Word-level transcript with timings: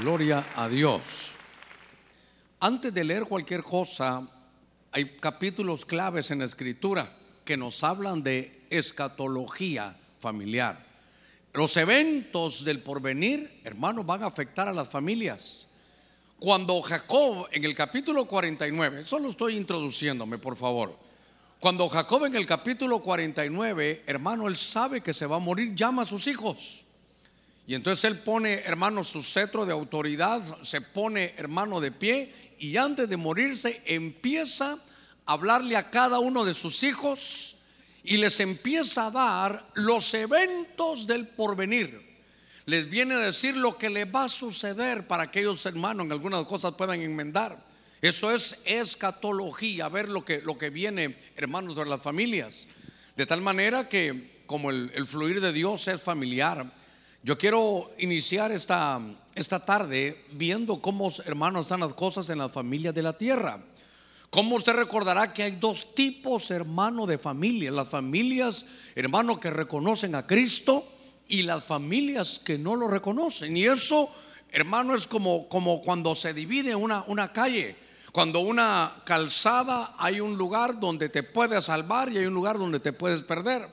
Gloria 0.00 0.44
a 0.56 0.68
Dios. 0.68 1.36
Antes 2.58 2.92
de 2.92 3.04
leer 3.04 3.24
cualquier 3.24 3.62
cosa, 3.62 4.26
hay 4.90 5.16
capítulos 5.18 5.84
claves 5.84 6.30
en 6.30 6.40
la 6.40 6.46
escritura 6.46 7.16
que 7.44 7.56
nos 7.56 7.84
hablan 7.84 8.22
de 8.22 8.66
escatología 8.70 9.96
familiar. 10.18 10.84
Los 11.52 11.76
eventos 11.76 12.64
del 12.64 12.80
porvenir, 12.80 13.60
hermanos, 13.62 14.04
van 14.04 14.24
a 14.24 14.26
afectar 14.26 14.66
a 14.66 14.72
las 14.72 14.88
familias. 14.88 15.68
Cuando 16.40 16.82
Jacob 16.82 17.46
en 17.52 17.64
el 17.64 17.74
capítulo 17.74 18.26
49, 18.26 19.04
solo 19.04 19.28
estoy 19.28 19.56
introduciéndome, 19.56 20.38
por 20.38 20.56
favor. 20.56 20.98
Cuando 21.60 21.88
Jacob 21.88 22.24
en 22.24 22.34
el 22.34 22.46
capítulo 22.46 23.00
49, 23.00 24.02
hermano, 24.06 24.48
él 24.48 24.56
sabe 24.56 25.00
que 25.00 25.14
se 25.14 25.26
va 25.26 25.36
a 25.36 25.40
morir, 25.40 25.74
llama 25.74 26.02
a 26.02 26.06
sus 26.06 26.26
hijos. 26.26 26.83
Y 27.66 27.74
entonces 27.74 28.04
él 28.04 28.18
pone, 28.18 28.60
hermano, 28.60 29.04
su 29.04 29.22
cetro 29.22 29.64
de 29.64 29.72
autoridad, 29.72 30.42
se 30.62 30.82
pone, 30.82 31.34
hermano, 31.38 31.80
de 31.80 31.92
pie 31.92 32.32
y 32.58 32.76
antes 32.76 33.08
de 33.08 33.16
morirse 33.16 33.80
empieza 33.86 34.72
a 35.26 35.32
hablarle 35.32 35.76
a 35.76 35.90
cada 35.90 36.18
uno 36.18 36.44
de 36.44 36.52
sus 36.52 36.82
hijos 36.82 37.56
y 38.02 38.18
les 38.18 38.38
empieza 38.40 39.06
a 39.06 39.10
dar 39.10 39.70
los 39.74 40.12
eventos 40.12 41.06
del 41.06 41.26
porvenir. 41.26 42.02
Les 42.66 42.88
viene 42.88 43.14
a 43.14 43.18
decir 43.18 43.56
lo 43.56 43.78
que 43.78 43.88
le 43.88 44.04
va 44.04 44.24
a 44.24 44.28
suceder 44.28 45.06
para 45.06 45.30
que 45.30 45.40
ellos, 45.40 45.64
hermanos, 45.64 46.04
en 46.04 46.12
algunas 46.12 46.44
cosas 46.46 46.74
puedan 46.74 47.00
enmendar. 47.00 47.56
Eso 48.02 48.30
es 48.30 48.60
escatología, 48.66 49.88
ver 49.88 50.10
lo 50.10 50.22
que, 50.22 50.42
lo 50.42 50.58
que 50.58 50.68
viene, 50.68 51.16
hermanos, 51.36 51.76
de 51.76 51.86
las 51.86 52.02
familias. 52.02 52.68
De 53.16 53.24
tal 53.24 53.40
manera 53.40 53.88
que 53.88 54.42
como 54.44 54.70
el 54.70 55.06
fluir 55.06 55.40
de 55.40 55.52
Dios 55.54 55.88
es 55.88 56.02
familiar, 56.02 56.70
yo 57.24 57.38
quiero 57.38 57.90
iniciar 57.98 58.52
esta, 58.52 59.00
esta 59.34 59.64
tarde 59.64 60.26
viendo 60.32 60.82
cómo, 60.82 61.10
hermanos, 61.24 61.62
están 61.62 61.80
las 61.80 61.94
cosas 61.94 62.28
en 62.28 62.36
las 62.36 62.52
familias 62.52 62.94
de 62.94 63.02
la 63.02 63.14
tierra. 63.14 63.60
Como 64.28 64.56
usted 64.56 64.74
recordará 64.74 65.32
que 65.32 65.42
hay 65.42 65.52
dos 65.52 65.94
tipos, 65.94 66.50
hermano, 66.50 67.06
de 67.06 67.16
familias. 67.16 67.72
Las 67.72 67.88
familias, 67.88 68.66
hermano, 68.94 69.40
que 69.40 69.48
reconocen 69.48 70.14
a 70.14 70.26
Cristo 70.26 70.86
y 71.26 71.44
las 71.44 71.64
familias 71.64 72.38
que 72.44 72.58
no 72.58 72.76
lo 72.76 72.88
reconocen. 72.88 73.56
Y 73.56 73.64
eso, 73.64 74.10
hermano, 74.52 74.94
es 74.94 75.06
como, 75.06 75.48
como 75.48 75.80
cuando 75.80 76.14
se 76.14 76.34
divide 76.34 76.74
una, 76.74 77.04
una 77.06 77.32
calle. 77.32 77.74
Cuando 78.12 78.40
una 78.40 78.96
calzada 79.06 79.94
hay 79.96 80.20
un 80.20 80.36
lugar 80.36 80.78
donde 80.78 81.08
te 81.08 81.22
puedes 81.22 81.64
salvar 81.64 82.12
y 82.12 82.18
hay 82.18 82.26
un 82.26 82.34
lugar 82.34 82.58
donde 82.58 82.80
te 82.80 82.92
puedes 82.92 83.22
perder. 83.22 83.66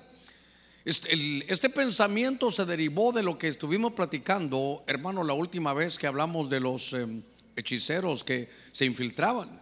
Este, 0.83 1.09
este, 1.47 1.69
pensamiento 1.69 2.49
se 2.49 2.65
derivó 2.65 3.11
de 3.11 3.21
lo 3.21 3.37
que 3.37 3.47
estuvimos 3.47 3.93
platicando, 3.93 4.83
hermano, 4.87 5.23
la 5.23 5.33
última 5.33 5.73
vez 5.73 5.99
que 5.99 6.07
hablamos 6.07 6.49
de 6.49 6.59
los 6.59 6.93
em, 6.93 7.21
hechiceros 7.55 8.23
que 8.23 8.49
se 8.71 8.85
infiltraban. 8.85 9.61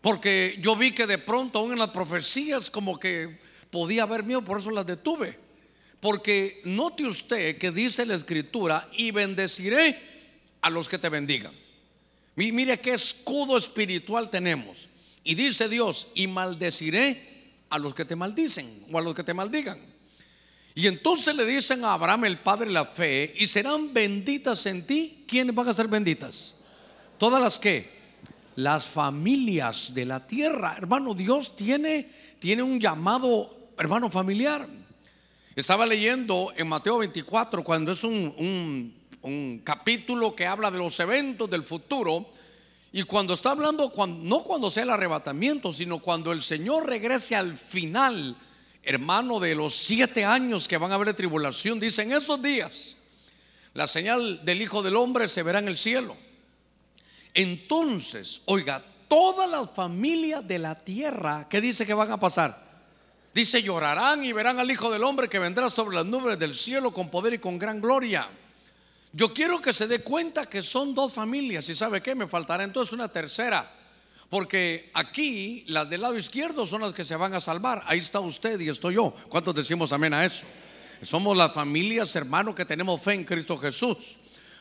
Porque 0.00 0.58
yo 0.60 0.76
vi 0.76 0.92
que 0.92 1.08
de 1.08 1.18
pronto, 1.18 1.58
aún 1.58 1.72
en 1.72 1.78
las 1.78 1.90
profecías, 1.90 2.70
como 2.70 3.00
que 3.00 3.40
podía 3.70 4.04
haber 4.04 4.22
miedo, 4.22 4.44
por 4.44 4.58
eso 4.58 4.70
las 4.70 4.86
detuve. 4.86 5.36
Porque 5.98 6.62
note 6.64 7.04
usted 7.04 7.58
que 7.58 7.72
dice 7.72 8.06
la 8.06 8.14
escritura, 8.14 8.88
y 8.92 9.10
bendeciré 9.10 9.98
a 10.62 10.70
los 10.70 10.88
que 10.88 10.98
te 10.98 11.08
bendigan. 11.08 11.52
Mire 12.36 12.78
qué 12.78 12.92
escudo 12.92 13.58
espiritual 13.58 14.30
tenemos. 14.30 14.88
Y 15.24 15.34
dice 15.34 15.68
Dios, 15.68 16.08
y 16.14 16.28
maldeciré 16.28 17.28
a 17.68 17.78
los 17.78 17.92
que 17.92 18.04
te 18.04 18.16
maldicen 18.16 18.66
o 18.90 18.98
a 18.98 19.02
los 19.02 19.14
que 19.14 19.24
te 19.24 19.34
maldigan. 19.34 19.89
Y 20.74 20.86
entonces 20.86 21.34
le 21.34 21.44
dicen 21.44 21.84
a 21.84 21.94
Abraham, 21.94 22.26
el 22.26 22.38
padre 22.38 22.70
la 22.70 22.84
fe, 22.84 23.34
y 23.38 23.46
serán 23.46 23.92
benditas 23.92 24.66
en 24.66 24.86
ti. 24.86 25.24
¿Quiénes 25.26 25.54
van 25.54 25.68
a 25.68 25.74
ser 25.74 25.88
benditas? 25.88 26.54
Todas 27.18 27.40
las 27.40 27.58
que, 27.58 27.88
las 28.56 28.84
familias 28.84 29.94
de 29.94 30.04
la 30.04 30.26
tierra. 30.26 30.74
Hermano, 30.76 31.14
Dios 31.14 31.56
tiene, 31.56 32.10
tiene 32.38 32.62
un 32.62 32.78
llamado, 32.78 33.72
hermano, 33.78 34.10
familiar. 34.10 34.66
Estaba 35.56 35.84
leyendo 35.84 36.52
en 36.56 36.68
Mateo 36.68 36.98
24, 36.98 37.64
cuando 37.64 37.92
es 37.92 38.04
un, 38.04 38.94
un, 39.22 39.60
capítulo 39.64 40.34
que 40.34 40.46
habla 40.46 40.70
de 40.70 40.78
los 40.78 40.98
eventos 41.00 41.50
del 41.50 41.64
futuro. 41.64 42.26
Y 42.92 43.02
cuando 43.02 43.34
está 43.34 43.50
hablando, 43.50 43.92
no 44.08 44.42
cuando 44.42 44.70
sea 44.70 44.84
el 44.84 44.90
arrebatamiento, 44.90 45.72
sino 45.72 45.98
cuando 45.98 46.32
el 46.32 46.42
Señor 46.42 46.86
regrese 46.86 47.36
al 47.36 47.52
final 47.52 48.36
hermano, 48.82 49.40
de 49.40 49.54
los 49.54 49.74
siete 49.74 50.24
años 50.24 50.68
que 50.68 50.78
van 50.78 50.92
a 50.92 50.94
haber 50.94 51.14
tribulación, 51.14 51.78
dice, 51.78 52.02
en 52.02 52.12
esos 52.12 52.40
días 52.40 52.96
la 53.74 53.86
señal 53.86 54.44
del 54.44 54.62
Hijo 54.62 54.82
del 54.82 54.96
Hombre 54.96 55.28
se 55.28 55.42
verá 55.42 55.58
en 55.58 55.68
el 55.68 55.76
cielo. 55.76 56.16
Entonces, 57.34 58.42
oiga, 58.46 58.84
todas 59.08 59.48
las 59.48 59.70
familias 59.70 60.46
de 60.46 60.58
la 60.58 60.74
tierra, 60.74 61.46
¿qué 61.48 61.60
dice 61.60 61.86
que 61.86 61.94
van 61.94 62.10
a 62.10 62.18
pasar? 62.18 62.68
Dice, 63.32 63.62
llorarán 63.62 64.24
y 64.24 64.32
verán 64.32 64.58
al 64.58 64.70
Hijo 64.70 64.90
del 64.90 65.04
Hombre 65.04 65.28
que 65.28 65.38
vendrá 65.38 65.70
sobre 65.70 65.96
las 65.96 66.06
nubes 66.06 66.38
del 66.38 66.54
cielo 66.54 66.90
con 66.90 67.10
poder 67.10 67.34
y 67.34 67.38
con 67.38 67.58
gran 67.58 67.80
gloria. 67.80 68.28
Yo 69.12 69.32
quiero 69.32 69.60
que 69.60 69.72
se 69.72 69.86
dé 69.86 70.02
cuenta 70.02 70.46
que 70.46 70.62
son 70.62 70.94
dos 70.94 71.12
familias 71.12 71.68
y 71.68 71.74
sabe 71.74 72.00
qué, 72.00 72.14
me 72.14 72.26
faltará 72.26 72.64
entonces 72.64 72.92
una 72.92 73.08
tercera 73.08 73.79
porque 74.30 74.90
aquí 74.94 75.64
las 75.66 75.90
del 75.90 76.02
lado 76.02 76.16
izquierdo 76.16 76.64
son 76.64 76.82
las 76.82 76.94
que 76.94 77.04
se 77.04 77.16
van 77.16 77.34
a 77.34 77.40
salvar. 77.40 77.82
Ahí 77.86 77.98
está 77.98 78.20
usted 78.20 78.58
y 78.60 78.68
estoy 78.68 78.94
yo. 78.94 79.12
¿Cuántos 79.28 79.56
decimos 79.56 79.92
amén 79.92 80.14
a 80.14 80.24
eso? 80.24 80.46
Somos 81.02 81.36
las 81.36 81.52
familias, 81.52 82.14
hermanos, 82.14 82.54
que 82.54 82.64
tenemos 82.64 83.00
fe 83.02 83.14
en 83.14 83.24
Cristo 83.24 83.58
Jesús. 83.58 84.16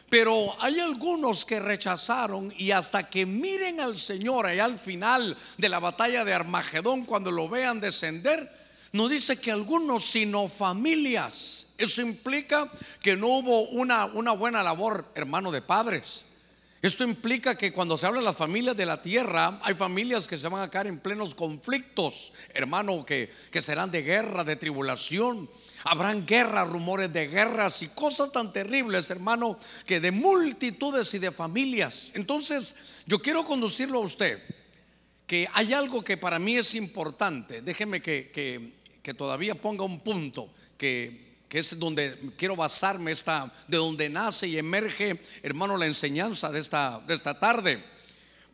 Pero 0.09 0.56
hay 0.59 0.79
algunos 0.79 1.46
que 1.46 1.59
rechazaron 1.59 2.52
y 2.58 2.72
hasta 2.72 3.08
que 3.08 3.28
miren 3.28 3.79
al 3.79 3.96
Señor 4.00 4.47
allá 4.47 4.66
al 4.66 4.79
final 4.79 5.38
de 5.58 5.69
la 5.69 5.78
batalla 5.78 6.25
de 6.25 6.34
Armagedón, 6.34 7.06
cuando 7.06 7.29
lo 7.29 7.47
vean 7.47 7.79
descender, 7.79 8.52
no 8.91 9.08
dice 9.08 9.40
que 9.40 9.52
algunos, 9.52 10.03
sino 10.03 10.50
familias. 10.50 11.75
Eso 11.78 12.02
implica 12.02 12.72
que 13.00 13.16
no 13.16 13.28
hubo 13.28 13.69
una, 13.69 14.06
una 14.06 14.31
buena 14.31 14.63
labor, 14.63 15.12
hermano, 15.13 15.52
de 15.52 15.62
padres. 15.62 16.25
Esto 16.81 17.03
implica 17.03 17.57
que 17.57 17.73
cuando 17.73 17.97
se 17.97 18.07
habla 18.07 18.19
de 18.19 18.25
las 18.25 18.38
familias 18.38 18.75
de 18.78 18.85
la 18.85 19.01
tierra, 19.01 19.59
hay 19.63 19.73
familias 19.73 20.29
que 20.29 20.38
se 20.38 20.47
van 20.47 20.63
a 20.63 20.69
caer 20.69 20.88
en 20.88 21.00
plenos 21.00 21.35
conflictos, 21.35 22.31
hermano, 22.53 23.06
que, 23.06 23.29
que 23.51 23.62
serán 23.62 23.91
de 23.91 24.01
guerra, 24.01 24.45
de 24.45 24.56
tribulación. 24.56 25.50
Habrán 25.84 26.25
guerras, 26.25 26.69
rumores 26.69 27.12
de 27.12 27.28
guerras 27.28 27.84
y 27.84 27.90
cosas 27.90 28.31
tan 28.31 28.53
terribles, 28.53 29.09
hermano, 29.09 29.59
que 29.85 30.00
de 30.00 30.12
multitudes 30.12 31.13
y 31.13 31.19
de 31.19 31.31
familias. 31.31 32.13
Entonces, 32.16 32.75
yo 33.06 33.22
quiero 33.22 33.44
conducirlo 33.44 33.97
a 34.00 34.06
usted, 34.06 34.41
que 35.28 35.50
hay 35.51 35.73
algo 35.73 36.01
que 36.01 36.16
para 36.16 36.40
mí 36.40 36.56
es 36.56 36.75
importante. 36.75 37.61
Déjeme 37.61 38.01
que, 38.01 38.31
que, 38.34 38.72
que 39.03 39.13
todavía 39.13 39.56
ponga 39.56 39.84
un 39.84 40.00
punto 40.00 40.53
que 40.78 41.28
que 41.50 41.58
es 41.60 41.78
donde 41.80 42.16
quiero 42.38 42.56
basarme, 42.56 43.12
esta, 43.12 43.52
de 43.68 43.78
donde 43.78 44.08
nace 44.08 44.48
y 44.48 44.58
emerge, 44.60 45.20
hermano, 45.42 45.76
la 45.76 45.88
enseñanza 45.88 46.52
de 46.52 46.60
esta, 46.60 47.02
de 47.08 47.16
esta 47.16 47.40
tarde. 47.40 47.84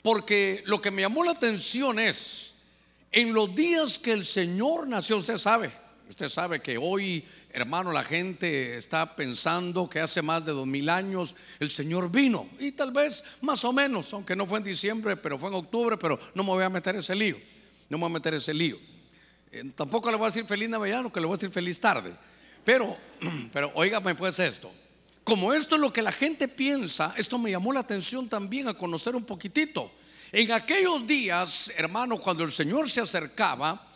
Porque 0.02 0.64
lo 0.66 0.82
que 0.82 0.92
me 0.92 1.02
llamó 1.02 1.26
la 1.26 1.32
atención 1.32 2.00
es, 2.00 2.56
en 3.12 3.34
los 3.34 3.54
días 3.54 4.00
que 4.00 4.14
el 4.14 4.26
Señor 4.26 4.88
nació, 4.88 5.18
usted 5.18 5.38
sabe, 5.38 5.72
usted 6.08 6.30
sabe 6.30 6.62
que 6.62 6.78
hoy, 6.78 7.26
hermano, 7.52 7.92
la 7.92 8.04
gente 8.04 8.78
está 8.78 9.14
pensando 9.14 9.90
que 9.90 10.00
hace 10.00 10.22
más 10.22 10.46
de 10.46 10.54
dos 10.54 10.66
mil 10.66 10.88
años 10.88 11.36
el 11.60 11.70
Señor 11.70 12.10
vino. 12.10 12.50
Y 12.60 12.72
tal 12.72 12.92
vez 12.92 13.26
más 13.42 13.66
o 13.66 13.74
menos, 13.74 14.14
aunque 14.14 14.38
no 14.38 14.48
fue 14.48 14.60
en 14.60 14.64
diciembre, 14.64 15.18
pero 15.18 15.38
fue 15.38 15.50
en 15.50 15.56
octubre, 15.56 15.98
pero 15.98 16.18
no 16.34 16.44
me 16.46 16.52
voy 16.52 16.64
a 16.64 16.70
meter 16.70 16.96
ese 16.96 17.14
lío. 17.14 17.36
No 17.90 17.98
me 17.98 18.04
voy 18.04 18.12
a 18.12 18.14
meter 18.14 18.36
ese 18.36 18.54
lío. 18.54 18.78
Eh, 19.52 19.64
tampoco 19.76 20.10
le 20.10 20.16
voy 20.16 20.28
a 20.28 20.30
decir 20.30 20.46
feliz 20.46 20.70
Navidad, 20.70 21.12
que 21.12 21.20
le 21.20 21.26
voy 21.26 21.34
a 21.34 21.38
decir 21.38 21.50
feliz 21.50 21.78
tarde. 21.78 22.14
Pero, 22.66 22.98
pero 23.54 23.72
oígame 23.76 24.16
pues 24.16 24.40
esto. 24.40 24.72
Como 25.24 25.54
esto 25.54 25.76
es 25.76 25.82
lo 25.82 25.94
que 25.94 26.02
la 26.02 26.12
gente 26.12 26.48
piensa, 26.48 27.14
esto 27.18 27.40
me 27.40 27.50
llamó 27.50 27.72
la 27.72 27.80
atención 27.80 28.28
también 28.28 28.68
a 28.68 28.74
conocer 28.74 29.16
un 29.16 29.24
poquitito. 29.24 29.92
En 30.32 30.52
aquellos 30.52 31.08
días, 31.08 31.72
hermanos, 31.78 32.20
cuando 32.20 32.44
el 32.44 32.52
Señor 32.52 32.90
se 32.90 33.02
acercaba, 33.02 33.88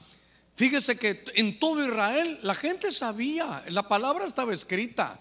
fíjese 0.55 0.97
que 0.97 1.23
en 1.35 1.59
todo 1.59 1.85
Israel 1.85 2.39
la 2.41 2.55
gente 2.55 2.91
sabía, 2.91 3.63
la 3.67 3.87
palabra 3.87 4.25
estaba 4.25 4.53
escrita. 4.53 5.19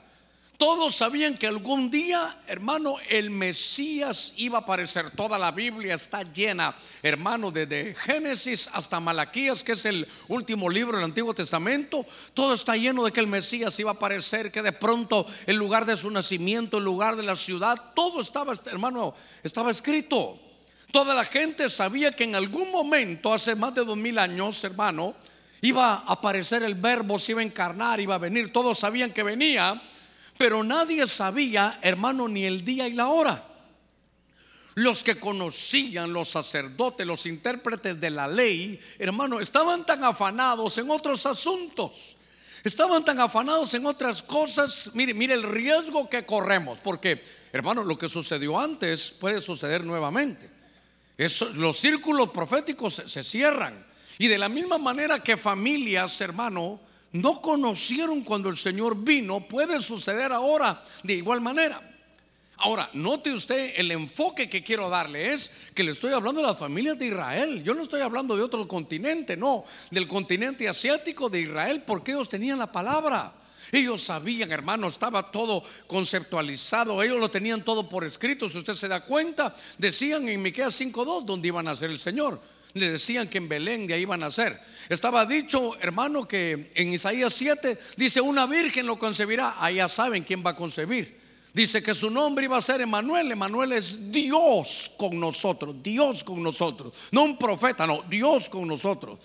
Todos 0.58 0.96
sabían 0.96 1.38
que 1.38 1.46
algún 1.46 1.88
día, 1.88 2.36
hermano, 2.48 2.96
el 3.08 3.30
Mesías 3.30 4.34
iba 4.38 4.58
a 4.58 4.62
aparecer. 4.62 5.12
Toda 5.12 5.38
la 5.38 5.52
Biblia 5.52 5.94
está 5.94 6.24
llena, 6.24 6.74
hermano, 7.00 7.52
desde 7.52 7.94
Génesis 7.94 8.68
hasta 8.72 8.98
Malaquías, 8.98 9.62
que 9.62 9.72
es 9.72 9.84
el 9.84 10.04
último 10.26 10.68
libro 10.68 10.96
del 10.96 11.04
Antiguo 11.04 11.32
Testamento. 11.32 12.04
Todo 12.34 12.54
está 12.54 12.76
lleno 12.76 13.04
de 13.04 13.12
que 13.12 13.20
el 13.20 13.28
Mesías 13.28 13.78
iba 13.78 13.92
a 13.92 13.94
aparecer, 13.94 14.50
que 14.50 14.60
de 14.60 14.72
pronto 14.72 15.24
el 15.46 15.54
lugar 15.54 15.86
de 15.86 15.96
su 15.96 16.10
nacimiento, 16.10 16.78
el 16.78 16.84
lugar 16.84 17.14
de 17.14 17.22
la 17.22 17.36
ciudad, 17.36 17.92
todo 17.94 18.20
estaba, 18.20 18.52
hermano, 18.64 19.14
estaba 19.44 19.70
escrito. 19.70 20.40
Toda 20.90 21.14
la 21.14 21.24
gente 21.24 21.70
sabía 21.70 22.10
que 22.10 22.24
en 22.24 22.34
algún 22.34 22.72
momento, 22.72 23.32
hace 23.32 23.54
más 23.54 23.76
de 23.76 23.84
dos 23.84 23.96
mil 23.96 24.18
años, 24.18 24.64
hermano, 24.64 25.14
iba 25.60 25.92
a 25.92 26.14
aparecer 26.14 26.64
el 26.64 26.74
verbo, 26.74 27.16
se 27.16 27.30
iba 27.30 27.42
a 27.42 27.44
encarnar, 27.44 28.00
iba 28.00 28.16
a 28.16 28.18
venir. 28.18 28.52
Todos 28.52 28.80
sabían 28.80 29.12
que 29.12 29.22
venía 29.22 29.80
pero 30.38 30.62
nadie 30.62 31.06
sabía, 31.06 31.78
hermano, 31.82 32.28
ni 32.28 32.44
el 32.46 32.64
día 32.64 32.86
y 32.88 32.92
la 32.92 33.08
hora. 33.08 33.44
los 34.76 35.02
que 35.02 35.18
conocían, 35.18 36.12
los 36.12 36.28
sacerdotes, 36.28 37.04
los 37.04 37.26
intérpretes 37.26 38.00
de 38.00 38.10
la 38.10 38.28
ley, 38.28 38.80
hermano, 39.00 39.40
estaban 39.40 39.84
tan 39.84 40.04
afanados 40.04 40.78
en 40.78 40.88
otros 40.88 41.26
asuntos. 41.26 42.16
Estaban 42.62 43.04
tan 43.04 43.18
afanados 43.18 43.74
en 43.74 43.86
otras 43.86 44.22
cosas. 44.22 44.92
Mire, 44.94 45.14
mire 45.14 45.34
el 45.34 45.42
riesgo 45.42 46.08
que 46.08 46.24
corremos, 46.24 46.78
porque, 46.78 47.20
hermano, 47.52 47.82
lo 47.82 47.98
que 47.98 48.08
sucedió 48.08 48.58
antes 48.58 49.10
puede 49.18 49.42
suceder 49.42 49.82
nuevamente. 49.84 50.48
los 51.54 51.76
círculos 51.76 52.30
proféticos 52.30 53.02
se 53.04 53.24
cierran. 53.24 53.84
Y 54.18 54.28
de 54.28 54.38
la 54.38 54.48
misma 54.48 54.78
manera 54.78 55.18
que 55.18 55.36
familias, 55.36 56.20
hermano, 56.20 56.80
no 57.12 57.40
conocieron 57.40 58.22
cuando 58.22 58.48
el 58.48 58.56
Señor 58.56 58.96
vino, 58.96 59.40
puede 59.40 59.80
suceder 59.80 60.32
ahora 60.32 60.82
de 61.02 61.14
igual 61.14 61.40
manera. 61.40 61.82
Ahora, 62.60 62.90
note 62.92 63.32
usted 63.32 63.74
el 63.76 63.90
enfoque 63.92 64.50
que 64.50 64.64
quiero 64.64 64.90
darle 64.90 65.32
es 65.32 65.50
que 65.74 65.84
le 65.84 65.92
estoy 65.92 66.12
hablando 66.12 66.40
de 66.40 66.48
las 66.48 66.58
familias 66.58 66.98
de 66.98 67.06
Israel. 67.06 67.62
Yo 67.62 67.72
no 67.72 67.82
estoy 67.82 68.00
hablando 68.00 68.36
de 68.36 68.42
otro 68.42 68.66
continente, 68.66 69.36
no, 69.36 69.64
del 69.92 70.08
continente 70.08 70.68
asiático 70.68 71.30
de 71.30 71.42
Israel, 71.42 71.84
porque 71.86 72.12
ellos 72.12 72.28
tenían 72.28 72.58
la 72.58 72.70
palabra. 72.70 73.32
Ellos 73.70 74.02
sabían, 74.02 74.50
hermano, 74.50 74.88
estaba 74.88 75.30
todo 75.30 75.62
conceptualizado, 75.86 77.00
ellos 77.02 77.20
lo 77.20 77.30
tenían 77.30 77.64
todo 77.64 77.88
por 77.88 78.04
escrito. 78.04 78.48
Si 78.48 78.58
usted 78.58 78.74
se 78.74 78.88
da 78.88 79.04
cuenta, 79.04 79.54
decían 79.76 80.28
en 80.28 80.42
Miqueas 80.42 80.74
5:2 80.80 81.24
dónde 81.24 81.48
iban 81.48 81.68
a 81.68 81.76
ser 81.76 81.90
el 81.90 81.98
Señor. 81.98 82.40
Le 82.78 82.90
decían 82.90 83.28
que 83.28 83.38
en 83.38 83.48
Belén 83.48 83.86
de 83.86 83.94
ahí 83.94 84.02
iban 84.02 84.22
a 84.22 84.30
ser. 84.30 84.58
Estaba 84.88 85.26
dicho, 85.26 85.76
hermano, 85.80 86.26
que 86.26 86.70
en 86.74 86.92
Isaías 86.92 87.34
7 87.34 87.78
dice, 87.96 88.20
una 88.20 88.46
virgen 88.46 88.86
lo 88.86 88.98
concebirá. 88.98 89.56
Allá 89.62 89.88
saben 89.88 90.24
quién 90.24 90.42
va 90.44 90.50
a 90.50 90.56
concebir. 90.56 91.18
Dice 91.52 91.82
que 91.82 91.94
su 91.94 92.10
nombre 92.10 92.44
iba 92.44 92.56
a 92.56 92.62
ser 92.62 92.80
Emanuel. 92.80 93.32
Emanuel 93.32 93.72
es 93.72 94.10
Dios 94.10 94.92
con 94.96 95.18
nosotros, 95.18 95.82
Dios 95.82 96.22
con 96.22 96.42
nosotros. 96.42 96.94
No 97.10 97.24
un 97.24 97.38
profeta, 97.38 97.86
no, 97.86 98.02
Dios 98.02 98.48
con 98.48 98.66
nosotros. 98.66 99.18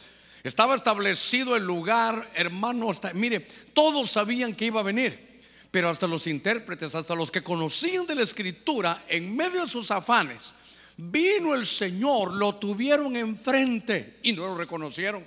Estaba 0.44 0.76
establecido 0.76 1.56
el 1.56 1.64
lugar, 1.64 2.30
hermano, 2.36 2.92
mire, 3.14 3.48
todos 3.74 4.12
sabían 4.12 4.54
que 4.54 4.66
iba 4.66 4.82
a 4.82 4.84
venir, 4.84 5.42
pero 5.72 5.88
hasta 5.90 6.06
los 6.06 6.28
intérpretes, 6.28 6.96
hasta 6.96 7.16
los 7.16 7.32
que 7.32 7.42
conocían 7.42 8.06
de 8.06 8.16
la 8.16 8.24
escritura, 8.24 9.06
en 9.08 9.34
medio 9.34 9.62
de 9.62 9.68
sus 9.68 9.90
afanes, 9.90 10.54
vino 10.98 11.54
el 11.56 11.66
Señor, 11.66 12.34
lo 12.34 12.56
tuvieron 12.56 13.16
enfrente 13.16 14.20
y 14.24 14.34
no 14.34 14.48
lo 14.48 14.56
reconocieron. 14.56 15.24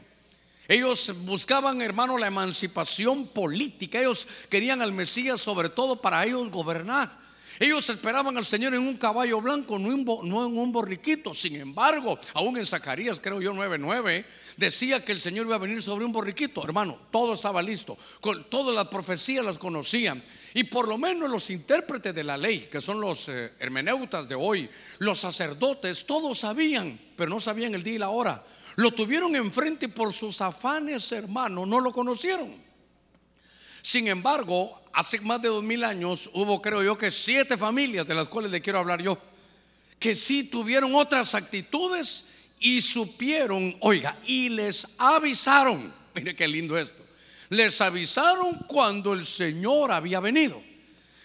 Ellos 0.68 1.12
buscaban, 1.24 1.80
hermano, 1.80 2.18
la 2.18 2.26
emancipación 2.26 3.28
política. 3.28 4.00
Ellos 4.00 4.26
querían 4.48 4.82
al 4.82 4.92
Mesías 4.92 5.40
sobre 5.40 5.68
todo 5.68 6.00
para 6.00 6.24
ellos 6.24 6.50
gobernar. 6.50 7.25
Ellos 7.58 7.88
esperaban 7.88 8.36
al 8.36 8.44
Señor 8.44 8.74
en 8.74 8.80
un 8.80 8.96
caballo 8.96 9.40
blanco, 9.40 9.78
no 9.78 9.92
en, 9.92 10.58
un 10.58 10.72
borriquito. 10.72 11.32
Sin 11.32 11.56
embargo, 11.56 12.18
aún 12.34 12.56
en 12.58 12.66
Zacarías, 12.66 13.20
creo 13.20 13.40
yo 13.40 13.52
9:9, 13.52 14.24
decía 14.56 15.04
que 15.04 15.12
el 15.12 15.20
Señor 15.20 15.46
iba 15.46 15.56
a 15.56 15.60
venir 15.60 15.82
sobre 15.82 16.04
un 16.04 16.12
borriquito. 16.12 16.62
Hermano, 16.64 16.98
todo 17.10 17.34
estaba 17.34 17.62
listo. 17.62 17.96
Con, 18.20 18.48
todas 18.50 18.74
las 18.74 18.88
profecías 18.88 19.44
las 19.44 19.58
conocían. 19.58 20.22
Y 20.54 20.64
por 20.64 20.88
lo 20.88 20.96
menos 20.96 21.30
los 21.30 21.50
intérpretes 21.50 22.14
de 22.14 22.24
la 22.24 22.36
ley, 22.36 22.68
que 22.70 22.80
son 22.80 23.00
los 23.00 23.28
eh, 23.28 23.52
hermeneutas 23.58 24.28
de 24.28 24.34
hoy, 24.34 24.68
los 24.98 25.18
sacerdotes, 25.18 26.06
todos 26.06 26.38
sabían, 26.38 26.98
pero 27.14 27.30
no 27.30 27.40
sabían 27.40 27.74
el 27.74 27.82
día 27.82 27.94
y 27.94 27.98
la 27.98 28.08
hora. 28.08 28.42
Lo 28.76 28.90
tuvieron 28.90 29.34
enfrente 29.34 29.88
por 29.88 30.12
sus 30.12 30.40
afanes, 30.40 31.10
hermano, 31.12 31.64
no 31.64 31.80
lo 31.80 31.92
conocieron. 31.92 32.54
Sin 33.82 34.08
embargo, 34.08 34.82
hace 34.96 35.20
más 35.20 35.42
de 35.42 35.48
dos 35.48 35.62
mil 35.62 35.84
años 35.84 36.30
hubo, 36.32 36.60
creo 36.62 36.82
yo, 36.82 36.96
que 36.96 37.10
siete 37.10 37.58
familias 37.58 38.06
de 38.06 38.14
las 38.14 38.28
cuales 38.28 38.50
le 38.50 38.62
quiero 38.62 38.78
hablar 38.78 39.02
yo, 39.02 39.18
que 39.98 40.16
sí 40.16 40.44
tuvieron 40.44 40.94
otras 40.94 41.34
actitudes 41.34 42.54
y 42.60 42.80
supieron, 42.80 43.76
oiga, 43.80 44.18
y 44.26 44.48
les 44.48 44.96
avisaron, 44.98 45.92
mire 46.14 46.34
qué 46.34 46.48
lindo 46.48 46.78
esto, 46.78 47.04
les 47.50 47.78
avisaron 47.82 48.54
cuando 48.66 49.12
el 49.12 49.24
Señor 49.24 49.92
había 49.92 50.18
venido. 50.18 50.62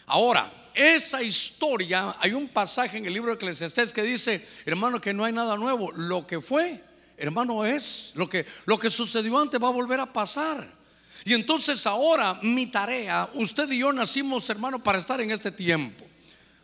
Ahora, 0.06 0.70
esa 0.74 1.24
historia, 1.24 2.18
hay 2.20 2.34
un 2.34 2.50
pasaje 2.50 2.98
en 2.98 3.06
el 3.06 3.14
libro 3.14 3.32
de 3.32 3.36
Eclesiastés 3.36 3.94
que 3.94 4.04
dice, 4.04 4.46
hermano, 4.66 5.00
que 5.00 5.14
no 5.14 5.24
hay 5.24 5.32
nada 5.32 5.56
nuevo, 5.56 5.92
lo 5.94 6.28
que 6.28 6.42
fue 6.42 6.84
hermano, 7.22 7.64
es 7.66 8.14
lo 8.16 8.28
que, 8.28 8.48
lo 8.66 8.80
que 8.80 8.90
sucedió 8.90 9.38
antes 9.38 9.62
va 9.62 9.68
a 9.68 9.72
volver 9.72 10.00
a 10.00 10.12
pasar. 10.12 10.81
Y 11.26 11.34
entonces 11.34 11.86
ahora 11.86 12.40
mi 12.42 12.68
tarea, 12.68 13.30
usted 13.34 13.70
y 13.72 13.80
yo 13.80 13.94
nacimos, 13.94 14.50
hermano, 14.50 14.84
para 14.84 14.98
estar 14.98 15.22
en 15.22 15.32
este 15.32 15.52
tiempo. 15.52 16.06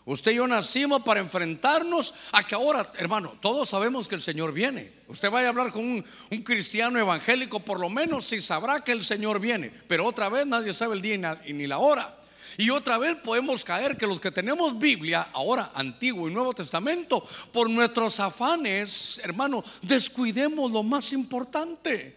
Usted 0.05 0.31
y 0.31 0.35
yo 0.35 0.47
nacimos 0.47 1.03
para 1.03 1.19
enfrentarnos 1.19 2.13
a 2.31 2.41
que 2.41 2.55
ahora, 2.55 2.89
hermano, 2.97 3.37
todos 3.41 3.67
sabemos 3.67 4.07
que 4.07 4.15
el 4.15 4.21
Señor 4.21 4.53
viene. 4.53 4.93
Usted 5.09 5.29
vaya 5.29 5.47
a 5.47 5.49
hablar 5.49 5.73
con 5.73 5.83
un, 5.83 6.05
un 6.31 6.41
cristiano 6.43 6.97
evangélico, 6.97 7.59
por 7.59 7.79
lo 7.79 7.89
menos 7.89 8.25
si 8.25 8.39
sabrá 8.39 8.81
que 8.81 8.93
el 8.93 9.03
Señor 9.03 9.41
viene. 9.41 9.69
Pero 9.87 10.05
otra 10.05 10.29
vez 10.29 10.45
nadie 10.45 10.73
sabe 10.73 10.95
el 10.95 11.01
día 11.01 11.41
ni 11.45 11.67
la 11.67 11.79
hora. 11.79 12.17
Y 12.57 12.71
otra 12.71 12.97
vez 12.97 13.17
podemos 13.17 13.63
caer 13.63 13.97
que 13.97 14.07
los 14.07 14.19
que 14.19 14.31
tenemos 14.31 14.79
Biblia, 14.79 15.29
ahora 15.33 15.71
Antiguo 15.75 16.27
y 16.27 16.33
Nuevo 16.33 16.53
Testamento, 16.53 17.23
por 17.51 17.69
nuestros 17.69 18.19
afanes, 18.19 19.19
hermano, 19.23 19.63
descuidemos 19.83 20.71
lo 20.71 20.81
más 20.81 21.13
importante. 21.13 22.16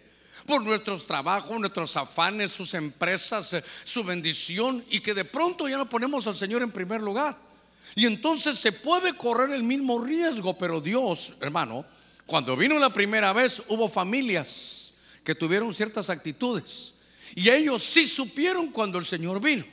Por 0.51 0.65
nuestros 0.65 1.07
trabajos, 1.07 1.61
nuestros 1.61 1.97
afanes, 1.97 2.51
sus 2.51 2.75
empresas, 2.75 3.53
eh, 3.53 3.63
su 3.85 4.03
bendición, 4.03 4.85
y 4.91 4.99
que 4.99 5.15
de 5.15 5.25
pronto 5.25 5.69
ya 5.69 5.79
no 5.79 5.89
ponemos 5.89 6.27
al 6.27 6.35
Señor 6.35 6.63
en 6.63 6.73
primer 6.73 7.01
lugar. 7.01 7.39
Y 7.95 8.05
entonces 8.05 8.59
se 8.59 8.73
puede 8.73 9.13
correr 9.17 9.53
el 9.53 9.63
mismo 9.63 10.03
riesgo, 10.03 10.59
pero 10.59 10.81
Dios, 10.81 11.35
hermano, 11.41 11.85
cuando 12.27 12.57
vino 12.57 12.81
la 12.81 12.93
primera 12.93 13.33
vez, 13.33 13.63
hubo 13.69 13.89
familias 13.89 14.95
que 15.23 15.37
tuvieron 15.37 15.73
ciertas 15.73 16.11
actitudes. 16.11 16.95
Y 17.37 17.49
ellos 17.49 17.85
sí 17.85 18.09
supieron 18.09 18.73
cuando 18.73 18.99
el 18.99 19.05
Señor 19.05 19.41
vino. 19.41 19.65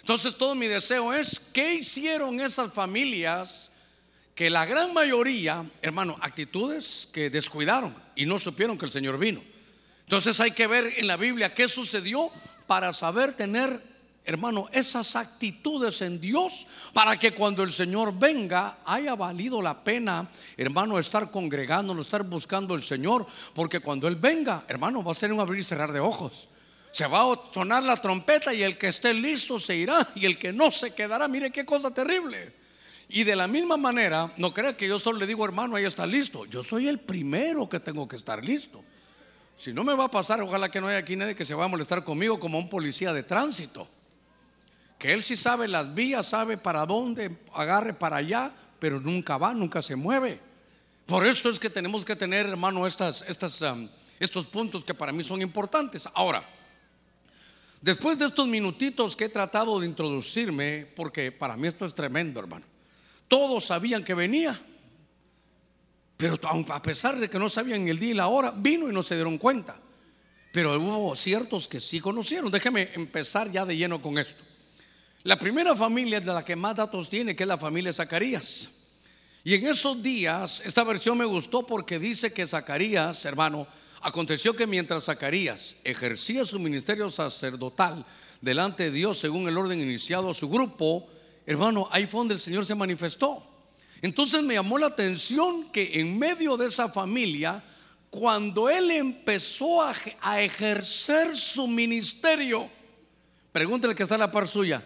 Entonces 0.00 0.36
todo 0.36 0.56
mi 0.56 0.66
deseo 0.66 1.12
es, 1.12 1.38
¿qué 1.38 1.74
hicieron 1.74 2.40
esas 2.40 2.72
familias 2.72 3.70
que 4.34 4.50
la 4.50 4.66
gran 4.66 4.92
mayoría, 4.92 5.64
hermano, 5.80 6.16
actitudes 6.20 7.08
que 7.12 7.30
descuidaron 7.30 7.94
y 8.16 8.26
no 8.26 8.40
supieron 8.40 8.76
que 8.76 8.86
el 8.86 8.90
Señor 8.90 9.16
vino? 9.16 9.53
Entonces 10.04 10.38
hay 10.40 10.52
que 10.52 10.66
ver 10.66 10.94
en 10.96 11.06
la 11.06 11.16
Biblia 11.16 11.52
qué 11.52 11.68
sucedió 11.68 12.30
para 12.66 12.92
saber 12.92 13.32
tener, 13.32 13.80
hermano, 14.24 14.68
esas 14.72 15.16
actitudes 15.16 16.00
en 16.02 16.20
Dios 16.20 16.66
para 16.92 17.18
que 17.18 17.32
cuando 17.32 17.62
el 17.62 17.72
Señor 17.72 18.16
venga 18.18 18.78
haya 18.84 19.14
valido 19.14 19.60
la 19.60 19.82
pena, 19.82 20.28
hermano, 20.56 20.98
estar 20.98 21.30
congregándonos, 21.30 22.06
estar 22.06 22.22
buscando 22.22 22.74
al 22.74 22.82
Señor, 22.82 23.26
porque 23.54 23.80
cuando 23.80 24.06
Él 24.06 24.16
venga, 24.16 24.64
hermano, 24.68 25.02
va 25.02 25.12
a 25.12 25.14
ser 25.14 25.32
un 25.32 25.40
abrir 25.40 25.60
y 25.60 25.64
cerrar 25.64 25.92
de 25.92 26.00
ojos 26.00 26.48
se 26.94 27.08
va 27.08 27.22
a 27.22 27.36
sonar 27.52 27.82
la 27.82 27.96
trompeta 27.96 28.54
y 28.54 28.62
el 28.62 28.78
que 28.78 28.86
esté 28.86 29.12
listo 29.12 29.58
se 29.58 29.74
irá 29.74 30.12
y 30.14 30.26
el 30.26 30.38
que 30.38 30.52
no 30.52 30.70
se 30.70 30.94
quedará. 30.94 31.26
Mire 31.26 31.50
qué 31.50 31.64
cosa 31.64 31.92
terrible. 31.92 32.52
Y 33.08 33.24
de 33.24 33.34
la 33.34 33.48
misma 33.48 33.76
manera, 33.76 34.32
no 34.36 34.54
crea 34.54 34.76
que 34.76 34.86
yo 34.86 35.00
solo 35.00 35.18
le 35.18 35.26
digo, 35.26 35.44
hermano, 35.44 35.74
ahí 35.74 35.84
está 35.84 36.06
listo. 36.06 36.46
Yo 36.46 36.62
soy 36.62 36.86
el 36.86 37.00
primero 37.00 37.68
que 37.68 37.80
tengo 37.80 38.06
que 38.06 38.14
estar 38.14 38.44
listo. 38.44 38.80
Si 39.56 39.72
no 39.72 39.84
me 39.84 39.94
va 39.94 40.04
a 40.04 40.10
pasar, 40.10 40.40
ojalá 40.40 40.68
que 40.68 40.80
no 40.80 40.88
haya 40.88 40.98
aquí 40.98 41.16
nadie 41.16 41.34
que 41.34 41.44
se 41.44 41.54
va 41.54 41.64
a 41.64 41.68
molestar 41.68 42.04
conmigo 42.04 42.40
como 42.40 42.58
un 42.58 42.68
policía 42.68 43.12
de 43.12 43.22
tránsito. 43.22 43.88
Que 44.98 45.12
él 45.12 45.22
sí 45.22 45.36
sabe 45.36 45.68
las 45.68 45.94
vías, 45.94 46.26
sabe 46.26 46.56
para 46.56 46.84
dónde, 46.86 47.36
agarre 47.52 47.94
para 47.94 48.16
allá, 48.16 48.52
pero 48.78 49.00
nunca 49.00 49.38
va, 49.38 49.54
nunca 49.54 49.82
se 49.82 49.96
mueve. 49.96 50.40
Por 51.06 51.26
eso 51.26 51.50
es 51.50 51.58
que 51.58 51.70
tenemos 51.70 52.04
que 52.04 52.16
tener, 52.16 52.46
hermano, 52.46 52.86
estas, 52.86 53.24
estos 53.28 54.46
puntos 54.46 54.84
que 54.84 54.94
para 54.94 55.12
mí 55.12 55.22
son 55.22 55.42
importantes. 55.42 56.08
Ahora, 56.14 56.44
Después 57.84 58.18
de 58.18 58.24
estos 58.24 58.48
minutitos 58.48 59.14
que 59.14 59.26
he 59.26 59.28
tratado 59.28 59.78
de 59.78 59.84
introducirme, 59.84 60.86
porque 60.96 61.30
para 61.30 61.54
mí 61.54 61.68
esto 61.68 61.84
es 61.84 61.92
tremendo, 61.92 62.40
hermano. 62.40 62.64
Todos 63.28 63.66
sabían 63.66 64.02
que 64.02 64.14
venía, 64.14 64.58
pero 66.16 66.38
a 66.42 66.82
pesar 66.82 67.18
de 67.18 67.28
que 67.28 67.38
no 67.38 67.48
sabían 67.48 67.88
el 67.88 67.98
día 67.98 68.10
y 68.10 68.14
la 68.14 68.28
hora, 68.28 68.52
vino 68.56 68.88
y 68.88 68.92
no 68.92 69.02
se 69.02 69.14
dieron 69.14 69.38
cuenta. 69.38 69.76
Pero 70.52 70.78
hubo 70.78 71.16
ciertos 71.16 71.66
que 71.66 71.80
sí 71.80 72.00
conocieron. 72.00 72.50
Déjeme 72.50 72.90
empezar 72.94 73.50
ya 73.50 73.66
de 73.66 73.76
lleno 73.76 74.00
con 74.00 74.18
esto. 74.18 74.44
La 75.24 75.38
primera 75.38 75.74
familia 75.74 76.20
de 76.20 76.32
la 76.32 76.44
que 76.44 76.54
más 76.54 76.76
datos 76.76 77.08
tiene, 77.08 77.34
que 77.34 77.42
es 77.42 77.48
la 77.48 77.58
familia 77.58 77.92
Zacarías. 77.92 78.70
Y 79.42 79.54
en 79.54 79.66
esos 79.66 80.02
días, 80.02 80.62
esta 80.64 80.84
versión 80.84 81.18
me 81.18 81.24
gustó 81.24 81.66
porque 81.66 81.98
dice 81.98 82.32
que 82.32 82.46
Zacarías, 82.46 83.24
hermano, 83.24 83.66
Aconteció 84.04 84.54
que 84.54 84.66
mientras 84.66 85.04
Zacarías 85.04 85.76
ejercía 85.82 86.44
su 86.44 86.58
ministerio 86.58 87.08
sacerdotal 87.08 88.04
delante 88.42 88.84
de 88.84 88.90
Dios 88.90 89.18
según 89.18 89.48
el 89.48 89.56
orden 89.56 89.80
iniciado 89.80 90.28
a 90.28 90.34
su 90.34 90.50
grupo, 90.50 91.08
hermano, 91.46 91.88
ahí 91.90 92.04
fue 92.04 92.20
donde 92.20 92.34
el 92.34 92.40
Señor 92.40 92.66
se 92.66 92.74
manifestó. 92.74 93.42
Entonces 94.04 94.42
me 94.42 94.52
llamó 94.52 94.76
la 94.76 94.88
atención 94.88 95.70
que 95.72 95.98
en 95.98 96.18
medio 96.18 96.58
de 96.58 96.66
esa 96.66 96.90
familia, 96.90 97.64
cuando 98.10 98.68
él 98.68 98.90
empezó 98.90 99.80
a, 99.80 99.94
ejercer 100.42 101.34
su 101.34 101.66
ministerio, 101.66 102.68
pregúntale 103.50 103.94
que 103.94 104.02
está 104.02 104.16
en 104.16 104.20
la 104.20 104.30
par 104.30 104.46
suya, 104.46 104.84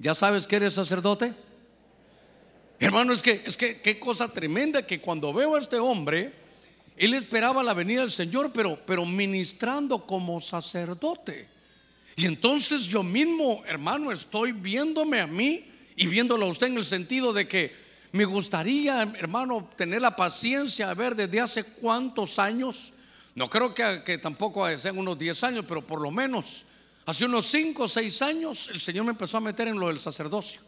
¿ya 0.00 0.12
sabes 0.12 0.44
que 0.48 0.56
eres 0.56 0.74
sacerdote? 0.74 1.32
Hermano, 2.80 3.12
es 3.12 3.22
que, 3.22 3.44
es 3.46 3.56
que 3.56 3.80
qué 3.80 4.00
cosa 4.00 4.32
tremenda 4.32 4.84
que 4.84 5.00
cuando 5.00 5.32
veo 5.32 5.54
a 5.54 5.60
este 5.60 5.76
hombre, 5.76 6.32
él 6.96 7.14
esperaba 7.14 7.62
la 7.62 7.74
venida 7.74 8.00
del 8.00 8.10
Señor, 8.10 8.50
pero, 8.52 8.76
pero 8.84 9.06
ministrando 9.06 10.04
como 10.04 10.40
sacerdote. 10.40 11.46
Y 12.16 12.26
entonces 12.26 12.88
yo 12.88 13.04
mismo, 13.04 13.62
hermano, 13.66 14.10
estoy 14.10 14.50
viéndome 14.50 15.20
a 15.20 15.28
mí 15.28 15.64
y 15.94 16.08
viéndolo 16.08 16.46
a 16.46 16.48
usted 16.48 16.66
en 16.66 16.78
el 16.78 16.84
sentido 16.84 17.32
de 17.32 17.46
que 17.46 17.87
me 18.12 18.24
gustaría, 18.24 19.02
hermano, 19.02 19.68
tener 19.76 20.00
la 20.00 20.16
paciencia 20.16 20.90
a 20.90 20.94
ver 20.94 21.14
desde 21.14 21.40
hace 21.40 21.64
cuántos 21.64 22.38
años. 22.38 22.92
No 23.34 23.48
creo 23.48 23.74
que, 23.74 24.02
que 24.04 24.18
tampoco 24.18 24.66
sean 24.78 24.98
unos 24.98 25.18
10 25.18 25.44
años, 25.44 25.64
pero 25.68 25.82
por 25.82 26.00
lo 26.00 26.10
menos 26.10 26.64
hace 27.06 27.24
unos 27.24 27.46
5 27.46 27.82
o 27.82 27.88
6 27.88 28.22
años 28.22 28.68
el 28.72 28.80
Señor 28.80 29.04
me 29.04 29.12
empezó 29.12 29.36
a 29.36 29.40
meter 29.40 29.68
en 29.68 29.78
lo 29.78 29.88
del 29.88 30.00
sacerdocio. 30.00 30.60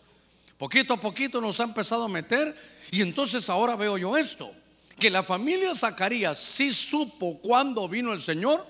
Poquito 0.58 0.94
a 0.94 1.00
poquito 1.00 1.40
nos 1.40 1.58
ha 1.60 1.64
empezado 1.64 2.04
a 2.04 2.08
meter 2.08 2.54
y 2.90 3.00
entonces 3.00 3.48
ahora 3.48 3.76
veo 3.76 3.96
yo 3.96 4.16
esto, 4.16 4.52
que 4.98 5.08
la 5.08 5.22
familia 5.22 5.74
Zacarías 5.74 6.38
sí 6.38 6.70
supo 6.70 7.38
cuando 7.38 7.88
vino 7.88 8.12
el 8.12 8.20
Señor, 8.20 8.66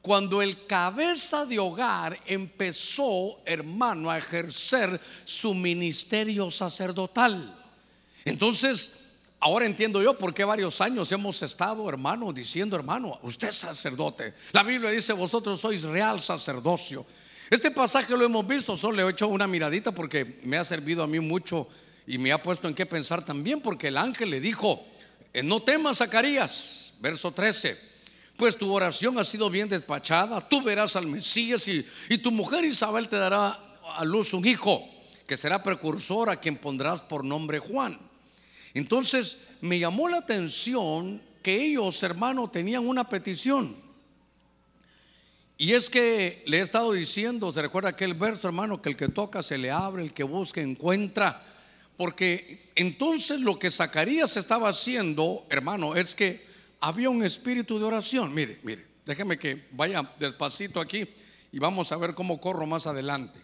cuando 0.00 0.40
el 0.40 0.66
cabeza 0.66 1.44
de 1.44 1.58
hogar 1.58 2.18
empezó, 2.26 3.40
hermano, 3.44 4.10
a 4.10 4.18
ejercer 4.18 4.98
su 5.24 5.54
ministerio 5.54 6.50
sacerdotal. 6.50 7.63
Entonces, 8.24 9.20
ahora 9.40 9.66
entiendo 9.66 10.02
yo 10.02 10.16
por 10.16 10.32
qué 10.32 10.44
varios 10.44 10.80
años 10.80 11.12
hemos 11.12 11.42
estado, 11.42 11.88
hermano, 11.88 12.32
diciendo, 12.32 12.76
hermano, 12.76 13.18
usted 13.22 13.48
es 13.48 13.56
sacerdote. 13.56 14.34
La 14.52 14.62
Biblia 14.62 14.90
dice, 14.90 15.12
vosotros 15.12 15.60
sois 15.60 15.82
real 15.82 16.20
sacerdocio. 16.20 17.04
Este 17.50 17.70
pasaje 17.70 18.16
lo 18.16 18.24
hemos 18.24 18.46
visto, 18.46 18.76
solo 18.76 18.96
le 18.96 19.02
he 19.02 19.10
hecho 19.10 19.28
una 19.28 19.46
miradita 19.46 19.92
porque 19.92 20.40
me 20.44 20.56
ha 20.56 20.64
servido 20.64 21.02
a 21.02 21.06
mí 21.06 21.20
mucho 21.20 21.68
y 22.06 22.16
me 22.16 22.32
ha 22.32 22.42
puesto 22.42 22.68
en 22.68 22.74
qué 22.74 22.86
pensar 22.86 23.24
también, 23.24 23.60
porque 23.60 23.88
el 23.88 23.98
ángel 23.98 24.30
le 24.30 24.40
dijo, 24.40 24.82
eh, 25.32 25.42
no 25.42 25.60
temas, 25.60 25.98
Zacarías, 25.98 26.94
verso 27.00 27.32
13, 27.32 27.78
pues 28.36 28.56
tu 28.56 28.72
oración 28.72 29.18
ha 29.18 29.24
sido 29.24 29.50
bien 29.50 29.68
despachada, 29.68 30.40
tú 30.40 30.62
verás 30.62 30.96
al 30.96 31.06
Mesías 31.06 31.68
y, 31.68 31.86
y 32.08 32.18
tu 32.18 32.32
mujer 32.32 32.64
Isabel 32.64 33.08
te 33.08 33.16
dará 33.16 33.58
a 33.96 34.04
luz 34.04 34.32
un 34.32 34.46
hijo, 34.46 34.82
que 35.26 35.36
será 35.36 35.62
precursor 35.62 36.30
a 36.30 36.36
quien 36.36 36.56
pondrás 36.56 37.02
por 37.02 37.24
nombre 37.24 37.58
Juan. 37.58 37.98
Entonces 38.74 39.58
me 39.60 39.78
llamó 39.78 40.08
la 40.08 40.18
atención 40.18 41.22
que 41.42 41.64
ellos, 41.64 42.02
hermano, 42.02 42.50
tenían 42.50 42.86
una 42.86 43.08
petición. 43.08 43.76
Y 45.56 45.72
es 45.72 45.88
que 45.88 46.42
le 46.46 46.58
he 46.58 46.60
estado 46.60 46.92
diciendo, 46.92 47.52
se 47.52 47.62
recuerda 47.62 47.90
aquel 47.90 48.14
verso, 48.14 48.48
hermano, 48.48 48.82
que 48.82 48.88
el 48.88 48.96
que 48.96 49.08
toca 49.08 49.42
se 49.42 49.56
le 49.56 49.70
abre, 49.70 50.02
el 50.02 50.12
que 50.12 50.24
busca 50.24 50.60
encuentra. 50.60 51.42
Porque 51.96 52.72
entonces 52.74 53.40
lo 53.40 53.58
que 53.58 53.70
Zacarías 53.70 54.36
estaba 54.36 54.68
haciendo, 54.68 55.46
hermano, 55.48 55.94
es 55.94 56.14
que 56.14 56.44
había 56.80 57.08
un 57.08 57.22
espíritu 57.22 57.78
de 57.78 57.84
oración. 57.84 58.34
Mire, 58.34 58.58
mire, 58.64 58.84
déjeme 59.06 59.38
que 59.38 59.64
vaya 59.70 60.12
despacito 60.18 60.80
aquí 60.80 61.06
y 61.52 61.58
vamos 61.60 61.92
a 61.92 61.96
ver 61.96 62.14
cómo 62.14 62.40
corro 62.40 62.66
más 62.66 62.88
adelante. 62.88 63.38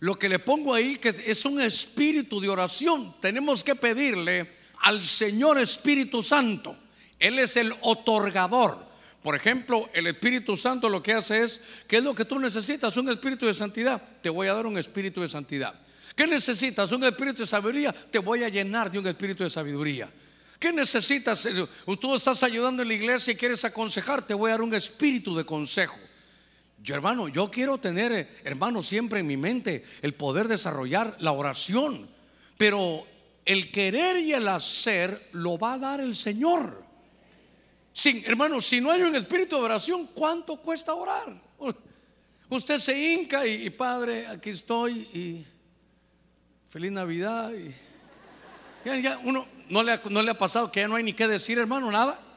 Lo 0.00 0.18
que 0.18 0.28
le 0.28 0.38
pongo 0.38 0.74
ahí 0.74 0.96
que 0.96 1.14
es 1.26 1.44
un 1.44 1.60
espíritu 1.60 2.40
de 2.40 2.48
oración. 2.48 3.16
Tenemos 3.20 3.64
que 3.64 3.74
pedirle 3.74 4.58
al 4.82 5.02
Señor 5.02 5.58
Espíritu 5.58 6.22
Santo. 6.22 6.76
Él 7.18 7.38
es 7.38 7.56
el 7.56 7.74
otorgador. 7.80 8.86
Por 9.22 9.34
ejemplo, 9.34 9.90
el 9.92 10.06
Espíritu 10.06 10.56
Santo 10.56 10.88
lo 10.88 11.02
que 11.02 11.14
hace 11.14 11.42
es, 11.42 11.62
¿qué 11.88 11.96
es 11.96 12.04
lo 12.04 12.14
que 12.14 12.24
tú 12.24 12.38
necesitas? 12.38 12.96
Un 12.96 13.08
espíritu 13.08 13.46
de 13.46 13.54
santidad. 13.54 14.00
Te 14.22 14.30
voy 14.30 14.46
a 14.46 14.54
dar 14.54 14.66
un 14.66 14.78
espíritu 14.78 15.20
de 15.20 15.28
santidad. 15.28 15.74
¿Qué 16.14 16.26
necesitas? 16.26 16.90
Un 16.92 17.04
espíritu 17.04 17.40
de 17.40 17.46
sabiduría. 17.46 17.92
Te 17.92 18.20
voy 18.20 18.44
a 18.44 18.48
llenar 18.48 18.90
de 18.90 19.00
un 19.00 19.06
espíritu 19.06 19.42
de 19.42 19.50
sabiduría. 19.50 20.08
¿Qué 20.58 20.72
necesitas? 20.72 21.48
Tú 22.00 22.14
estás 22.14 22.42
ayudando 22.42 22.82
en 22.82 22.88
la 22.88 22.94
iglesia 22.94 23.32
y 23.32 23.36
quieres 23.36 23.64
aconsejar. 23.64 24.26
Te 24.26 24.34
voy 24.34 24.50
a 24.50 24.54
dar 24.54 24.62
un 24.62 24.74
espíritu 24.74 25.36
de 25.36 25.44
consejo. 25.44 25.96
Yo, 26.82 26.94
hermano, 26.94 27.28
yo 27.28 27.50
quiero 27.50 27.78
tener, 27.78 28.12
eh, 28.12 28.28
hermano, 28.44 28.82
siempre 28.82 29.20
en 29.20 29.26
mi 29.26 29.36
mente 29.36 29.84
el 30.02 30.14
poder 30.14 30.48
desarrollar 30.48 31.16
la 31.20 31.32
oración. 31.32 32.08
Pero 32.56 33.04
el 33.44 33.70
querer 33.70 34.18
y 34.18 34.32
el 34.32 34.46
hacer 34.48 35.28
lo 35.32 35.58
va 35.58 35.74
a 35.74 35.78
dar 35.78 36.00
el 36.00 36.14
Señor. 36.14 36.84
Sin, 37.92 38.24
hermano, 38.26 38.60
si 38.60 38.80
no 38.80 38.90
hay 38.90 39.02
un 39.02 39.14
espíritu 39.14 39.56
de 39.56 39.62
oración, 39.62 40.08
¿cuánto 40.14 40.56
cuesta 40.56 40.94
orar? 40.94 41.40
Usted 42.48 42.78
se 42.78 43.12
hinca 43.12 43.46
y, 43.46 43.68
Padre, 43.70 44.26
aquí 44.26 44.50
estoy 44.50 45.00
y 45.12 45.46
feliz 46.68 46.92
Navidad. 46.92 47.52
Y, 47.52 49.02
ya, 49.02 49.18
uno 49.24 49.46
no 49.68 49.82
le, 49.82 50.00
no 50.10 50.22
le 50.22 50.30
ha 50.30 50.38
pasado 50.38 50.70
que 50.70 50.80
ya 50.80 50.88
no 50.88 50.94
hay 50.94 51.02
ni 51.02 51.12
qué 51.12 51.26
decir, 51.26 51.58
hermano, 51.58 51.90
nada. 51.90 52.27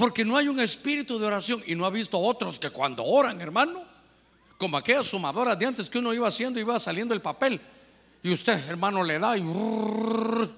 Porque 0.00 0.24
no 0.24 0.38
hay 0.38 0.48
un 0.48 0.58
espíritu 0.58 1.18
de 1.18 1.26
oración 1.26 1.62
y 1.66 1.74
no 1.74 1.84
ha 1.84 1.90
visto 1.90 2.18
otros 2.18 2.58
que 2.58 2.70
cuando 2.70 3.04
oran, 3.04 3.38
hermano, 3.38 3.84
como 4.56 4.78
aquellas 4.78 5.04
sumadoras 5.04 5.58
de 5.58 5.66
antes 5.66 5.90
que 5.90 5.98
uno 5.98 6.14
iba 6.14 6.26
haciendo, 6.26 6.58
iba 6.58 6.80
saliendo 6.80 7.12
el 7.12 7.20
papel. 7.20 7.60
Y 8.22 8.32
usted, 8.32 8.66
hermano, 8.66 9.04
le 9.04 9.18
da 9.18 9.36
y 9.36 9.42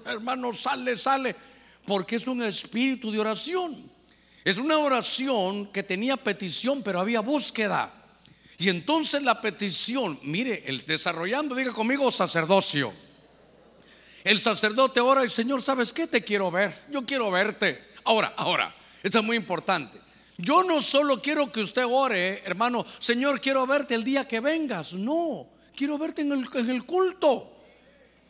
hermano, 0.05 0.53
sale, 0.53 0.95
sale, 0.95 1.35
porque 1.85 2.15
es 2.15 2.27
un 2.27 2.41
espíritu 2.41 3.11
de 3.11 3.19
oración. 3.19 3.91
Es 4.45 4.57
una 4.57 4.77
oración 4.77 5.65
que 5.73 5.83
tenía 5.83 6.15
petición, 6.15 6.81
pero 6.81 7.01
había 7.01 7.19
búsqueda. 7.19 7.91
Y 8.57 8.69
entonces 8.69 9.23
la 9.23 9.41
petición, 9.41 10.17
mire, 10.23 10.63
el 10.67 10.85
desarrollando, 10.85 11.53
diga 11.53 11.73
conmigo, 11.73 12.09
sacerdocio. 12.11 12.93
El 14.23 14.39
sacerdote 14.39 15.01
ora 15.01 15.25
y 15.25 15.29
Señor, 15.29 15.61
¿sabes 15.61 15.91
qué? 15.91 16.07
Te 16.07 16.23
quiero 16.23 16.49
ver. 16.49 16.85
Yo 16.89 17.05
quiero 17.05 17.29
verte. 17.29 17.91
Ahora, 18.05 18.35
ahora, 18.37 18.73
esto 19.03 19.19
es 19.19 19.25
muy 19.25 19.35
importante. 19.35 19.99
Yo 20.37 20.63
no 20.63 20.81
solo 20.81 21.21
quiero 21.21 21.51
que 21.51 21.61
usted 21.61 21.85
ore, 21.85 22.41
hermano, 22.45 22.85
Señor, 22.97 23.39
quiero 23.39 23.67
verte 23.67 23.93
el 23.93 24.03
día 24.03 24.27
que 24.27 24.39
vengas. 24.39 24.93
No, 24.93 25.47
quiero 25.75 25.97
verte 25.97 26.21
en 26.21 26.31
el, 26.31 26.85
culto. 26.85 27.51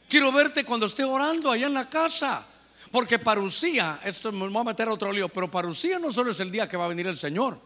Quiero 0.09 0.31
verte 0.31 0.65
cuando 0.65 0.87
esté 0.87 1.03
orando 1.03 1.51
allá 1.51 1.67
en 1.67 1.73
la 1.73 1.89
casa. 1.89 2.45
Porque 2.91 3.19
parucía, 3.19 3.99
esto 4.03 4.31
me 4.31 4.47
voy 4.47 4.61
a 4.61 4.63
meter 4.63 4.87
a 4.87 4.93
otro 4.93 5.11
lío, 5.11 5.29
pero 5.29 5.49
parucía 5.49 5.97
no 5.97 6.11
solo 6.11 6.31
es 6.31 6.39
el 6.39 6.51
día 6.51 6.67
que 6.67 6.77
va 6.77 6.85
a 6.85 6.89
venir 6.89 7.07
el 7.07 7.17
Señor. 7.17 7.57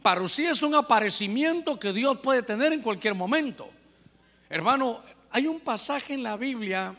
Parucía 0.00 0.52
es 0.52 0.62
un 0.62 0.74
aparecimiento 0.74 1.78
que 1.78 1.92
Dios 1.92 2.18
puede 2.20 2.42
tener 2.42 2.72
en 2.72 2.80
cualquier 2.80 3.14
momento. 3.14 3.68
Hermano, 4.48 5.00
hay 5.30 5.46
un 5.46 5.60
pasaje 5.60 6.14
en 6.14 6.22
la 6.22 6.36
Biblia 6.36 6.96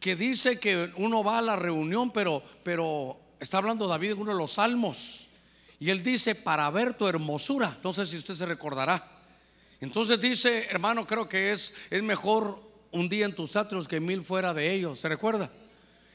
que 0.00 0.16
dice 0.16 0.58
que 0.58 0.90
uno 0.96 1.24
va 1.24 1.38
a 1.38 1.42
la 1.42 1.56
reunión, 1.56 2.10
pero, 2.12 2.42
pero 2.62 3.18
está 3.40 3.58
hablando 3.58 3.86
David 3.86 4.12
en 4.12 4.20
uno 4.20 4.32
de 4.32 4.38
los 4.38 4.52
salmos. 4.52 5.28
Y 5.80 5.90
él 5.90 6.02
dice, 6.02 6.34
para 6.34 6.68
ver 6.70 6.94
tu 6.94 7.06
hermosura. 7.06 7.78
No 7.84 7.92
sé 7.92 8.04
si 8.06 8.16
usted 8.16 8.34
se 8.34 8.46
recordará. 8.46 9.18
Entonces 9.80 10.20
dice, 10.20 10.66
hermano, 10.70 11.06
creo 11.06 11.28
que 11.28 11.52
es, 11.52 11.72
es 11.90 12.02
mejor 12.02 12.60
un 12.90 13.08
día 13.08 13.26
en 13.26 13.34
tus 13.34 13.54
atrios 13.54 13.86
que 13.86 14.00
mil 14.00 14.24
fuera 14.24 14.52
de 14.52 14.72
ellos. 14.72 14.98
¿Se 14.98 15.08
recuerda? 15.08 15.50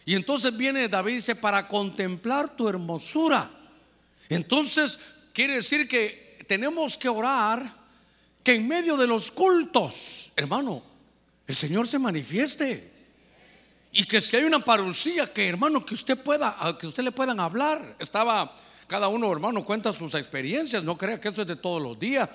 Y 0.06 0.16
entonces 0.16 0.56
viene 0.56 0.90
David 0.90 1.16
dice, 1.16 1.36
para 1.36 1.68
contemplar 1.68 2.56
tu 2.56 2.68
hermosura. 2.68 3.50
Entonces 4.30 5.00
quiere 5.34 5.56
decir 5.56 5.88
que 5.88 6.44
tenemos 6.48 6.98
que 6.98 7.08
orar 7.08 7.84
que 8.44 8.56
en 8.56 8.68
medio 8.68 8.98
de 8.98 9.08
los 9.08 9.32
cultos, 9.32 10.34
hermano, 10.36 10.84
el 11.48 11.56
Señor 11.56 11.88
se 11.88 12.00
manifieste. 12.00 12.92
Y 13.94 14.06
que 14.06 14.20
si 14.20 14.36
hay 14.36 14.44
una 14.44 14.60
parucía, 14.60 15.32
que 15.32 15.48
hermano, 15.48 15.86
que 15.86 15.94
usted 15.94 16.18
pueda, 16.18 16.58
que 16.78 16.88
usted 16.88 17.04
le 17.04 17.12
puedan 17.12 17.40
hablar. 17.40 17.96
Estaba, 18.00 18.54
cada 18.88 19.08
uno, 19.08 19.32
hermano, 19.32 19.64
cuenta 19.64 19.94
sus 19.94 20.14
experiencias. 20.16 20.84
No 20.84 20.98
crea 20.98 21.22
que 21.22 21.30
esto 21.30 21.44
es 21.44 21.48
de 21.48 21.56
todos 21.56 21.82
los 21.82 21.98
días. 21.98 22.30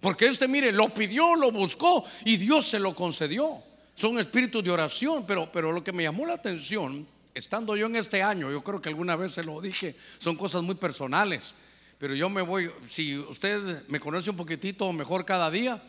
Porque 0.00 0.26
este, 0.26 0.48
mire, 0.48 0.72
lo 0.72 0.88
pidió, 0.88 1.34
lo 1.34 1.50
buscó 1.50 2.04
y 2.24 2.38
Dios 2.38 2.66
se 2.66 2.78
lo 2.78 2.94
concedió 2.94 3.62
son 3.96 4.18
espíritus 4.18 4.62
de 4.62 4.70
oración, 4.70 5.24
pero, 5.26 5.50
pero 5.50 5.72
lo 5.72 5.82
que 5.82 5.90
me 5.90 6.02
llamó 6.02 6.26
la 6.26 6.34
atención, 6.34 7.06
estando 7.34 7.74
yo 7.76 7.86
en 7.86 7.96
este 7.96 8.22
año, 8.22 8.50
yo 8.50 8.62
creo 8.62 8.80
que 8.80 8.90
alguna 8.90 9.16
vez 9.16 9.32
se 9.32 9.42
lo 9.42 9.58
dije, 9.60 9.96
son 10.18 10.36
cosas 10.36 10.62
muy 10.62 10.74
personales, 10.74 11.54
pero 11.98 12.14
yo 12.14 12.28
me 12.28 12.42
voy, 12.42 12.70
si 12.88 13.16
usted 13.16 13.88
me 13.88 13.98
conoce 13.98 14.28
un 14.28 14.36
poquitito 14.36 14.92
mejor 14.92 15.24
cada 15.24 15.50
día, 15.50 15.82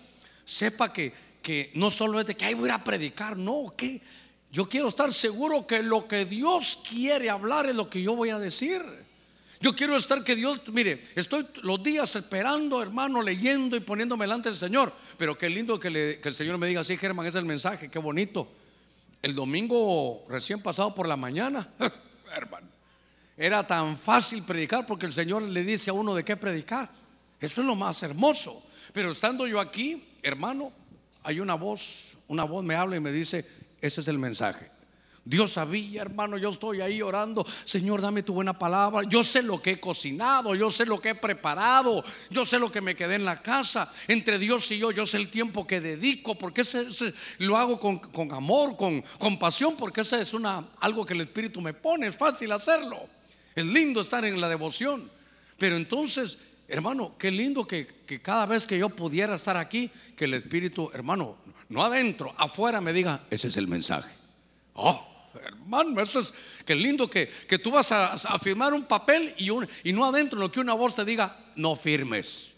sepa 0.46 0.92
que, 0.94 1.12
que 1.42 1.70
no 1.76 1.92
solo 1.92 2.22
es 2.22 2.26
de 2.26 2.36
que 2.36 2.46
ahí 2.46 2.54
voy 2.54 2.70
a 2.70 2.82
predicar, 2.82 3.36
no, 3.36 3.74
que 3.76 4.02
yo 4.52 4.68
quiero 4.68 4.88
estar 4.88 5.14
seguro 5.14 5.68
que 5.68 5.84
lo 5.84 6.08
que 6.08 6.26
Dios 6.26 6.80
quiere 6.90 7.30
hablar 7.30 7.68
es 7.68 7.76
lo 7.76 7.90
que 7.90 8.02
yo 8.02 8.16
voy 8.16 8.30
a 8.30 8.40
decir. 8.40 8.82
Yo 9.60 9.76
quiero 9.76 9.98
estar 9.98 10.24
que 10.24 10.36
Dios, 10.36 10.62
mire, 10.68 11.04
estoy 11.16 11.48
los 11.64 11.82
días 11.82 12.16
esperando, 12.16 12.82
hermano, 12.82 13.22
leyendo 13.22 13.76
y 13.76 13.80
poniéndome 13.80 14.26
delante 14.26 14.50
del 14.50 14.58
Señor. 14.58 14.94
Pero 15.18 15.38
qué 15.38 15.50
lindo 15.50 15.80
que, 15.80 16.20
el 16.24 16.34
Señor 16.36 16.58
me 16.60 16.68
diga, 16.68 16.84
sí, 16.84 16.96
Germán, 16.98 17.26
es 17.26 17.36
el 17.36 17.46
mensaje, 17.46 17.90
qué 17.90 18.00
bonito. 18.00 18.48
El 19.22 19.34
domingo 19.34 20.24
recién 20.30 20.62
pasado 20.62 20.94
por 20.94 21.08
la 21.08 21.18
mañana, 21.18 21.68
hermano, 22.36 22.68
era 23.36 23.66
tan 23.66 23.98
fácil 23.98 24.44
predicar 24.44 24.86
porque 24.86 25.08
el 25.08 25.14
Señor 25.14 25.42
le 25.42 25.64
dice 25.64 25.90
a 25.90 25.94
uno 25.94 26.14
de 26.14 26.24
qué 26.24 26.38
predicar. 26.38 26.90
Eso 27.40 27.62
es 27.62 27.68
lo 27.68 27.76
más 27.76 28.02
hermoso. 28.04 28.64
Pero 28.94 29.12
estando 29.12 29.48
yo 29.48 29.60
aquí, 29.60 30.08
hermano, 30.22 30.72
hay 31.24 31.40
una 31.40 31.56
voz, 31.56 32.18
una 32.28 32.44
voz 32.44 32.64
me 32.64 32.76
habla 32.76 32.96
y 32.96 33.00
me 33.00 33.12
dice, 33.12 33.46
ese 33.82 34.02
es 34.02 34.08
el 34.08 34.18
mensaje. 34.18 34.78
Dios 35.28 35.54
sabía, 35.54 36.04
hermano, 36.04 36.38
yo 36.38 36.48
estoy 36.48 36.80
ahí 36.80 37.02
orando, 37.02 37.46
Señor, 37.66 38.02
dame 38.02 38.24
tu 38.24 38.34
buena 38.34 38.58
palabra. 38.58 39.02
Yo 39.10 39.24
sé 39.24 39.44
lo 39.44 39.62
que 39.62 39.72
he 39.72 39.80
cocinado, 39.80 40.56
yo 40.56 40.72
sé 40.72 40.86
lo 40.86 41.02
que 41.02 41.10
he 41.10 41.16
preparado, 41.16 42.02
yo 42.30 42.46
sé 42.46 42.58
lo 42.60 42.72
que 42.72 42.80
me 42.80 42.96
quedé 42.96 43.16
en 43.16 43.26
la 43.26 43.42
casa. 43.42 43.92
Entre 44.08 44.40
Dios 44.40 44.72
y 44.72 44.78
yo, 44.78 44.92
yo 44.92 45.06
sé 45.06 45.18
el 45.18 45.30
tiempo 45.30 45.68
que 45.68 45.82
dedico, 45.82 46.36
porque 46.36 46.62
ese, 46.62 46.88
lo 47.40 47.58
hago 47.58 47.78
con, 47.78 48.32
amor, 48.32 48.78
con 48.78 49.02
compasión, 49.20 49.76
porque 49.76 50.02
ese 50.02 50.22
es 50.22 50.34
una, 50.34 50.66
algo 50.80 51.06
que 51.06 51.14
el 51.14 51.22
Espíritu 51.22 51.60
me 51.60 51.74
pone, 51.74 52.08
es 52.08 52.16
fácil 52.16 52.54
hacerlo. 52.54 52.98
Es 53.54 53.66
lindo 53.66 54.00
estar 54.00 54.24
en 54.24 54.40
la 54.40 54.48
devoción. 54.48 55.12
Pero 55.58 55.76
entonces, 55.76 56.38
hermano, 56.70 57.16
qué 57.18 57.32
lindo 57.32 57.68
que, 57.68 57.86
que 57.86 58.22
cada 58.22 58.46
vez 58.46 58.66
que 58.66 58.78
yo 58.78 58.88
pudiera 58.88 59.36
estar 59.36 59.58
aquí, 59.58 59.92
que 60.16 60.24
el 60.24 60.36
Espíritu, 60.36 60.90
hermano, 60.94 61.36
no 61.70 61.84
adentro, 61.84 62.34
afuera 62.38 62.82
me 62.82 62.94
diga, 62.94 63.26
ese 63.30 63.48
es 63.50 63.58
el 63.58 63.68
mensaje. 63.68 64.10
Oh, 64.74 65.08
Hermano, 65.44 66.02
eso 66.02 66.20
es 66.20 66.34
que 66.66 66.76
lindo 66.76 67.10
que, 67.10 67.30
que 67.48 67.60
tú 67.60 67.72
vas 67.72 67.92
a, 67.92 68.18
firmar 68.40 68.74
un 68.74 68.86
papel 68.86 69.34
y, 69.38 69.50
y 69.84 69.94
no 69.94 70.06
adentro 70.06 70.40
lo 70.40 70.52
que 70.52 70.60
una 70.60 70.74
voz 70.74 70.96
te 70.96 71.06
diga, 71.06 71.38
no 71.56 71.76
firmes. 71.76 72.56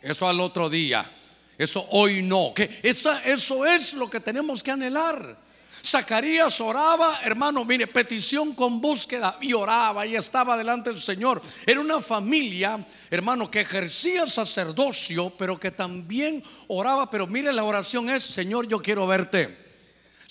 Eso 0.00 0.26
al 0.26 0.40
otro 0.40 0.68
día. 0.68 1.10
Eso 1.56 1.86
hoy 1.90 2.22
no. 2.22 2.52
Que 2.54 2.80
eso 2.82 3.66
es 3.66 3.94
lo 3.94 4.10
que 4.10 4.20
tenemos 4.20 4.62
que 4.62 4.72
anhelar. 4.72 5.38
Zacarías 5.84 6.60
oraba, 6.60 7.20
hermano, 7.22 7.64
mire, 7.64 7.88
petición 7.88 8.54
con 8.54 8.80
búsqueda 8.80 9.36
y 9.40 9.52
oraba 9.52 10.06
y 10.06 10.14
estaba 10.14 10.56
delante 10.56 10.90
del 10.90 11.00
Señor. 11.00 11.42
Era 11.66 11.80
una 11.80 12.00
familia, 12.00 12.86
hermano, 13.10 13.50
que 13.50 13.60
ejercía 13.60 14.26
sacerdocio, 14.26 15.32
pero 15.36 15.58
que 15.58 15.72
también 15.72 16.42
oraba. 16.68 17.10
Pero 17.10 17.26
mire, 17.26 17.52
la 17.52 17.64
oración 17.64 18.08
es, 18.08 18.22
Señor, 18.22 18.68
yo 18.68 18.80
quiero 18.80 19.06
verte. 19.08 19.62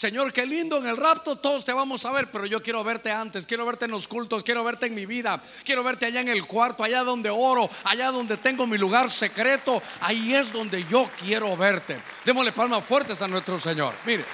Señor, 0.01 0.33
qué 0.33 0.47
lindo 0.47 0.79
en 0.79 0.87
el 0.87 0.97
rapto, 0.97 1.37
todos 1.37 1.63
te 1.63 1.73
vamos 1.73 2.05
a 2.05 2.11
ver, 2.11 2.31
pero 2.31 2.47
yo 2.47 2.63
quiero 2.63 2.83
verte 2.83 3.11
antes, 3.11 3.45
quiero 3.45 3.67
verte 3.67 3.85
en 3.85 3.91
los 3.91 4.07
cultos, 4.07 4.43
quiero 4.43 4.63
verte 4.63 4.87
en 4.87 4.95
mi 4.95 5.05
vida, 5.05 5.39
quiero 5.63 5.83
verte 5.83 6.07
allá 6.07 6.21
en 6.21 6.29
el 6.29 6.47
cuarto, 6.47 6.83
allá 6.83 7.03
donde 7.03 7.29
oro, 7.29 7.69
allá 7.83 8.09
donde 8.09 8.37
tengo 8.37 8.65
mi 8.65 8.79
lugar 8.79 9.11
secreto, 9.11 9.79
ahí 9.99 10.33
es 10.33 10.51
donde 10.51 10.83
yo 10.89 11.07
quiero 11.23 11.55
verte. 11.55 12.01
Démosle 12.25 12.51
palmas 12.51 12.83
fuertes 12.83 13.21
a 13.21 13.27
nuestro 13.27 13.59
Señor. 13.59 13.93
Mire, 14.03 14.25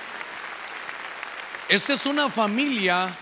esta 1.70 1.94
es 1.94 2.06
una 2.06 2.30
familia, 2.30 3.16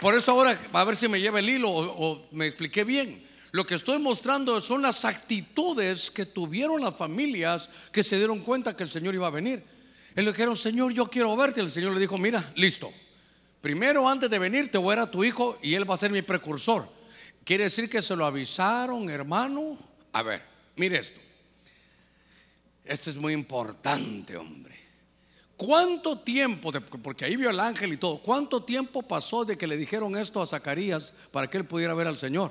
por 0.00 0.14
eso 0.14 0.32
ahora 0.32 0.58
a 0.72 0.84
ver 0.84 0.96
si 0.96 1.08
me 1.08 1.20
lleva 1.20 1.40
el 1.40 1.48
hilo 1.48 1.70
o, 1.70 2.28
me 2.32 2.46
expliqué 2.46 2.84
bien. 2.84 3.26
Lo 3.52 3.64
que 3.64 3.74
estoy 3.74 3.98
mostrando 3.98 4.60
son 4.60 4.82
las 4.82 5.04
actitudes 5.04 6.10
que 6.10 6.26
tuvieron 6.26 6.82
las 6.82 6.94
familias 6.94 7.70
que 7.90 8.02
se 8.02 8.18
dieron 8.18 8.40
cuenta 8.40 8.76
que 8.76 8.82
el 8.82 8.90
Señor 8.90 9.14
iba 9.14 9.26
a 9.26 9.30
venir. 9.30 9.62
Él 10.14 10.24
le 10.24 10.32
dijeron, 10.32 10.56
Señor, 10.56 10.92
yo 10.92 11.06
quiero 11.06 11.34
verte. 11.36 11.60
El 11.60 11.70
Señor 11.70 11.92
le 11.92 12.00
dijo, 12.00 12.18
mira, 12.18 12.52
listo. 12.56 12.92
Primero, 13.60 14.08
antes 14.08 14.28
de 14.28 14.38
venir, 14.38 14.70
te 14.70 14.78
voy 14.78 14.92
a 14.92 14.96
dar 14.96 15.08
a 15.08 15.10
tu 15.10 15.24
hijo 15.24 15.58
y 15.62 15.74
él 15.74 15.88
va 15.88 15.94
a 15.94 15.98
ser 15.98 16.10
mi 16.10 16.22
precursor. 16.22 16.86
Quiere 17.44 17.64
decir 17.64 17.88
que 17.88 18.02
se 18.02 18.14
lo 18.14 18.26
avisaron, 18.26 19.08
hermano. 19.08 19.78
A 20.12 20.22
ver, 20.22 20.42
mire 20.76 20.98
esto. 20.98 21.20
Esto 22.84 23.10
es 23.10 23.16
muy 23.16 23.32
importante, 23.32 24.36
hombre. 24.36 24.75
¿Cuánto 25.56 26.18
tiempo, 26.18 26.70
porque 27.02 27.24
ahí 27.24 27.36
vio 27.36 27.50
el 27.50 27.60
ángel 27.60 27.92
y 27.92 27.96
todo, 27.96 28.18
cuánto 28.18 28.62
tiempo 28.62 29.02
pasó 29.02 29.44
de 29.44 29.56
que 29.56 29.66
le 29.66 29.76
dijeron 29.76 30.16
esto 30.16 30.42
a 30.42 30.46
Zacarías 30.46 31.12
para 31.30 31.48
que 31.48 31.56
él 31.56 31.64
pudiera 31.64 31.94
ver 31.94 32.06
al 32.06 32.18
Señor? 32.18 32.50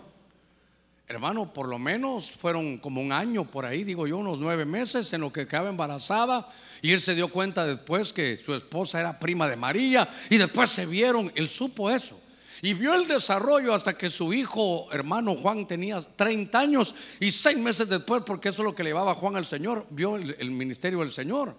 Hermano, 1.07 1.53
por 1.53 1.67
lo 1.67 1.77
menos 1.77 2.31
fueron 2.31 2.79
como 2.79 3.00
un 3.00 3.12
año 3.12 3.45
por 3.45 3.63
ahí, 3.63 3.83
digo 3.83 4.07
yo, 4.07 4.17
unos 4.17 4.39
nueve 4.39 4.65
meses 4.65 5.13
en 5.13 5.21
lo 5.21 5.31
que 5.31 5.47
quedaba 5.47 5.69
embarazada. 5.69 6.50
Y 6.81 6.93
él 6.93 7.01
se 7.01 7.13
dio 7.13 7.27
cuenta 7.27 7.63
después 7.63 8.12
que 8.12 8.38
su 8.38 8.55
esposa 8.55 9.00
era 9.00 9.19
prima 9.19 9.47
de 9.47 9.55
María. 9.55 10.09
Y 10.31 10.38
después 10.38 10.71
se 10.71 10.88
vieron, 10.88 11.31
él 11.35 11.47
supo 11.47 11.91
eso. 11.91 12.19
Y 12.63 12.74
vio 12.74 12.95
el 12.95 13.07
desarrollo 13.07 13.75
hasta 13.75 13.96
que 13.96 14.09
su 14.09 14.33
hijo, 14.33 14.91
hermano 14.91 15.35
Juan, 15.35 15.68
tenía 15.68 16.01
30 16.01 16.57
años. 16.57 16.96
Y 17.20 17.31
seis 17.31 17.57
meses 17.59 17.87
después, 17.87 18.24
porque 18.25 18.50
eso 18.50 18.63
es 18.63 18.65
lo 18.65 18.74
que 18.74 18.83
llevaba 18.83 19.13
Juan 19.13 19.35
al 19.35 19.46
Señor, 19.46 19.85
vio 19.91 20.15
el, 20.15 20.50
ministerio 20.50 21.01
del 21.01 21.11
Señor. 21.11 21.55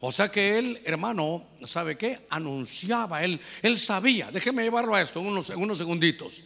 O 0.00 0.12
sea 0.12 0.30
que 0.30 0.58
él, 0.58 0.80
hermano, 0.84 1.44
¿sabe 1.64 1.96
qué? 1.96 2.26
Anunciaba, 2.28 3.24
él, 3.24 3.40
él 3.62 3.78
sabía. 3.78 4.30
Déjeme 4.30 4.62
llevarlo 4.62 4.94
a 4.94 5.00
esto 5.00 5.20
unos, 5.20 5.50
unos 5.50 5.78
segunditos. 5.78 6.42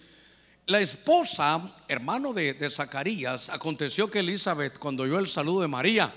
La 0.67 0.81
esposa, 0.81 1.61
hermano 1.89 2.33
de, 2.33 2.71
Zacarías, 2.71 3.49
aconteció 3.49 4.09
que 4.09 4.21
Elizabeth, 4.21 4.79
cuando 4.79 5.03
oyó 5.03 5.19
el 5.19 5.27
saludo 5.27 5.63
de 5.63 5.69
María, 5.69 6.15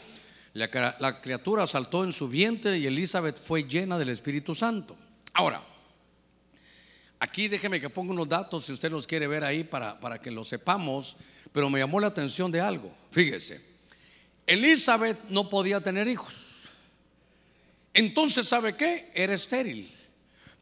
la, 0.54 1.22
criatura 1.22 1.66
saltó 1.66 2.04
en 2.04 2.14
su 2.14 2.28
vientre 2.28 2.78
y 2.78 2.86
Elizabeth 2.86 3.44
fue 3.44 3.64
llena 3.64 3.98
del 3.98 4.10
Espíritu 4.10 4.54
Santo. 4.54 4.96
Ahora, 5.34 5.64
aquí 7.18 7.48
déjeme 7.48 7.82
que 7.82 7.90
ponga 7.90 8.12
unos 8.12 8.30
datos 8.30 8.66
si 8.66 8.74
usted 8.74 8.92
los 8.92 9.08
quiere 9.08 9.26
ver 9.26 9.44
ahí 9.44 9.64
para, 9.64 10.00
para 10.00 10.22
que 10.22 10.30
lo 10.30 10.44
sepamos, 10.44 11.18
pero 11.52 11.68
me 11.72 11.80
llamó 11.80 12.00
la 12.00 12.08
atención 12.08 12.52
de 12.52 12.62
algo. 12.62 12.96
Fíjese, 13.10 13.60
Elizabeth 14.46 15.18
no 15.30 15.50
podía 15.50 15.82
tener 15.82 16.08
hijos. 16.08 16.53
Entonces, 17.94 18.48
¿sabe 18.48 18.76
qué? 18.76 19.12
Era 19.14 19.34
estéril. 19.34 19.94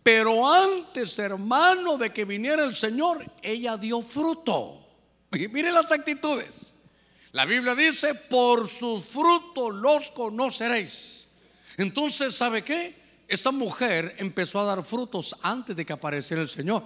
Pero 0.03 0.51
antes, 0.51 1.17
hermano, 1.19 1.97
de 1.97 2.11
que 2.11 2.25
viniera 2.25 2.63
el 2.63 2.75
Señor, 2.75 3.23
ella 3.41 3.77
dio 3.77 4.01
fruto. 4.01 4.77
Y 5.31 5.47
mire 5.47 5.71
las 5.71 5.91
actitudes. 5.91 6.73
La 7.31 7.45
Biblia 7.45 7.75
dice, 7.75 8.15
por 8.15 8.67
sus 8.67 9.05
frutos 9.05 9.73
los 9.75 10.11
conoceréis. 10.11 11.29
Entonces, 11.77 12.35
¿sabe 12.35 12.63
qué? 12.63 12.95
Esta 13.27 13.51
mujer 13.51 14.15
empezó 14.17 14.59
a 14.59 14.65
dar 14.65 14.83
frutos 14.83 15.35
antes 15.41 15.75
de 15.75 15.85
que 15.85 15.93
apareciera 15.93 16.41
el 16.41 16.49
Señor. 16.49 16.83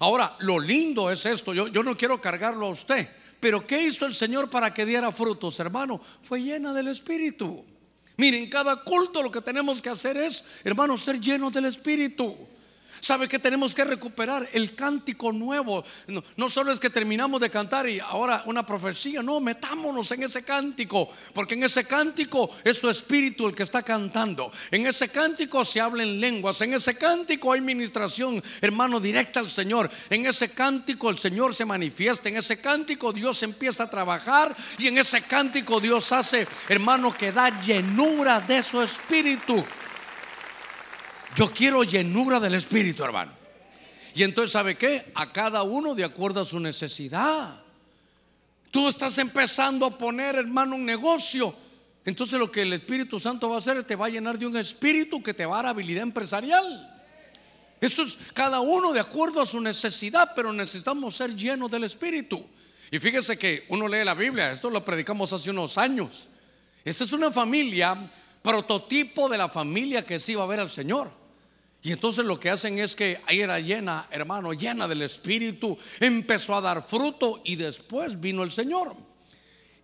Ahora, 0.00 0.34
lo 0.40 0.58
lindo 0.58 1.10
es 1.10 1.24
esto, 1.26 1.54
yo, 1.54 1.68
yo 1.68 1.84
no 1.84 1.96
quiero 1.96 2.20
cargarlo 2.20 2.66
a 2.66 2.70
usted, 2.70 3.08
pero 3.38 3.64
¿qué 3.64 3.82
hizo 3.82 4.04
el 4.04 4.16
Señor 4.16 4.50
para 4.50 4.74
que 4.74 4.84
diera 4.84 5.12
frutos, 5.12 5.60
hermano? 5.60 6.00
Fue 6.22 6.42
llena 6.42 6.72
del 6.72 6.88
Espíritu. 6.88 7.64
Miren, 8.16 8.48
cada 8.48 8.82
culto 8.82 9.22
lo 9.22 9.30
que 9.30 9.42
tenemos 9.42 9.82
que 9.82 9.90
hacer 9.90 10.16
es, 10.16 10.44
hermanos, 10.64 11.02
ser 11.02 11.20
llenos 11.20 11.52
del 11.52 11.66
Espíritu. 11.66 12.36
¿Sabe 13.06 13.28
que 13.28 13.38
tenemos 13.38 13.72
que 13.72 13.84
recuperar? 13.84 14.48
El 14.52 14.74
cántico 14.74 15.30
nuevo. 15.30 15.84
No, 16.36 16.50
solo 16.50 16.72
es 16.72 16.80
que 16.80 16.90
terminamos 16.90 17.40
de 17.40 17.50
cantar 17.50 17.88
y 17.88 18.00
ahora 18.00 18.42
una 18.46 18.66
profecía, 18.66 19.22
no, 19.22 19.38
metámonos 19.38 20.10
en 20.10 20.24
ese 20.24 20.42
cántico, 20.42 21.08
porque 21.32 21.54
en 21.54 21.62
ese 21.62 21.84
cántico 21.84 22.50
es 22.64 22.78
su 22.78 22.90
espíritu 22.90 23.46
el 23.46 23.54
que 23.54 23.62
está 23.62 23.84
cantando. 23.84 24.50
En 24.72 24.86
ese 24.86 25.08
cántico 25.08 25.64
se 25.64 25.80
habla 25.80 26.02
en 26.02 26.18
lenguas, 26.18 26.60
en 26.62 26.74
ese 26.74 26.98
cántico 26.98 27.52
hay 27.52 27.60
ministración, 27.60 28.42
hermano, 28.60 28.98
directa 28.98 29.38
al 29.38 29.50
Señor. 29.50 29.88
En 30.10 30.26
ese 30.26 30.50
cántico 30.50 31.08
el 31.08 31.18
Señor 31.18 31.54
se 31.54 31.64
manifiesta, 31.64 32.28
en 32.28 32.38
ese 32.38 32.60
cántico 32.60 33.12
Dios 33.12 33.40
empieza 33.44 33.84
a 33.84 33.90
trabajar 33.90 34.56
y 34.78 34.88
en 34.88 34.98
ese 34.98 35.22
cántico 35.22 35.78
Dios 35.78 36.10
hace, 36.10 36.44
hermano, 36.68 37.12
que 37.12 37.30
da 37.30 37.60
llenura 37.60 38.40
de 38.40 38.64
su 38.64 38.82
espíritu. 38.82 39.64
Yo 41.36 41.52
quiero 41.52 41.84
llenura 41.84 42.40
del 42.40 42.54
Espíritu, 42.54 43.04
hermano. 43.04 43.32
Y 44.14 44.22
entonces, 44.22 44.52
¿sabe 44.52 44.76
qué? 44.76 45.12
A 45.14 45.30
cada 45.30 45.62
uno 45.62 45.94
de 45.94 46.02
acuerdo 46.02 46.40
a 46.40 46.46
su 46.46 46.58
necesidad. 46.58 47.60
Tú 48.70 48.88
estás 48.88 49.18
empezando 49.18 49.84
a 49.84 49.98
poner, 49.98 50.36
hermano, 50.36 50.76
un 50.76 50.86
negocio. 50.86 51.54
Entonces 52.06 52.38
lo 52.38 52.50
que 52.50 52.62
el 52.62 52.72
Espíritu 52.72 53.20
Santo 53.20 53.50
va 53.50 53.56
a 53.56 53.58
hacer 53.58 53.76
es 53.76 53.86
te 53.86 53.96
va 53.96 54.06
a 54.06 54.08
llenar 54.08 54.38
de 54.38 54.46
un 54.46 54.56
espíritu 54.56 55.22
que 55.22 55.34
te 55.34 55.44
va 55.44 55.58
a 55.58 55.62
dar 55.62 55.70
habilidad 55.72 56.04
empresarial. 56.04 56.94
Eso 57.80 58.04
es 58.04 58.18
cada 58.32 58.60
uno 58.60 58.92
de 58.92 59.00
acuerdo 59.00 59.42
a 59.42 59.46
su 59.46 59.60
necesidad, 59.60 60.32
pero 60.34 60.52
necesitamos 60.52 61.14
ser 61.14 61.36
llenos 61.36 61.70
del 61.70 61.84
Espíritu. 61.84 62.46
Y 62.90 62.98
fíjese 62.98 63.36
que 63.36 63.66
uno 63.68 63.86
lee 63.86 64.04
la 64.04 64.14
Biblia, 64.14 64.50
esto 64.50 64.70
lo 64.70 64.82
predicamos 64.84 65.32
hace 65.32 65.50
unos 65.50 65.76
años. 65.76 66.28
Esta 66.84 67.04
es 67.04 67.12
una 67.12 67.30
familia, 67.30 68.10
prototipo 68.40 69.28
de 69.28 69.36
la 69.36 69.48
familia 69.48 70.06
que 70.06 70.18
sí 70.18 70.34
va 70.34 70.44
a 70.44 70.46
ver 70.46 70.60
al 70.60 70.70
Señor. 70.70 71.25
Y 71.86 71.92
entonces 71.92 72.24
lo 72.24 72.40
que 72.40 72.50
hacen 72.50 72.80
es 72.80 72.96
que 72.96 73.20
ahí 73.26 73.42
era 73.42 73.60
llena, 73.60 74.08
hermano, 74.10 74.52
llena 74.52 74.88
del 74.88 75.02
Espíritu, 75.02 75.78
empezó 76.00 76.56
a 76.56 76.60
dar 76.60 76.84
fruto 76.84 77.42
y 77.44 77.54
después 77.54 78.18
vino 78.20 78.42
el 78.42 78.50
Señor. 78.50 78.92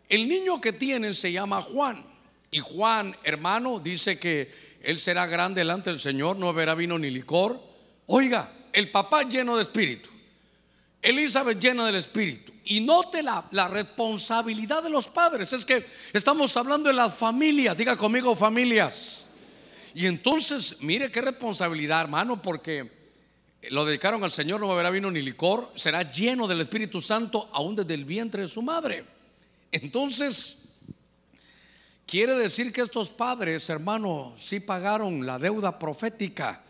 El 0.09 0.29
niño 0.29 0.61
que 0.61 0.73
tienen 0.73 1.15
se 1.15 1.31
llama 1.31 1.63
Juan. 1.63 2.05
Y 2.51 2.59
Juan, 2.59 3.17
hermano, 3.23 3.79
dice 3.79 4.19
que 4.19 4.53
él 4.83 4.99
será 4.99 5.29
grande 5.29 5.61
delante 5.61 5.91
del 5.91 6.01
Señor, 6.01 6.39
no 6.39 6.53
verá 6.53 6.75
vino 6.75 6.99
ni 6.99 7.09
licor. 7.09 7.63
Oiga, 8.07 8.53
el 8.73 8.91
papá 8.91 9.23
lleno 9.23 9.57
de 9.57 9.63
espíritu, 9.63 10.11
Elizabeth 11.01 11.61
llena 11.61 11.87
del 11.87 11.95
espíritu. 11.95 12.53
Y 12.65 12.81
note 12.81 13.23
la, 13.23 13.45
la 13.53 13.69
responsabilidad 13.69 14.83
de 14.83 14.91
los 14.91 15.07
padres. 15.07 15.53
Es 15.53 15.65
que 15.65 15.87
estamos 16.13 16.57
hablando 16.57 16.89
de 16.89 16.97
las 16.97 17.15
familias. 17.15 17.77
Diga 17.77 17.97
conmigo 17.97 18.35
familias. 18.35 19.22
Y 19.95 20.07
entonces, 20.07 20.83
mire 20.83 21.11
qué 21.11 21.21
responsabilidad, 21.21 22.01
hermano, 22.01 22.41
porque 22.41 22.91
lo 23.71 23.85
dedicaron 23.85 24.25
al 24.25 24.31
Señor, 24.31 24.61
no 24.61 24.69
beberá 24.69 24.91
vino 24.91 25.11
ni 25.11 25.23
licor, 25.23 25.71
será 25.75 26.11
lleno 26.11 26.47
del 26.49 26.61
Espíritu 26.61 27.01
Santo 27.01 27.49
aún 27.53 27.77
desde 27.77 27.95
el 27.95 28.05
vientre 28.05 28.43
de 28.43 28.49
su 28.49 28.63
madre. 28.63 29.05
Entonces, 29.71 30.81
quiere 32.07 32.35
decir 32.35 32.73
que 32.73 32.81
estos 32.81 33.11
padres, 33.11 33.69
hermano, 33.69 34.35
sí 34.37 34.61
pagaron 34.61 35.27
la 35.27 35.39
deuda 35.39 35.79
profética 35.79 36.63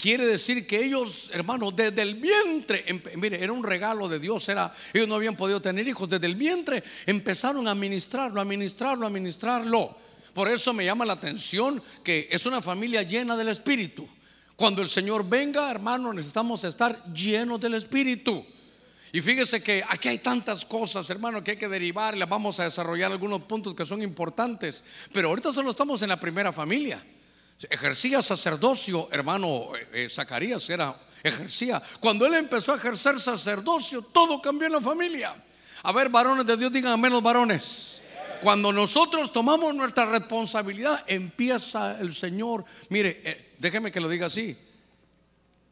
Quiere 0.00 0.26
decir 0.26 0.66
que 0.66 0.82
ellos, 0.82 1.30
hermanos, 1.34 1.76
desde 1.76 2.00
el 2.00 2.14
vientre, 2.14 2.86
mire, 3.16 3.44
era 3.44 3.52
un 3.52 3.62
regalo 3.62 4.08
de 4.08 4.18
Dios, 4.18 4.48
era, 4.48 4.74
ellos 4.94 5.06
no 5.06 5.16
habían 5.16 5.36
podido 5.36 5.60
tener 5.60 5.86
hijos, 5.86 6.08
desde 6.08 6.26
el 6.26 6.36
vientre 6.36 6.82
empezaron 7.04 7.68
a 7.68 7.74
ministrarlo, 7.74 8.40
a 8.40 8.44
ministrarlo, 8.46 9.06
a 9.06 9.10
ministrarlo. 9.10 9.94
Por 10.40 10.48
eso 10.48 10.72
me 10.72 10.86
llama 10.86 11.04
la 11.04 11.12
atención 11.12 11.82
que 12.02 12.26
es 12.30 12.46
una 12.46 12.62
familia 12.62 13.02
llena 13.02 13.36
del 13.36 13.48
Espíritu. 13.48 14.08
Cuando 14.56 14.80
el 14.80 14.88
Señor 14.88 15.28
venga, 15.28 15.70
hermano, 15.70 16.14
necesitamos 16.14 16.64
estar 16.64 17.12
llenos 17.12 17.60
del 17.60 17.74
Espíritu. 17.74 18.42
Y 19.12 19.20
fíjese 19.20 19.62
que 19.62 19.84
aquí 19.86 20.08
hay 20.08 20.16
tantas 20.16 20.64
cosas, 20.64 21.10
hermano, 21.10 21.44
que 21.44 21.50
hay 21.50 21.56
que 21.58 21.68
derivar 21.68 22.16
las 22.16 22.26
vamos 22.26 22.58
a 22.58 22.64
desarrollar 22.64 23.12
algunos 23.12 23.42
puntos 23.42 23.74
que 23.74 23.84
son 23.84 24.00
importantes. 24.00 24.82
Pero 25.12 25.28
ahorita 25.28 25.52
solo 25.52 25.72
estamos 25.72 26.00
en 26.00 26.08
la 26.08 26.18
primera 26.18 26.54
familia. 26.54 27.04
Ejercía 27.68 28.22
sacerdocio, 28.22 29.10
hermano 29.12 29.76
eh, 29.76 29.88
eh, 29.92 30.08
Zacarías 30.08 30.70
era 30.70 30.96
ejercía. 31.22 31.82
Cuando 32.00 32.24
él 32.24 32.32
empezó 32.32 32.72
a 32.72 32.76
ejercer 32.76 33.20
sacerdocio, 33.20 34.00
todo 34.00 34.40
cambió 34.40 34.68
en 34.68 34.72
la 34.72 34.80
familia. 34.80 35.36
A 35.82 35.92
ver, 35.92 36.08
varones 36.08 36.46
de 36.46 36.56
Dios, 36.56 36.72
digan 36.72 36.98
menos 36.98 37.22
varones. 37.22 38.00
Cuando 38.42 38.72
nosotros 38.72 39.32
tomamos 39.32 39.74
nuestra 39.74 40.06
responsabilidad, 40.06 41.04
empieza 41.06 41.98
el 42.00 42.14
Señor. 42.14 42.64
Mire, 42.88 43.20
eh, 43.24 43.52
déjeme 43.58 43.92
que 43.92 44.00
lo 44.00 44.08
diga 44.08 44.26
así. 44.26 44.56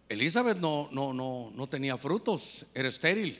Elizabeth 0.08 0.58
no, 0.58 0.88
no, 0.92 1.12
no, 1.12 1.52
no 1.54 1.66
tenía 1.66 1.98
frutos, 1.98 2.64
era 2.74 2.88
estéril. 2.88 3.38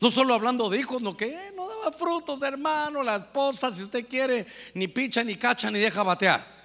No 0.00 0.10
solo 0.10 0.34
hablando 0.34 0.68
de 0.68 0.78
hijos, 0.78 1.00
no 1.00 1.16
que 1.16 1.52
no 1.54 1.68
daba 1.68 1.90
frutos, 1.92 2.42
hermano, 2.42 3.02
la 3.02 3.16
esposa, 3.16 3.72
si 3.72 3.82
usted 3.82 4.06
quiere, 4.06 4.46
ni 4.74 4.88
picha, 4.88 5.24
ni 5.24 5.36
cacha, 5.36 5.70
ni 5.70 5.78
deja 5.78 6.02
batear 6.02 6.56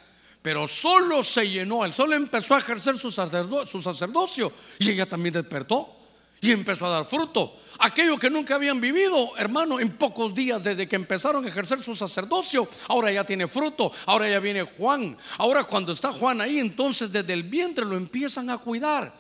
pero 0.42 0.68
solo 0.68 1.24
se 1.24 1.48
llenó, 1.48 1.86
él 1.86 1.94
solo 1.94 2.16
empezó 2.16 2.56
a 2.56 2.58
ejercer 2.58 2.98
su 2.98 3.12
sacerdocio, 3.12 4.52
y 4.80 4.90
ella 4.90 5.06
también 5.06 5.34
despertó 5.34 5.96
y 6.40 6.52
empezó 6.52 6.88
a 6.88 6.90
dar 6.90 7.06
fruto. 7.06 7.61
Aquello 7.84 8.16
que 8.18 8.30
nunca 8.30 8.56
habían 8.56 8.80
vivido, 8.80 9.36
hermano, 9.38 9.80
en 9.80 9.98
pocos 9.98 10.36
días 10.36 10.64
desde 10.64 10.88
que 10.88 10.96
empezaron 10.96 11.44
a 11.44 11.48
ejercer 11.48 11.82
su 11.82 11.96
sacerdocio, 11.96 12.70
ahora 12.88 13.12
ya 13.12 13.24
tiene 13.24 13.48
fruto, 13.48 13.92
ahora 14.06 14.30
ya 14.30 14.40
viene 14.40 14.62
Juan. 14.62 15.18
Ahora 15.40 15.64
cuando 15.64 15.92
está 15.92 16.12
Juan 16.12 16.42
ahí, 16.42 16.60
entonces 16.60 17.12
desde 17.12 17.34
el 17.34 17.42
vientre 17.42 17.84
lo 17.84 17.98
empiezan 17.98 18.52
a 18.52 18.60
cuidar. 18.60 19.12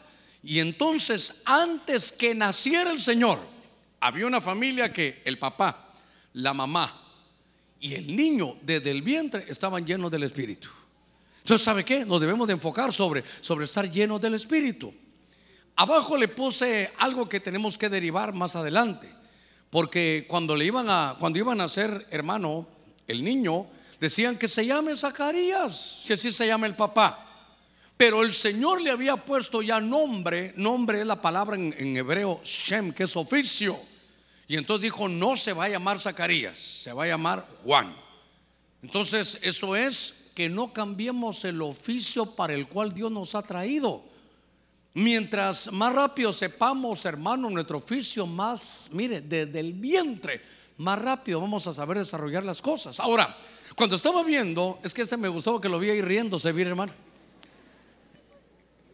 Y 0.44 0.60
entonces 0.60 1.42
antes 1.46 2.12
que 2.12 2.36
naciera 2.36 2.92
el 2.92 3.02
Señor, 3.02 3.40
había 4.00 4.28
una 4.28 4.42
familia 4.42 4.94
que 4.94 5.24
el 5.26 5.40
papá, 5.40 5.94
la 6.34 6.54
mamá 6.54 7.02
y 7.80 7.96
el 7.96 8.16
niño 8.16 8.58
desde 8.62 8.92
el 8.92 9.02
vientre 9.02 9.44
estaban 9.48 9.84
llenos 9.84 10.12
del 10.12 10.22
Espíritu. 10.22 10.70
Entonces, 11.40 11.66
¿sabe 11.66 11.84
qué? 11.84 12.06
Nos 12.06 12.22
debemos 12.22 12.46
de 12.46 12.54
enfocar 12.54 12.94
sobre, 12.94 13.24
sobre 13.42 13.66
estar 13.66 13.90
llenos 13.90 14.22
del 14.22 14.36
Espíritu. 14.36 14.94
Abajo 15.76 16.18
le 16.18 16.28
puse 16.28 16.92
algo 16.98 17.28
que 17.28 17.40
tenemos 17.40 17.78
que 17.78 17.90
derivar 17.90 18.34
más 18.34 18.56
adelante. 18.56 19.10
Porque 19.70 20.26
cuando 20.28 20.56
le 20.56 20.66
iban 20.66 20.90
a, 20.90 21.16
cuando 21.20 21.40
iban 21.40 21.62
a 21.62 21.70
ser 21.70 22.08
hermano, 22.12 22.68
el 23.08 23.24
niño, 23.24 23.68
decían 24.00 24.38
que 24.38 24.48
se 24.48 24.66
llame 24.66 24.96
Zacarías, 24.96 26.04
si 26.04 26.14
así 26.14 26.32
se 26.32 26.48
llama 26.48 26.68
el 26.68 26.76
papá. 26.76 27.28
Pero 27.96 28.24
el 28.24 28.34
Señor 28.34 28.82
le 28.82 28.92
había 28.92 29.16
puesto 29.16 29.62
ya 29.62 29.80
nombre, 29.80 30.54
nombre 30.58 31.02
es 31.02 31.06
la 31.06 31.22
palabra 31.22 31.56
en 31.56 31.96
hebreo 31.96 32.42
Shem, 32.44 32.92
que 32.94 33.04
es 33.04 33.16
oficio. 33.16 33.78
Y 34.52 34.58
entonces 34.58 34.84
dijo, 34.84 35.08
no 35.08 35.38
se 35.38 35.54
va 35.54 35.64
a 35.64 35.70
llamar 35.70 35.98
Zacarías, 35.98 36.60
se 36.60 36.92
va 36.92 37.06
a 37.06 37.08
llamar 37.08 37.48
Juan. 37.64 37.96
Entonces, 38.84 39.40
eso 39.44 39.78
es 39.78 40.32
que 40.36 40.50
no 40.50 40.74
cambiemos 40.74 41.46
el 41.46 41.62
oficio 41.62 42.26
para 42.26 42.54
el 42.54 42.68
cual 42.68 42.92
Dios 42.92 43.10
nos 43.14 43.34
ha 43.34 43.44
traído. 43.44 44.04
Mientras 44.94 45.72
más 45.72 45.94
rápido 45.94 46.34
sepamos, 46.34 47.06
hermano, 47.06 47.50
nuestro 47.50 47.78
oficio, 47.78 48.28
más, 48.28 48.90
mire, 48.92 49.22
desde 49.22 49.60
el 49.60 49.74
vientre, 49.74 50.42
más 50.78 51.00
rápido 51.00 51.40
vamos 51.40 51.66
a 51.68 51.74
saber 51.74 51.98
desarrollar 51.98 52.44
las 52.44 52.62
cosas. 52.62 53.00
Ahora, 53.00 53.38
cuando 53.76 53.96
estaba 53.96 54.24
viendo, 54.24 54.80
es 54.84 54.94
que 54.94 55.02
este 55.02 55.18
me 55.18 55.30
gustó 55.30 55.62
que 55.62 55.70
lo 55.70 55.80
vi 55.80 55.92
ahí 55.92 56.02
riéndose, 56.02 56.52
bien 56.52 56.68
hermano. 56.68 56.94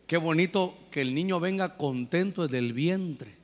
Qué 0.05 0.17
bonito 0.17 0.77
que 0.91 1.01
el 1.01 1.13
niño 1.13 1.39
venga 1.39 1.77
contento 1.77 2.43
desde 2.43 2.59
el 2.59 2.73
vientre. 2.73 3.35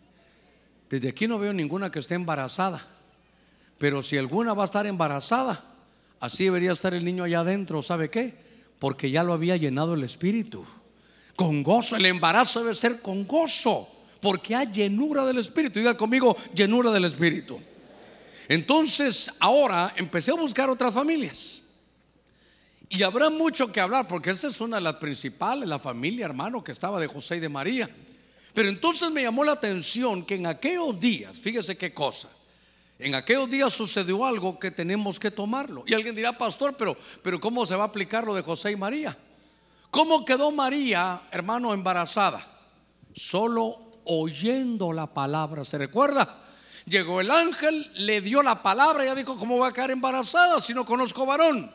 Desde 0.89 1.09
aquí 1.09 1.27
no 1.27 1.39
veo 1.39 1.53
ninguna 1.53 1.91
que 1.91 1.99
esté 1.99 2.15
embarazada. 2.15 2.87
Pero 3.79 4.03
si 4.03 4.17
alguna 4.17 4.53
va 4.53 4.63
a 4.63 4.65
estar 4.65 4.85
embarazada, 4.85 5.73
Así 6.23 6.45
debería 6.45 6.71
estar 6.71 6.93
el 6.93 7.03
niño 7.03 7.25
allá 7.25 7.41
adentro, 7.41 7.81
¿sabe 7.81 8.09
qué? 8.09 8.33
Porque 8.79 9.11
ya 9.11 9.23
lo 9.23 9.33
había 9.33 9.57
llenado 9.57 9.93
el 9.93 10.05
Espíritu. 10.05 10.63
Con 11.35 11.63
gozo, 11.63 11.95
el 11.95 12.05
embarazo 12.05 12.61
debe 12.61 12.75
ser 12.75 13.01
con 13.01 13.25
gozo, 13.25 13.87
porque 14.21 14.55
hay 14.55 14.67
llenura 14.67 15.25
del 15.25 15.39
Espíritu. 15.39 15.79
Diga 15.79 15.97
conmigo, 15.97 16.35
llenura 16.53 16.91
del 16.91 17.05
Espíritu. 17.05 17.59
Entonces, 18.47 19.31
ahora 19.39 19.93
empecé 19.95 20.31
a 20.31 20.35
buscar 20.35 20.69
otras 20.69 20.93
familias. 20.93 21.63
Y 22.89 23.01
habrá 23.01 23.29
mucho 23.31 23.71
que 23.71 23.81
hablar, 23.81 24.07
porque 24.07 24.29
esta 24.29 24.47
es 24.47 24.61
una 24.61 24.77
de 24.77 24.83
las 24.83 24.97
principales, 24.97 25.67
la 25.67 25.79
familia, 25.79 26.25
hermano, 26.25 26.63
que 26.63 26.71
estaba 26.71 26.99
de 26.99 27.07
José 27.07 27.37
y 27.37 27.39
de 27.39 27.49
María. 27.49 27.89
Pero 28.53 28.69
entonces 28.69 29.09
me 29.09 29.23
llamó 29.23 29.43
la 29.43 29.53
atención 29.53 30.23
que 30.23 30.35
en 30.35 30.45
aquellos 30.45 30.99
días, 30.99 31.39
fíjese 31.39 31.75
qué 31.75 31.91
cosa, 31.91 32.29
en 32.99 33.15
aquellos 33.15 33.49
días 33.49 33.73
sucedió 33.73 34.23
algo 34.23 34.59
que 34.59 34.69
tenemos 34.69 35.19
que 35.19 35.31
tomarlo. 35.31 35.83
Y 35.87 35.95
alguien 35.95 36.15
dirá, 36.15 36.37
pastor, 36.37 36.75
pero, 36.77 36.95
pero 37.23 37.39
¿cómo 37.39 37.65
se 37.65 37.75
va 37.75 37.83
a 37.83 37.87
aplicar 37.87 38.25
lo 38.25 38.35
de 38.35 38.43
José 38.43 38.71
y 38.71 38.75
María? 38.75 39.17
¿Cómo 39.93 40.25
quedó 40.25 40.49
María, 40.49 41.21
hermano, 41.29 41.71
embarazada? 41.71 42.43
Solo 43.13 44.01
oyendo 44.05 44.91
la 44.91 45.05
palabra. 45.05 45.63
¿Se 45.63 45.77
recuerda? 45.77 46.35
Llegó 46.87 47.21
el 47.21 47.29
ángel, 47.29 47.91
le 47.97 48.19
dio 48.19 48.41
la 48.41 48.63
palabra, 48.63 49.03
ella 49.03 49.13
dijo, 49.13 49.37
¿cómo 49.37 49.59
va 49.59 49.67
a 49.67 49.71
quedar 49.71 49.91
embarazada 49.91 50.59
si 50.61 50.73
no 50.73 50.83
conozco 50.83 51.27
varón? 51.27 51.71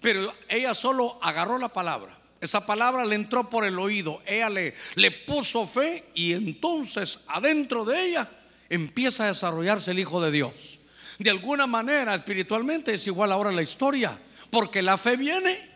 Pero 0.00 0.32
ella 0.48 0.72
solo 0.72 1.18
agarró 1.20 1.58
la 1.58 1.68
palabra. 1.68 2.18
Esa 2.40 2.64
palabra 2.64 3.04
le 3.04 3.16
entró 3.16 3.50
por 3.50 3.66
el 3.66 3.78
oído. 3.78 4.22
Ella 4.24 4.48
le, 4.48 4.74
le 4.94 5.10
puso 5.10 5.66
fe 5.66 6.06
y 6.14 6.32
entonces 6.32 7.26
adentro 7.28 7.84
de 7.84 8.02
ella 8.02 8.30
empieza 8.70 9.24
a 9.24 9.26
desarrollarse 9.26 9.90
el 9.90 9.98
Hijo 9.98 10.22
de 10.22 10.30
Dios. 10.30 10.78
De 11.18 11.28
alguna 11.28 11.66
manera, 11.66 12.14
espiritualmente 12.14 12.94
es 12.94 13.06
igual 13.08 13.30
ahora 13.30 13.52
la 13.52 13.60
historia, 13.60 14.18
porque 14.48 14.80
la 14.80 14.96
fe 14.96 15.18
viene 15.18 15.68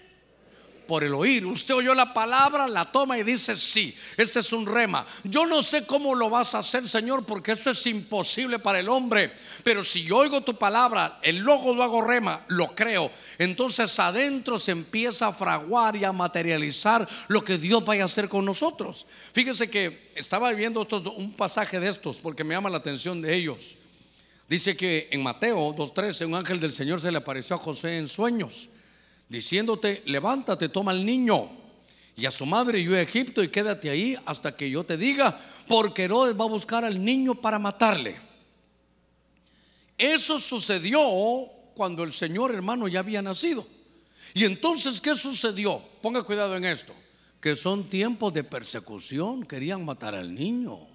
por 0.92 1.04
el 1.04 1.14
oír. 1.14 1.46
Usted 1.46 1.74
oyó 1.74 1.94
la 1.94 2.12
palabra, 2.12 2.68
la 2.68 2.84
toma 2.84 3.16
y 3.16 3.22
dice, 3.22 3.56
sí, 3.56 3.96
este 4.18 4.40
es 4.40 4.52
un 4.52 4.66
rema. 4.66 5.06
Yo 5.24 5.46
no 5.46 5.62
sé 5.62 5.86
cómo 5.86 6.14
lo 6.14 6.28
vas 6.28 6.54
a 6.54 6.58
hacer, 6.58 6.86
Señor, 6.86 7.24
porque 7.24 7.52
eso 7.52 7.70
es 7.70 7.86
imposible 7.86 8.58
para 8.58 8.78
el 8.78 8.90
hombre. 8.90 9.32
Pero 9.64 9.84
si 9.84 10.02
yo 10.02 10.18
oigo 10.18 10.42
tu 10.42 10.58
palabra, 10.58 11.18
el 11.22 11.38
logo 11.38 11.74
lo 11.74 11.82
hago 11.82 12.02
rema, 12.02 12.44
lo 12.48 12.74
creo. 12.74 13.10
Entonces 13.38 13.98
adentro 13.98 14.58
se 14.58 14.72
empieza 14.72 15.28
a 15.28 15.32
fraguar 15.32 15.96
y 15.96 16.04
a 16.04 16.12
materializar 16.12 17.08
lo 17.28 17.42
que 17.42 17.56
Dios 17.56 17.82
vaya 17.82 18.02
a 18.02 18.04
hacer 18.04 18.28
con 18.28 18.44
nosotros. 18.44 19.06
Fíjese 19.32 19.70
que 19.70 20.12
estaba 20.14 20.52
viendo 20.52 20.86
un 21.16 21.32
pasaje 21.32 21.80
de 21.80 21.88
estos 21.88 22.20
porque 22.20 22.44
me 22.44 22.54
llama 22.54 22.68
la 22.68 22.76
atención 22.76 23.22
de 23.22 23.34
ellos. 23.34 23.78
Dice 24.46 24.76
que 24.76 25.08
en 25.10 25.22
Mateo 25.22 25.74
2.13 25.74 26.26
un 26.26 26.34
ángel 26.34 26.60
del 26.60 26.74
Señor 26.74 27.00
se 27.00 27.10
le 27.10 27.16
apareció 27.16 27.56
a 27.56 27.58
José 27.58 27.96
en 27.96 28.08
sueños 28.08 28.68
diciéndote, 29.32 30.02
levántate, 30.04 30.68
toma 30.68 30.92
al 30.92 31.06
niño 31.06 31.48
y 32.14 32.26
a 32.26 32.30
su 32.30 32.44
madre 32.44 32.80
y 32.80 32.84
yo 32.84 32.94
a 32.94 33.00
Egipto 33.00 33.42
y 33.42 33.48
quédate 33.48 33.88
ahí 33.88 34.14
hasta 34.26 34.54
que 34.54 34.68
yo 34.68 34.84
te 34.84 34.98
diga, 34.98 35.40
porque 35.66 36.04
Herodes 36.04 36.38
va 36.38 36.44
a 36.44 36.48
buscar 36.48 36.84
al 36.84 37.02
niño 37.02 37.34
para 37.34 37.58
matarle. 37.58 38.20
Eso 39.96 40.38
sucedió 40.38 41.00
cuando 41.74 42.02
el 42.02 42.12
Señor 42.12 42.52
hermano 42.52 42.88
ya 42.88 42.98
había 43.00 43.22
nacido. 43.22 43.66
Y 44.34 44.44
entonces, 44.44 45.00
¿qué 45.00 45.14
sucedió? 45.14 45.82
Ponga 46.02 46.22
cuidado 46.22 46.54
en 46.54 46.64
esto, 46.66 46.94
que 47.40 47.56
son 47.56 47.88
tiempos 47.88 48.34
de 48.34 48.44
persecución, 48.44 49.44
querían 49.44 49.82
matar 49.82 50.14
al 50.14 50.34
niño. 50.34 50.91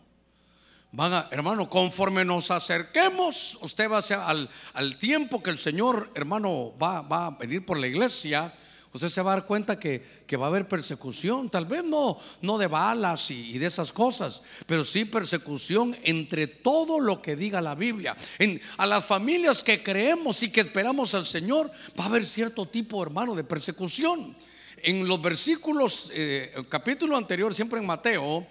Hermano, 1.31 1.69
conforme 1.69 2.23
nos 2.23 2.49
acerquemos, 2.49 3.59
usted 3.61 3.91
va 3.91 3.99
a 3.99 4.29
al, 4.29 4.49
al 4.73 4.97
tiempo 4.97 5.43
que 5.43 5.49
el 5.49 5.57
Señor, 5.57 6.09
hermano, 6.15 6.73
va, 6.81 7.01
va, 7.01 7.27
a 7.27 7.31
venir 7.31 7.65
por 7.65 7.77
la 7.77 7.87
iglesia, 7.87 8.51
usted 8.93 9.09
se 9.09 9.21
va 9.21 9.33
a 9.33 9.35
dar 9.35 9.45
cuenta 9.45 9.77
que, 9.77 10.23
que 10.25 10.37
va 10.37 10.45
a 10.45 10.49
haber 10.49 10.67
persecución, 10.67 11.49
tal 11.49 11.65
vez 11.65 11.83
no, 11.83 12.17
no 12.41 12.57
de 12.57 12.67
balas 12.67 13.29
y, 13.31 13.57
de 13.59 13.65
esas 13.65 13.91
cosas, 13.91 14.41
pero 14.65 14.85
sí 14.85 15.03
persecución 15.03 15.95
entre 16.03 16.47
todo 16.47 17.01
lo 17.01 17.21
que 17.21 17.35
diga 17.35 17.61
la 17.61 17.75
Biblia. 17.75 18.15
En, 18.39 18.59
a 18.77 18.85
las 18.85 19.05
familias 19.05 19.63
que 19.63 19.83
creemos 19.83 20.41
y 20.41 20.51
que 20.51 20.61
esperamos 20.61 21.13
al 21.13 21.25
Señor, 21.25 21.69
va 21.99 22.05
a 22.05 22.07
haber 22.07 22.25
cierto 22.25 22.65
tipo, 22.65 23.03
hermano, 23.03 23.35
de 23.35 23.43
persecución. 23.43 24.35
En 24.77 25.05
los 25.05 25.21
versículos, 25.21 26.11
eh, 26.13 26.53
el 26.55 26.67
capítulo 26.69 27.17
anterior, 27.17 27.53
siempre 27.53 27.79
en 27.79 27.85
Mateo, 27.85 28.47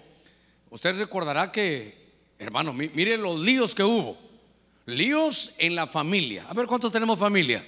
usted 0.69 0.97
recordará 0.97 1.51
que 1.51 2.06
Hermano, 2.39 2.73
mire 2.73 3.17
los 3.17 3.39
líos 3.39 3.73
que 3.73 3.83
hubo. 3.83 4.17
Líos 4.85 5.53
en 5.57 5.75
la 5.75 5.87
familia. 5.87 6.45
A 6.47 6.53
ver 6.53 6.65
cuántos 6.67 6.91
tenemos 6.91 7.19
familia. 7.19 7.67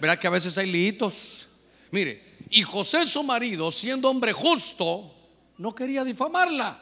Verá 0.00 0.18
que 0.18 0.26
a 0.26 0.30
veces 0.30 0.56
hay 0.58 0.70
líos. 0.70 1.46
Mire, 1.90 2.22
y 2.50 2.62
José 2.62 3.06
su 3.06 3.22
marido, 3.22 3.70
siendo 3.70 4.10
hombre 4.10 4.32
justo, 4.32 5.12
no 5.58 5.74
quería 5.74 6.04
difamarla, 6.04 6.78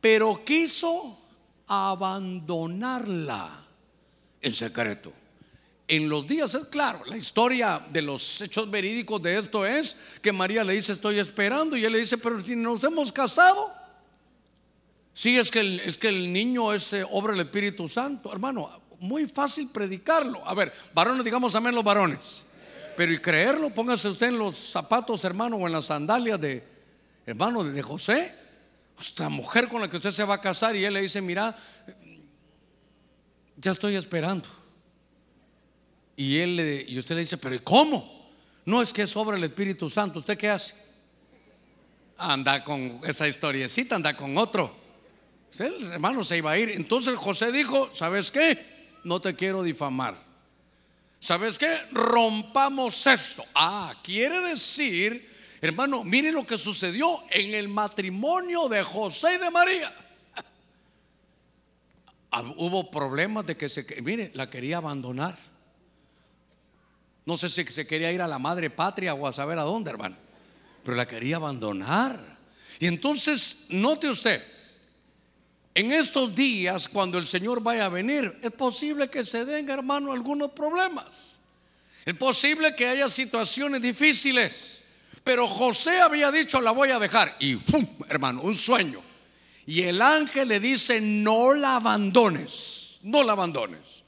pero 0.00 0.44
quiso 0.44 1.18
abandonarla 1.66 3.64
en 4.40 4.52
secreto. 4.52 5.12
En 5.88 6.08
los 6.08 6.26
días 6.26 6.54
es 6.54 6.64
claro, 6.66 7.04
la 7.06 7.16
historia 7.16 7.84
de 7.90 8.02
los 8.02 8.40
hechos 8.40 8.70
verídicos 8.70 9.22
de 9.22 9.38
esto 9.38 9.66
es 9.66 9.96
que 10.20 10.32
María 10.32 10.64
le 10.64 10.74
dice 10.74 10.92
estoy 10.92 11.18
esperando 11.18 11.76
y 11.76 11.84
él 11.84 11.92
le 11.92 11.98
dice, 11.98 12.18
pero 12.18 12.40
si 12.40 12.56
nos 12.56 12.82
hemos 12.84 13.12
casado. 13.12 13.81
Sí, 15.14 15.36
es 15.36 15.50
que 15.50 15.60
el, 15.60 15.80
es 15.80 15.98
que 15.98 16.08
el 16.08 16.32
niño 16.32 16.72
es 16.72 16.92
eh, 16.92 17.04
obra 17.10 17.32
del 17.32 17.46
Espíritu 17.46 17.88
Santo. 17.88 18.32
Hermano, 18.32 18.82
muy 18.98 19.26
fácil 19.26 19.68
predicarlo. 19.68 20.46
A 20.46 20.54
ver, 20.54 20.72
varones, 20.94 21.24
digamos 21.24 21.54
amén 21.54 21.74
los 21.74 21.84
varones. 21.84 22.44
Pero 22.96 23.12
y 23.12 23.18
creerlo, 23.18 23.70
póngase 23.70 24.08
usted 24.08 24.28
en 24.28 24.38
los 24.38 24.56
zapatos, 24.56 25.24
hermano, 25.24 25.56
o 25.56 25.66
en 25.66 25.72
las 25.72 25.86
sandalias 25.86 26.40
de, 26.40 26.64
hermano, 27.26 27.64
de 27.64 27.82
José. 27.82 28.34
Esta 28.98 29.28
mujer 29.28 29.68
con 29.68 29.80
la 29.80 29.88
que 29.88 29.96
usted 29.96 30.10
se 30.10 30.24
va 30.24 30.34
a 30.34 30.40
casar 30.40 30.76
y 30.76 30.84
él 30.84 30.94
le 30.94 31.00
dice, 31.00 31.20
mira, 31.20 31.56
ya 33.56 33.72
estoy 33.72 33.96
esperando. 33.96 34.48
Y 36.16 36.38
él 36.38 36.56
le, 36.56 36.84
y 36.86 36.98
usted 36.98 37.14
le 37.14 37.22
dice, 37.22 37.38
pero 37.38 37.58
¿cómo? 37.64 38.30
No 38.64 38.80
es 38.80 38.92
que 38.92 39.02
es 39.02 39.16
obra 39.16 39.34
del 39.34 39.44
Espíritu 39.44 39.90
Santo. 39.90 40.18
¿Usted 40.18 40.38
qué 40.38 40.50
hace? 40.50 40.74
Anda 42.18 42.62
con 42.62 43.00
esa 43.04 43.26
historiecita, 43.26 43.96
anda 43.96 44.16
con 44.16 44.36
otro. 44.38 44.81
El 45.58 45.92
hermano 45.92 46.24
se 46.24 46.38
iba 46.38 46.52
a 46.52 46.58
ir. 46.58 46.70
Entonces 46.70 47.16
José 47.16 47.52
dijo, 47.52 47.90
¿sabes 47.94 48.30
qué? 48.30 48.98
No 49.04 49.20
te 49.20 49.34
quiero 49.34 49.62
difamar. 49.62 50.16
¿Sabes 51.20 51.58
qué? 51.58 51.78
Rompamos 51.92 53.06
esto. 53.06 53.44
Ah, 53.54 53.94
quiere 54.02 54.40
decir, 54.40 55.30
hermano, 55.60 56.02
mire 56.02 56.32
lo 56.32 56.44
que 56.44 56.58
sucedió 56.58 57.22
en 57.30 57.54
el 57.54 57.68
matrimonio 57.68 58.68
de 58.68 58.82
José 58.82 59.34
y 59.34 59.38
de 59.38 59.50
María. 59.50 59.94
Ah, 62.34 62.42
hubo 62.56 62.90
problemas 62.90 63.44
de 63.44 63.58
que 63.58 63.68
se, 63.68 63.84
mire, 64.00 64.30
la 64.32 64.48
quería 64.48 64.78
abandonar. 64.78 65.38
No 67.26 67.36
sé 67.36 67.50
si 67.50 67.62
se 67.64 67.86
quería 67.86 68.10
ir 68.10 68.22
a 68.22 68.26
la 68.26 68.38
madre 68.38 68.70
patria 68.70 69.12
o 69.12 69.26
a 69.26 69.32
saber 69.34 69.58
a 69.58 69.64
dónde, 69.64 69.90
hermano, 69.90 70.16
pero 70.82 70.96
la 70.96 71.06
quería 71.06 71.36
abandonar. 71.36 72.18
Y 72.80 72.86
entonces, 72.86 73.66
note 73.68 74.08
usted, 74.08 74.42
en 75.74 75.90
estos 75.90 76.34
días, 76.34 76.88
cuando 76.88 77.18
el 77.18 77.26
Señor 77.26 77.62
vaya 77.62 77.86
a 77.86 77.88
venir, 77.88 78.38
es 78.42 78.50
posible 78.50 79.08
que 79.08 79.24
se 79.24 79.44
den, 79.44 79.70
hermano, 79.70 80.12
algunos 80.12 80.50
problemas. 80.52 81.40
Es 82.04 82.14
posible 82.14 82.74
que 82.74 82.88
haya 82.88 83.08
situaciones 83.08 83.80
difíciles. 83.80 84.84
Pero 85.24 85.46
José 85.46 86.00
había 86.00 86.30
dicho, 86.30 86.60
la 86.60 86.72
voy 86.72 86.90
a 86.90 86.98
dejar. 86.98 87.36
Y, 87.40 87.58
hermano, 88.08 88.42
un 88.42 88.54
sueño. 88.54 89.00
Y 89.66 89.82
el 89.82 90.02
ángel 90.02 90.48
le 90.48 90.60
dice, 90.60 91.00
no 91.00 91.54
la 91.54 91.76
abandones, 91.76 92.98
no 93.04 93.22
la 93.22 93.32
abandones. 93.32 94.02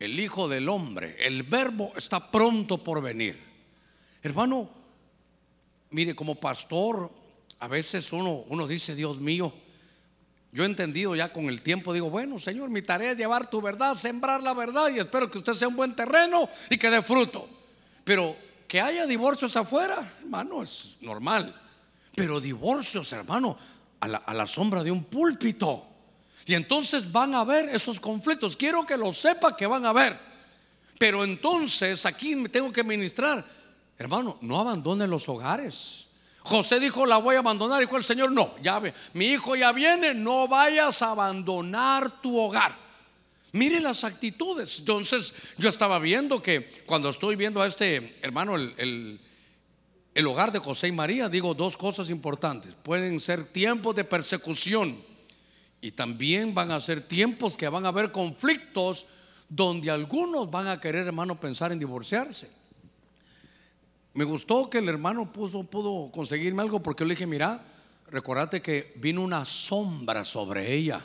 El 0.00 0.18
Hijo 0.18 0.48
del 0.48 0.68
Hombre, 0.70 1.16
el 1.20 1.42
verbo 1.42 1.92
está 1.94 2.30
pronto 2.30 2.82
por 2.82 3.02
venir. 3.02 3.38
Hermano, 4.22 4.68
mire, 5.90 6.14
como 6.14 6.36
pastor, 6.36 7.10
a 7.58 7.68
veces 7.68 8.10
uno, 8.12 8.44
uno 8.48 8.66
dice, 8.66 8.94
Dios 8.94 9.18
mío, 9.18 9.52
yo 10.52 10.64
he 10.64 10.66
entendido 10.66 11.14
ya 11.14 11.32
con 11.32 11.48
el 11.48 11.62
tiempo, 11.62 11.92
digo, 11.92 12.10
bueno, 12.10 12.38
Señor, 12.38 12.70
mi 12.70 12.82
tarea 12.82 13.12
es 13.12 13.16
llevar 13.16 13.48
tu 13.48 13.60
verdad, 13.60 13.94
sembrar 13.94 14.42
la 14.42 14.52
verdad 14.52 14.90
y 14.90 14.98
espero 14.98 15.30
que 15.30 15.38
usted 15.38 15.52
sea 15.52 15.68
un 15.68 15.76
buen 15.76 15.94
terreno 15.94 16.48
y 16.68 16.76
que 16.76 16.90
dé 16.90 17.02
fruto. 17.02 17.48
Pero 18.02 18.36
que 18.66 18.80
haya 18.80 19.06
divorcios 19.06 19.54
afuera, 19.56 20.16
hermano, 20.20 20.62
es 20.62 20.96
normal. 21.00 21.54
Pero 22.16 22.40
divorcios, 22.40 23.12
hermano, 23.12 23.56
a 24.00 24.08
la, 24.08 24.18
a 24.18 24.34
la 24.34 24.46
sombra 24.46 24.82
de 24.82 24.90
un 24.90 25.04
púlpito. 25.04 25.86
Y 26.46 26.54
entonces 26.54 27.12
van 27.12 27.34
a 27.34 27.40
haber 27.40 27.68
esos 27.68 28.00
conflictos. 28.00 28.56
Quiero 28.56 28.84
que 28.84 28.96
lo 28.96 29.12
sepa 29.12 29.56
que 29.56 29.66
van 29.66 29.86
a 29.86 29.90
haber. 29.90 30.18
Pero 30.98 31.22
entonces 31.22 32.04
aquí 32.06 32.34
me 32.34 32.48
tengo 32.48 32.72
que 32.72 32.82
ministrar. 32.82 33.44
Hermano, 33.96 34.38
no 34.40 34.58
abandone 34.58 35.06
los 35.06 35.28
hogares. 35.28 36.09
José 36.50 36.80
dijo, 36.80 37.06
la 37.06 37.18
voy 37.18 37.36
a 37.36 37.38
abandonar. 37.38 37.80
Dijo 37.80 37.96
el 37.96 38.02
Señor, 38.02 38.32
no, 38.32 38.56
ya 38.60 38.80
ve, 38.80 38.92
mi 39.14 39.26
hijo 39.26 39.54
ya 39.54 39.70
viene, 39.70 40.14
no 40.14 40.48
vayas 40.48 41.00
a 41.00 41.12
abandonar 41.12 42.20
tu 42.20 42.36
hogar. 42.36 42.76
Mire 43.52 43.78
las 43.78 44.02
actitudes. 44.02 44.80
Entonces 44.80 45.32
yo 45.58 45.68
estaba 45.68 46.00
viendo 46.00 46.42
que 46.42 46.68
cuando 46.86 47.08
estoy 47.08 47.36
viendo 47.36 47.62
a 47.62 47.68
este 47.68 48.18
hermano, 48.20 48.56
el, 48.56 49.20
el 50.12 50.26
hogar 50.26 50.50
de 50.50 50.58
José 50.58 50.88
y 50.88 50.92
María, 50.92 51.28
digo 51.28 51.54
dos 51.54 51.76
cosas 51.76 52.10
importantes. 52.10 52.74
Pueden 52.82 53.20
ser 53.20 53.44
tiempos 53.44 53.94
de 53.94 54.02
persecución 54.02 55.00
y 55.80 55.92
también 55.92 56.52
van 56.52 56.72
a 56.72 56.80
ser 56.80 57.00
tiempos 57.00 57.56
que 57.56 57.68
van 57.68 57.86
a 57.86 57.90
haber 57.90 58.10
conflictos 58.10 59.06
donde 59.48 59.88
algunos 59.88 60.50
van 60.50 60.66
a 60.66 60.80
querer, 60.80 61.06
hermano, 61.06 61.38
pensar 61.38 61.70
en 61.70 61.78
divorciarse. 61.78 62.50
Me 64.14 64.24
gustó 64.24 64.68
que 64.68 64.78
el 64.78 64.88
hermano 64.88 65.32
pudo, 65.32 66.10
conseguirme 66.10 66.62
algo 66.62 66.82
porque 66.82 67.04
le 67.04 67.14
dije, 67.14 67.26
mira, 67.26 67.62
recordate 68.10 68.60
que 68.60 68.92
vino 68.96 69.22
una 69.22 69.44
sombra 69.44 70.24
sobre 70.24 70.72
ella. 70.74 71.04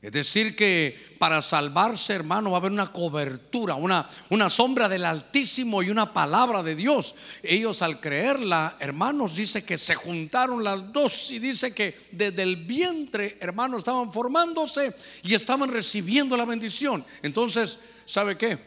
Es 0.00 0.10
decir, 0.10 0.56
que 0.56 1.14
para 1.20 1.40
salvarse, 1.40 2.12
hermano, 2.12 2.50
va 2.50 2.56
a 2.56 2.60
haber 2.60 2.72
una 2.72 2.90
cobertura, 2.90 3.76
una, 3.76 4.08
una 4.30 4.50
sombra 4.50 4.88
del 4.88 5.04
Altísimo 5.04 5.80
y 5.80 5.90
una 5.90 6.12
palabra 6.12 6.64
de 6.64 6.74
Dios. 6.74 7.14
Ellos 7.40 7.80
al 7.82 8.00
creerla, 8.00 8.76
hermanos, 8.80 9.36
dice 9.36 9.64
que 9.64 9.78
se 9.78 9.94
juntaron 9.94 10.64
las 10.64 10.92
dos 10.92 11.30
y 11.30 11.38
dice 11.38 11.72
que 11.72 12.08
desde 12.10 12.42
el 12.42 12.56
vientre, 12.56 13.38
hermanos, 13.40 13.78
estaban 13.78 14.12
formándose 14.12 14.92
y 15.22 15.34
estaban 15.34 15.70
recibiendo 15.70 16.36
la 16.36 16.46
bendición. 16.46 17.04
Entonces, 17.22 17.78
¿sabe 18.04 18.36
qué? 18.36 18.58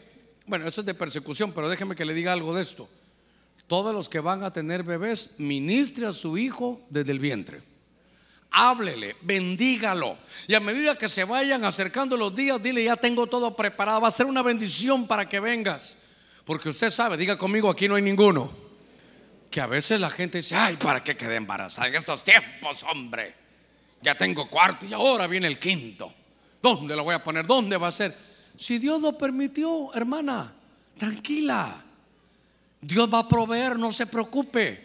Bueno, 0.46 0.66
eso 0.66 0.80
es 0.80 0.86
de 0.86 0.94
persecución, 0.94 1.52
pero 1.52 1.68
déjeme 1.68 1.94
que 1.94 2.06
le 2.06 2.14
diga 2.14 2.32
algo 2.32 2.54
de 2.54 2.62
esto. 2.62 2.88
Todos 3.66 3.94
los 3.94 4.08
que 4.08 4.20
van 4.20 4.44
a 4.44 4.52
tener 4.52 4.82
bebés, 4.82 5.30
ministre 5.38 6.06
a 6.06 6.12
su 6.12 6.38
hijo 6.38 6.80
desde 6.88 7.12
el 7.12 7.18
vientre. 7.18 7.62
Háblele, 8.50 9.16
bendígalo. 9.22 10.16
Y 10.46 10.54
a 10.54 10.60
medida 10.60 10.94
que 10.94 11.08
se 11.08 11.24
vayan 11.24 11.64
acercando 11.64 12.16
los 12.16 12.34
días, 12.34 12.62
dile, 12.62 12.84
ya 12.84 12.96
tengo 12.96 13.26
todo 13.26 13.54
preparado. 13.54 14.00
Va 14.00 14.08
a 14.08 14.12
ser 14.12 14.26
una 14.26 14.42
bendición 14.42 15.06
para 15.06 15.28
que 15.28 15.40
vengas. 15.40 15.98
Porque 16.44 16.68
usted 16.68 16.90
sabe, 16.90 17.16
diga 17.16 17.36
conmigo, 17.36 17.68
aquí 17.68 17.88
no 17.88 17.96
hay 17.96 18.02
ninguno. 18.02 18.52
Que 19.50 19.60
a 19.60 19.66
veces 19.66 20.00
la 20.00 20.10
gente 20.10 20.38
dice, 20.38 20.54
ay, 20.54 20.76
¿para 20.76 21.02
qué 21.02 21.16
quedé 21.16 21.36
embarazada 21.36 21.88
en 21.88 21.96
estos 21.96 22.22
tiempos, 22.22 22.84
hombre? 22.84 23.34
Ya 24.00 24.14
tengo 24.16 24.48
cuarto 24.48 24.86
y 24.86 24.92
ahora 24.92 25.26
viene 25.26 25.48
el 25.48 25.58
quinto. 25.58 26.12
¿Dónde 26.62 26.94
lo 26.94 27.02
voy 27.02 27.14
a 27.14 27.22
poner? 27.22 27.46
¿Dónde 27.46 27.76
va 27.76 27.88
a 27.88 27.92
ser? 27.92 28.16
Si 28.56 28.78
Dios 28.78 29.02
lo 29.02 29.18
permitió, 29.18 29.92
hermana, 29.92 30.54
tranquila. 30.96 31.85
Dios 32.80 33.12
va 33.12 33.20
a 33.20 33.28
proveer, 33.28 33.78
no 33.78 33.90
se 33.90 34.06
preocupe. 34.06 34.84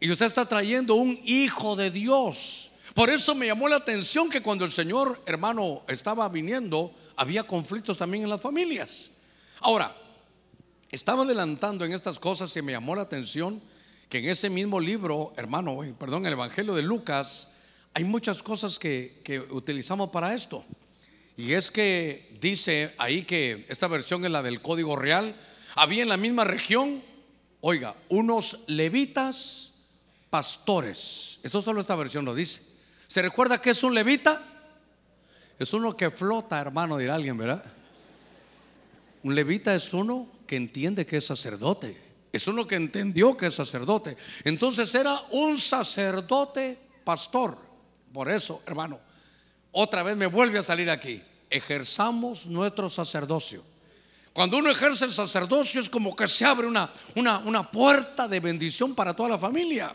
Y 0.00 0.10
usted 0.10 0.26
está 0.26 0.46
trayendo 0.46 0.94
un 0.94 1.18
hijo 1.24 1.74
de 1.74 1.90
Dios. 1.90 2.70
Por 2.94 3.10
eso 3.10 3.34
me 3.34 3.46
llamó 3.46 3.68
la 3.68 3.76
atención 3.76 4.28
que 4.28 4.40
cuando 4.40 4.64
el 4.64 4.72
Señor, 4.72 5.22
hermano, 5.26 5.82
estaba 5.88 6.28
viniendo, 6.28 6.92
había 7.16 7.44
conflictos 7.44 7.96
también 7.96 8.24
en 8.24 8.30
las 8.30 8.40
familias. 8.40 9.12
Ahora, 9.60 9.96
estaba 10.90 11.24
adelantando 11.24 11.84
en 11.84 11.92
estas 11.92 12.18
cosas 12.18 12.56
y 12.56 12.62
me 12.62 12.72
llamó 12.72 12.94
la 12.94 13.02
atención 13.02 13.60
que 14.08 14.18
en 14.18 14.26
ese 14.26 14.48
mismo 14.48 14.80
libro, 14.80 15.32
hermano, 15.36 15.80
perdón, 15.98 16.26
el 16.26 16.32
Evangelio 16.32 16.74
de 16.74 16.82
Lucas, 16.82 17.52
hay 17.92 18.04
muchas 18.04 18.42
cosas 18.42 18.78
que, 18.78 19.20
que 19.22 19.40
utilizamos 19.40 20.10
para 20.10 20.34
esto. 20.34 20.64
Y 21.36 21.52
es 21.52 21.70
que 21.70 22.36
dice 22.40 22.94
ahí 22.98 23.24
que 23.24 23.66
esta 23.68 23.86
versión 23.86 24.24
es 24.24 24.30
la 24.30 24.42
del 24.42 24.62
Código 24.62 24.96
Real, 24.96 25.36
había 25.78 26.02
en 26.02 26.08
la 26.08 26.16
misma 26.16 26.44
región, 26.44 27.02
oiga, 27.60 27.94
unos 28.08 28.64
levitas 28.66 29.90
pastores. 30.28 31.38
Eso 31.42 31.62
solo 31.62 31.80
esta 31.80 31.96
versión 31.96 32.24
lo 32.24 32.34
dice. 32.34 32.62
¿Se 33.06 33.22
recuerda 33.22 33.60
que 33.60 33.70
es 33.70 33.82
un 33.82 33.94
levita? 33.94 34.42
Es 35.58 35.72
uno 35.72 35.96
que 35.96 36.10
flota, 36.10 36.60
hermano, 36.60 36.98
dirá 36.98 37.14
alguien, 37.14 37.38
¿verdad? 37.38 37.64
Un 39.22 39.34
levita 39.34 39.74
es 39.74 39.92
uno 39.92 40.28
que 40.46 40.56
entiende 40.56 41.06
que 41.06 41.16
es 41.16 41.26
sacerdote. 41.26 42.08
Es 42.32 42.46
uno 42.46 42.66
que 42.66 42.76
entendió 42.76 43.36
que 43.36 43.46
es 43.46 43.54
sacerdote. 43.54 44.16
Entonces 44.44 44.94
era 44.94 45.20
un 45.30 45.56
sacerdote 45.56 46.78
pastor. 47.04 47.56
Por 48.12 48.30
eso, 48.30 48.62
hermano, 48.66 48.98
otra 49.72 50.02
vez 50.02 50.16
me 50.16 50.26
vuelve 50.26 50.58
a 50.58 50.62
salir 50.62 50.90
aquí. 50.90 51.22
Ejerzamos 51.50 52.46
nuestro 52.46 52.88
sacerdocio 52.88 53.62
cuando 54.38 54.58
uno 54.58 54.70
ejerce 54.70 55.04
el 55.04 55.12
sacerdocio 55.12 55.80
es 55.80 55.90
como 55.90 56.14
que 56.14 56.28
se 56.28 56.44
abre 56.44 56.68
una, 56.68 56.88
una, 57.16 57.38
una 57.38 57.68
puerta 57.68 58.28
de 58.28 58.38
bendición 58.38 58.94
para 58.94 59.12
toda 59.12 59.30
la 59.30 59.36
familia. 59.36 59.92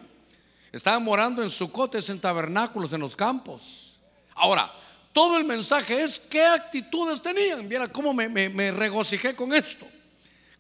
Estaban 0.70 1.02
morando 1.02 1.42
en 1.42 1.50
Sucotes, 1.50 2.10
en 2.10 2.20
tabernáculos, 2.20 2.92
en 2.92 3.00
los 3.00 3.16
campos. 3.16 4.02
Ahora, 4.36 4.70
todo 5.14 5.38
el 5.38 5.46
mensaje 5.46 6.02
es 6.02 6.20
qué 6.20 6.44
actitudes 6.44 7.22
tenían. 7.22 7.70
Viera 7.70 7.88
cómo 7.88 8.14
me, 8.14 8.28
me, 8.28 8.72
regocijé 8.72 9.34
con 9.34 9.54
esto. 9.54 9.88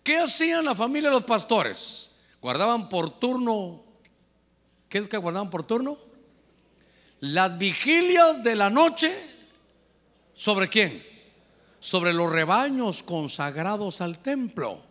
¿Qué 0.01 0.17
hacían 0.17 0.63
la 0.63 0.75
familia 0.75 1.09
de 1.09 1.15
los 1.15 1.25
pastores? 1.25 2.21
Guardaban 2.41 2.87
por 2.87 3.19
turno 3.19 3.83
¿qué 4.87 4.99
es 4.99 5.03
lo 5.03 5.09
que 5.09 5.17
guardaban 5.17 5.49
por 5.49 5.65
turno? 5.65 5.97
Las 7.19 7.57
vigilias 7.57 8.41
de 8.45 8.55
la 8.55 8.69
noche, 8.69 9.13
¿sobre 10.33 10.69
quién? 10.69 11.12
Sobre 11.83 12.13
los 12.13 12.31
rebaños 12.31 13.03
consagrados 13.03 13.99
al 13.99 14.19
templo. 14.19 14.81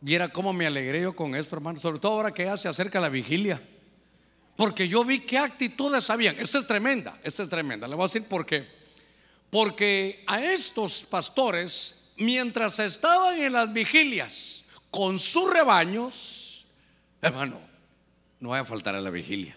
Viera 0.00 0.30
cómo 0.30 0.54
me 0.54 0.66
alegré 0.66 1.02
yo 1.02 1.14
con 1.14 1.34
esto, 1.34 1.56
hermano, 1.56 1.78
sobre 1.78 1.98
todo 1.98 2.12
ahora 2.12 2.32
que 2.32 2.46
ya 2.46 2.56
se 2.56 2.68
acerca 2.68 2.98
la 3.00 3.10
vigilia. 3.10 3.60
Porque 4.56 4.88
yo 4.88 5.04
vi 5.04 5.20
qué 5.20 5.36
actitudes 5.36 6.08
habían. 6.08 6.36
Esta 6.38 6.56
es 6.56 6.66
tremenda, 6.66 7.20
esta 7.22 7.42
es 7.42 7.50
tremenda. 7.50 7.86
Le 7.86 7.96
voy 7.96 8.04
a 8.04 8.06
decir 8.06 8.24
por 8.24 8.46
qué. 8.46 8.66
Porque 9.50 10.24
a 10.26 10.42
estos 10.42 11.02
pastores, 11.02 12.14
mientras 12.16 12.78
estaban 12.78 13.38
en 13.38 13.52
las 13.52 13.70
vigilias 13.70 14.64
con 14.90 15.18
sus 15.18 15.52
rebaños, 15.52 16.66
hermano, 17.20 17.60
no 18.40 18.48
vaya 18.48 18.62
a 18.62 18.64
faltar 18.64 18.94
a 18.94 19.02
la 19.02 19.10
vigilia. 19.10 19.54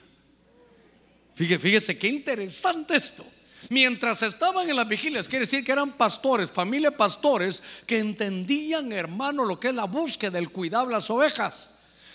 Fíjese, 1.35 1.59
fíjese 1.59 1.97
qué 1.97 2.09
interesante 2.09 2.97
esto. 2.97 3.25
Mientras 3.69 4.21
estaban 4.23 4.69
en 4.69 4.75
las 4.75 4.87
vigilias, 4.87 5.27
quiere 5.27 5.45
decir 5.45 5.63
que 5.63 5.71
eran 5.71 5.93
pastores, 5.93 6.49
familia 6.51 6.91
de 6.91 6.97
pastores, 6.97 7.61
que 7.85 7.99
entendían, 7.99 8.91
hermano, 8.91 9.45
lo 9.45 9.59
que 9.59 9.69
es 9.69 9.75
la 9.75 9.85
búsqueda, 9.85 10.37
el 10.37 10.49
cuidado 10.49 10.87
de 10.87 10.93
las 10.93 11.09
ovejas. 11.09 11.69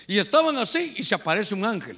Y 0.06 0.18
estaban 0.18 0.56
así 0.56 0.94
y 0.96 1.02
se 1.02 1.14
aparece 1.14 1.54
un 1.54 1.64
ángel. 1.64 1.96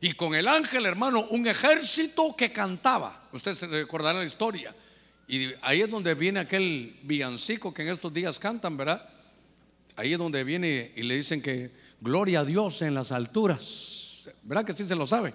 Y 0.00 0.12
con 0.12 0.34
el 0.34 0.46
ángel, 0.46 0.86
hermano, 0.86 1.26
un 1.30 1.46
ejército 1.46 2.34
que 2.36 2.52
cantaba. 2.52 3.28
Ustedes 3.32 3.58
se 3.58 3.66
recordarán 3.66 4.18
la 4.18 4.24
historia. 4.24 4.74
Y 5.26 5.52
ahí 5.62 5.82
es 5.82 5.90
donde 5.90 6.14
viene 6.14 6.40
aquel 6.40 6.96
villancico 7.02 7.72
que 7.74 7.82
en 7.82 7.88
estos 7.88 8.12
días 8.12 8.38
cantan, 8.38 8.76
¿verdad? 8.76 9.08
Ahí 9.96 10.12
es 10.12 10.18
donde 10.18 10.44
viene 10.44 10.92
y 10.94 11.02
le 11.02 11.16
dicen 11.16 11.42
que 11.42 11.70
gloria 12.00 12.40
a 12.40 12.44
Dios 12.44 12.82
en 12.82 12.94
las 12.94 13.10
alturas. 13.10 14.28
¿Verdad 14.42 14.64
que 14.64 14.72
sí 14.72 14.84
se 14.84 14.94
lo 14.94 15.06
sabe? 15.06 15.32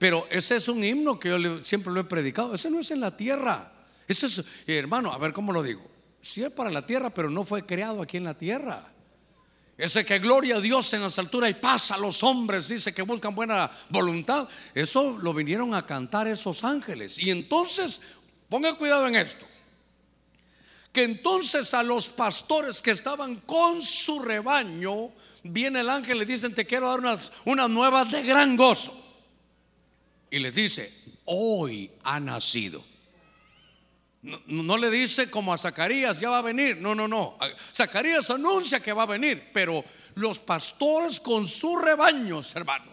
Pero 0.00 0.26
ese 0.30 0.56
es 0.56 0.66
un 0.66 0.82
himno 0.82 1.20
que 1.20 1.28
yo 1.28 1.62
siempre 1.62 1.92
lo 1.92 2.00
he 2.00 2.04
predicado. 2.04 2.54
Ese 2.54 2.70
no 2.70 2.80
es 2.80 2.90
en 2.90 3.00
la 3.00 3.14
tierra. 3.14 3.70
Ese 4.08 4.28
es, 4.28 4.42
hermano, 4.66 5.12
a 5.12 5.18
ver 5.18 5.34
cómo 5.34 5.52
lo 5.52 5.62
digo. 5.62 5.82
Sí 6.22 6.42
es 6.42 6.50
para 6.50 6.70
la 6.70 6.86
tierra, 6.86 7.10
pero 7.10 7.28
no 7.28 7.44
fue 7.44 7.66
creado 7.66 8.00
aquí 8.00 8.16
en 8.16 8.24
la 8.24 8.32
tierra. 8.32 8.90
Ese 9.76 10.02
que 10.06 10.18
gloria 10.18 10.56
a 10.56 10.60
Dios 10.62 10.90
en 10.94 11.02
las 11.02 11.18
alturas 11.18 11.50
y 11.50 11.54
paz 11.54 11.90
a 11.90 11.98
los 11.98 12.22
hombres, 12.22 12.68
dice 12.68 12.94
que 12.94 13.02
buscan 13.02 13.34
buena 13.34 13.70
voluntad. 13.90 14.48
Eso 14.74 15.18
lo 15.20 15.34
vinieron 15.34 15.74
a 15.74 15.84
cantar 15.84 16.26
esos 16.28 16.64
ángeles. 16.64 17.18
Y 17.18 17.30
entonces, 17.30 18.00
pongan 18.48 18.76
cuidado 18.76 19.06
en 19.06 19.16
esto. 19.16 19.46
Que 20.92 21.02
entonces 21.02 21.74
a 21.74 21.82
los 21.82 22.08
pastores 22.08 22.80
que 22.80 22.92
estaban 22.92 23.36
con 23.36 23.82
su 23.82 24.20
rebaño, 24.20 25.10
viene 25.42 25.80
el 25.80 25.90
ángel 25.90 26.16
y 26.16 26.20
les 26.20 26.28
dicen, 26.28 26.54
te 26.54 26.64
quiero 26.64 26.88
dar 26.88 27.00
unas, 27.00 27.30
unas 27.44 27.68
nuevas 27.68 28.10
de 28.10 28.22
gran 28.22 28.56
gozo. 28.56 29.09
Y 30.30 30.38
les 30.38 30.54
dice, 30.54 30.92
hoy 31.24 31.90
ha 32.04 32.20
nacido. 32.20 32.82
No, 34.22 34.76
le 34.76 34.90
dice 34.90 35.30
como 35.30 35.52
a 35.52 35.58
Zacarías, 35.58 36.20
ya 36.20 36.30
va 36.30 36.38
a 36.38 36.42
venir. 36.42 36.76
No, 36.76 36.94
no, 36.94 37.08
no. 37.08 37.38
Zacarías 37.74 38.30
anuncia 38.30 38.80
que 38.80 38.92
va 38.92 39.04
a 39.04 39.06
venir, 39.06 39.50
pero 39.52 39.84
los 40.14 40.38
pastores 40.38 41.18
con 41.20 41.48
sus 41.48 41.82
rebaños, 41.82 42.54
hermano, 42.54 42.92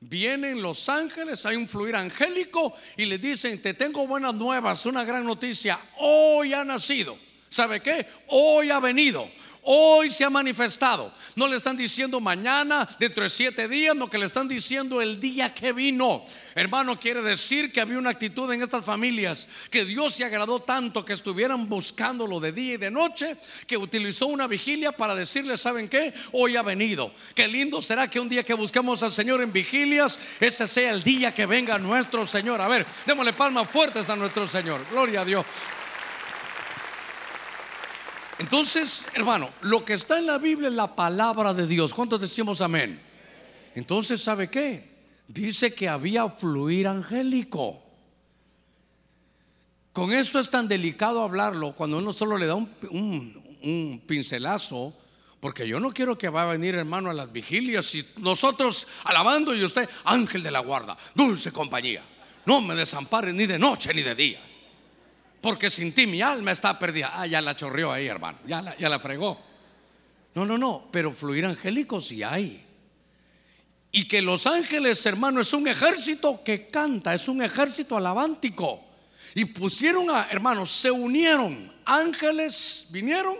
vienen 0.00 0.62
los 0.62 0.88
ángeles, 0.88 1.44
hay 1.46 1.56
un 1.56 1.68
fluir 1.68 1.96
angélico 1.96 2.74
y 2.96 3.06
le 3.06 3.18
dicen, 3.18 3.60
te 3.60 3.74
tengo 3.74 4.06
buenas 4.06 4.34
nuevas, 4.34 4.86
una 4.86 5.04
gran 5.04 5.24
noticia. 5.24 5.78
Hoy 5.98 6.54
ha 6.54 6.64
nacido. 6.64 7.18
¿Sabe 7.48 7.80
qué? 7.80 8.06
Hoy 8.28 8.70
ha 8.70 8.80
venido. 8.80 9.28
Hoy 9.68 10.10
se 10.10 10.22
ha 10.22 10.30
manifestado. 10.30 11.12
No 11.34 11.48
le 11.48 11.56
están 11.56 11.76
diciendo 11.76 12.20
mañana, 12.20 12.88
dentro 13.00 13.24
de 13.24 13.28
siete 13.28 13.66
días, 13.66 13.96
no 13.96 14.08
que 14.08 14.16
le 14.16 14.26
están 14.26 14.46
diciendo 14.46 15.02
el 15.02 15.18
día 15.18 15.52
que 15.52 15.72
vino. 15.72 16.24
Hermano, 16.54 17.00
quiere 17.00 17.20
decir 17.20 17.72
que 17.72 17.80
había 17.80 17.98
una 17.98 18.10
actitud 18.10 18.50
en 18.52 18.62
estas 18.62 18.84
familias 18.84 19.48
que 19.68 19.84
Dios 19.84 20.14
se 20.14 20.24
agradó 20.24 20.60
tanto 20.60 21.04
que 21.04 21.14
estuvieran 21.14 21.68
buscándolo 21.68 22.38
de 22.38 22.52
día 22.52 22.74
y 22.74 22.76
de 22.76 22.92
noche, 22.92 23.36
que 23.66 23.76
utilizó 23.76 24.28
una 24.28 24.46
vigilia 24.46 24.92
para 24.92 25.16
decirle, 25.16 25.56
¿saben 25.56 25.88
qué? 25.88 26.14
Hoy 26.30 26.54
ha 26.54 26.62
venido. 26.62 27.12
Qué 27.34 27.48
lindo 27.48 27.82
será 27.82 28.08
que 28.08 28.20
un 28.20 28.28
día 28.28 28.44
que 28.44 28.54
busquemos 28.54 29.02
al 29.02 29.12
Señor 29.12 29.42
en 29.42 29.52
vigilias, 29.52 30.16
ese 30.38 30.68
sea 30.68 30.92
el 30.92 31.02
día 31.02 31.34
que 31.34 31.44
venga 31.44 31.76
nuestro 31.76 32.24
Señor. 32.24 32.60
A 32.60 32.68
ver, 32.68 32.86
démosle 33.04 33.32
palmas 33.32 33.68
fuertes 33.68 34.08
a 34.10 34.14
nuestro 34.14 34.46
Señor. 34.46 34.86
Gloria 34.92 35.22
a 35.22 35.24
Dios. 35.24 35.44
Entonces, 38.38 39.06
hermano, 39.14 39.48
lo 39.62 39.84
que 39.84 39.94
está 39.94 40.18
en 40.18 40.26
la 40.26 40.38
Biblia 40.38 40.68
es 40.68 40.74
la 40.74 40.94
palabra 40.94 41.54
de 41.54 41.66
Dios. 41.66 41.94
¿Cuántos 41.94 42.20
decimos 42.20 42.60
amén? 42.60 43.00
Entonces, 43.74 44.22
¿sabe 44.22 44.48
qué? 44.48 44.96
Dice 45.26 45.74
que 45.74 45.88
había 45.88 46.28
fluir 46.28 46.86
angélico. 46.86 47.82
Con 49.92 50.12
eso 50.12 50.38
es 50.38 50.50
tan 50.50 50.68
delicado 50.68 51.22
hablarlo 51.22 51.72
cuando 51.72 51.98
uno 51.98 52.12
solo 52.12 52.36
le 52.36 52.46
da 52.46 52.54
un, 52.54 54.02
pincelazo, 54.06 54.94
porque 55.40 55.66
yo 55.66 55.80
no 55.80 55.90
quiero 55.90 56.18
que 56.18 56.28
va 56.28 56.42
a 56.42 56.46
venir 56.46 56.74
hermano 56.74 57.10
a 57.10 57.14
las 57.14 57.32
vigilias 57.32 57.94
y 57.94 58.06
nosotros 58.18 58.86
alabando 59.04 59.54
y 59.54 59.64
usted, 59.64 59.88
ángel 60.04 60.42
de 60.42 60.50
la 60.50 60.60
guarda, 60.60 60.96
dulce 61.14 61.50
compañía, 61.50 62.04
no 62.44 62.60
me 62.60 62.74
desampare 62.74 63.32
ni 63.32 63.46
de 63.46 63.58
noche 63.58 63.92
ni 63.94 64.02
de 64.02 64.14
día 64.14 64.55
porque 65.46 65.70
sin 65.70 65.92
ti 65.92 66.08
mi 66.08 66.20
alma 66.20 66.50
está 66.50 66.76
perdida. 66.76 67.12
Ah, 67.14 67.24
ya 67.24 67.40
la 67.40 67.54
chorreó 67.54 67.92
ahí, 67.92 68.08
hermano, 68.08 68.36
ya 68.48 68.60
la, 68.60 68.76
ya 68.76 68.88
la 68.88 68.98
fregó. 68.98 69.40
No, 70.34 70.44
no, 70.44 70.58
no, 70.58 70.88
pero 70.90 71.12
fluir 71.12 71.46
angélico 71.46 72.00
sí 72.00 72.24
hay. 72.24 72.66
Y 73.92 74.08
que 74.08 74.22
los 74.22 74.48
ángeles, 74.48 75.06
hermano, 75.06 75.40
es 75.40 75.52
un 75.52 75.68
ejército 75.68 76.42
que 76.44 76.66
canta, 76.66 77.14
es 77.14 77.28
un 77.28 77.42
ejército 77.42 77.96
alabántico. 77.96 78.80
Y 79.36 79.44
pusieron 79.44 80.10
a, 80.10 80.26
hermanos, 80.32 80.68
se 80.68 80.90
unieron, 80.90 81.72
ángeles 81.84 82.88
vinieron 82.90 83.36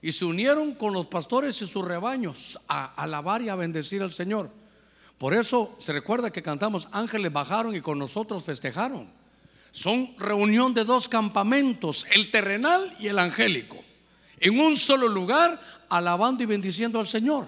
y 0.00 0.12
se 0.12 0.26
unieron 0.26 0.76
con 0.76 0.92
los 0.92 1.06
pastores 1.06 1.60
y 1.60 1.66
sus 1.66 1.84
rebaños 1.84 2.56
a 2.68 2.94
alabar 2.94 3.42
y 3.42 3.48
a 3.48 3.56
bendecir 3.56 4.00
al 4.00 4.12
Señor. 4.12 4.48
Por 5.18 5.34
eso 5.34 5.74
se 5.80 5.92
recuerda 5.92 6.30
que 6.30 6.40
cantamos, 6.40 6.86
ángeles 6.92 7.32
bajaron 7.32 7.74
y 7.74 7.80
con 7.80 7.98
nosotros 7.98 8.44
festejaron. 8.44 9.17
Son 9.78 10.12
reunión 10.18 10.74
de 10.74 10.82
dos 10.82 11.08
campamentos, 11.08 12.04
el 12.10 12.32
terrenal 12.32 12.96
y 12.98 13.06
el 13.06 13.16
angélico, 13.16 13.76
en 14.40 14.58
un 14.58 14.76
solo 14.76 15.06
lugar, 15.06 15.60
alabando 15.88 16.42
y 16.42 16.46
bendiciendo 16.46 16.98
al 16.98 17.06
Señor. 17.06 17.46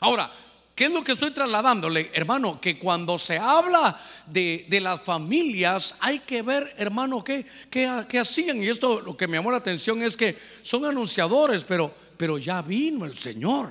Ahora, 0.00 0.32
¿qué 0.74 0.86
es 0.86 0.90
lo 0.90 1.04
que 1.04 1.12
estoy 1.12 1.30
trasladándole, 1.30 2.10
hermano? 2.12 2.60
Que 2.60 2.76
cuando 2.76 3.20
se 3.20 3.38
habla 3.38 4.04
de, 4.26 4.66
las 4.82 5.00
familias, 5.02 5.94
hay 6.00 6.18
que 6.18 6.42
ver, 6.42 6.74
hermano, 6.76 7.22
qué, 7.22 7.46
qué, 7.70 8.18
hacían. 8.18 8.60
Y 8.60 8.66
esto 8.66 9.00
lo 9.00 9.16
que 9.16 9.28
me 9.28 9.36
llamó 9.36 9.52
la 9.52 9.58
atención 9.58 10.02
es 10.02 10.16
que 10.16 10.36
son 10.62 10.84
anunciadores, 10.84 11.62
pero, 11.62 11.94
pero 12.16 12.36
ya 12.36 12.62
vino 12.62 13.04
el 13.04 13.16
Señor. 13.16 13.70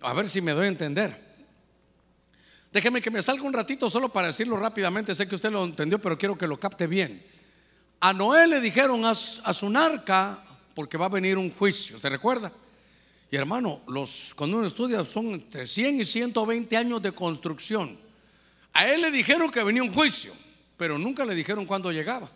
A 0.00 0.14
ver 0.14 0.30
si 0.30 0.40
me 0.40 0.52
doy 0.52 0.64
a 0.64 0.68
entender. 0.68 1.25
Déjeme 2.76 3.00
que 3.00 3.10
me 3.10 3.22
salga 3.22 3.42
un 3.42 3.54
ratito 3.54 3.88
solo 3.88 4.10
para 4.10 4.26
decirlo 4.26 4.54
rápidamente. 4.58 5.14
Sé 5.14 5.26
que 5.26 5.34
usted 5.34 5.50
lo 5.50 5.64
entendió, 5.64 5.98
pero 5.98 6.18
quiero 6.18 6.36
que 6.36 6.46
lo 6.46 6.60
capte 6.60 6.86
bien. 6.86 7.24
A 8.00 8.12
Noé 8.12 8.46
le 8.46 8.60
dijeron 8.60 9.02
a, 9.06 9.14
su 9.14 9.70
narca 9.70 10.44
porque 10.74 10.98
va 10.98 11.06
a 11.06 11.08
venir 11.08 11.38
un 11.38 11.50
juicio, 11.50 11.98
¿se 11.98 12.10
recuerda? 12.10 12.52
Y 13.30 13.36
hermano, 13.36 13.80
los, 13.88 14.34
cuando 14.36 14.58
uno 14.58 14.66
estudia 14.66 15.02
son 15.06 15.28
entre 15.28 15.66
100 15.66 16.00
y 16.00 16.04
120 16.04 16.76
años 16.76 17.00
de 17.00 17.12
construcción. 17.12 17.96
A 18.74 18.86
él 18.86 19.00
le 19.00 19.10
dijeron 19.10 19.50
que 19.50 19.64
venía 19.64 19.82
un 19.82 19.94
juicio, 19.94 20.34
pero 20.76 20.98
nunca 20.98 21.24
le 21.24 21.34
dijeron 21.34 21.64
cuándo 21.64 21.90
llegaba. 21.90 22.30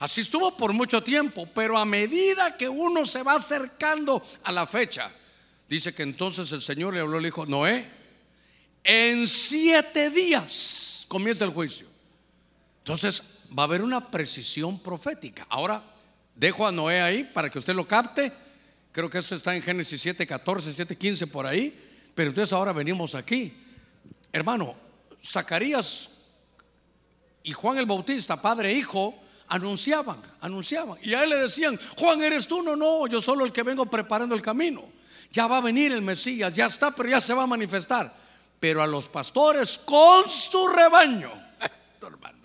Así 0.00 0.20
estuvo 0.20 0.54
por 0.54 0.74
mucho 0.74 1.02
tiempo, 1.02 1.48
pero 1.54 1.78
a 1.78 1.86
medida 1.86 2.58
que 2.58 2.68
uno 2.68 3.06
se 3.06 3.22
va 3.22 3.36
acercando 3.36 4.22
a 4.42 4.52
la 4.52 4.66
fecha, 4.66 5.10
dice 5.66 5.94
que 5.94 6.02
entonces 6.02 6.52
el 6.52 6.60
Señor 6.60 6.92
le 6.92 7.00
habló 7.00 7.18
le 7.18 7.28
dijo, 7.28 7.46
Noé, 7.46 8.01
en 8.84 9.26
siete 9.26 10.10
días 10.10 11.06
comienza 11.08 11.44
el 11.44 11.50
juicio. 11.50 11.86
Entonces 12.78 13.22
va 13.56 13.62
a 13.62 13.66
haber 13.66 13.82
una 13.82 14.10
precisión 14.10 14.78
profética. 14.78 15.46
Ahora 15.48 15.82
dejo 16.34 16.66
a 16.66 16.72
Noé 16.72 17.00
ahí 17.00 17.24
para 17.24 17.48
que 17.50 17.58
usted 17.58 17.74
lo 17.74 17.86
capte. 17.86 18.32
Creo 18.90 19.08
que 19.08 19.18
eso 19.18 19.34
está 19.34 19.54
en 19.54 19.62
Génesis 19.62 20.00
7, 20.00 20.26
14, 20.26 20.72
7, 20.72 20.96
15 20.96 21.26
por 21.28 21.46
ahí. 21.46 21.78
Pero 22.14 22.30
entonces 22.30 22.52
ahora 22.52 22.72
venimos 22.72 23.14
aquí. 23.14 23.54
Hermano, 24.32 24.74
Zacarías 25.24 26.10
y 27.42 27.52
Juan 27.52 27.78
el 27.78 27.86
Bautista, 27.86 28.40
padre 28.40 28.72
e 28.72 28.78
hijo, 28.78 29.14
anunciaban, 29.48 30.20
anunciaban. 30.40 30.98
Y 31.02 31.14
a 31.14 31.22
él 31.22 31.30
le 31.30 31.36
decían, 31.36 31.78
Juan, 31.98 32.22
¿eres 32.22 32.46
tú? 32.46 32.62
No, 32.62 32.74
no, 32.74 33.06
yo 33.06 33.22
solo 33.22 33.44
el 33.44 33.52
que 33.52 33.62
vengo 33.62 33.86
preparando 33.86 34.34
el 34.34 34.42
camino. 34.42 34.84
Ya 35.30 35.46
va 35.46 35.58
a 35.58 35.60
venir 35.60 35.92
el 35.92 36.02
Mesías, 36.02 36.54
ya 36.54 36.66
está, 36.66 36.94
pero 36.94 37.08
ya 37.08 37.20
se 37.20 37.32
va 37.32 37.44
a 37.44 37.46
manifestar 37.46 38.21
pero 38.62 38.80
a 38.80 38.86
los 38.86 39.08
pastores 39.08 39.76
con 39.76 40.28
su 40.28 40.68
rebaño. 40.68 41.32
Esto, 41.92 42.06
hermano, 42.06 42.38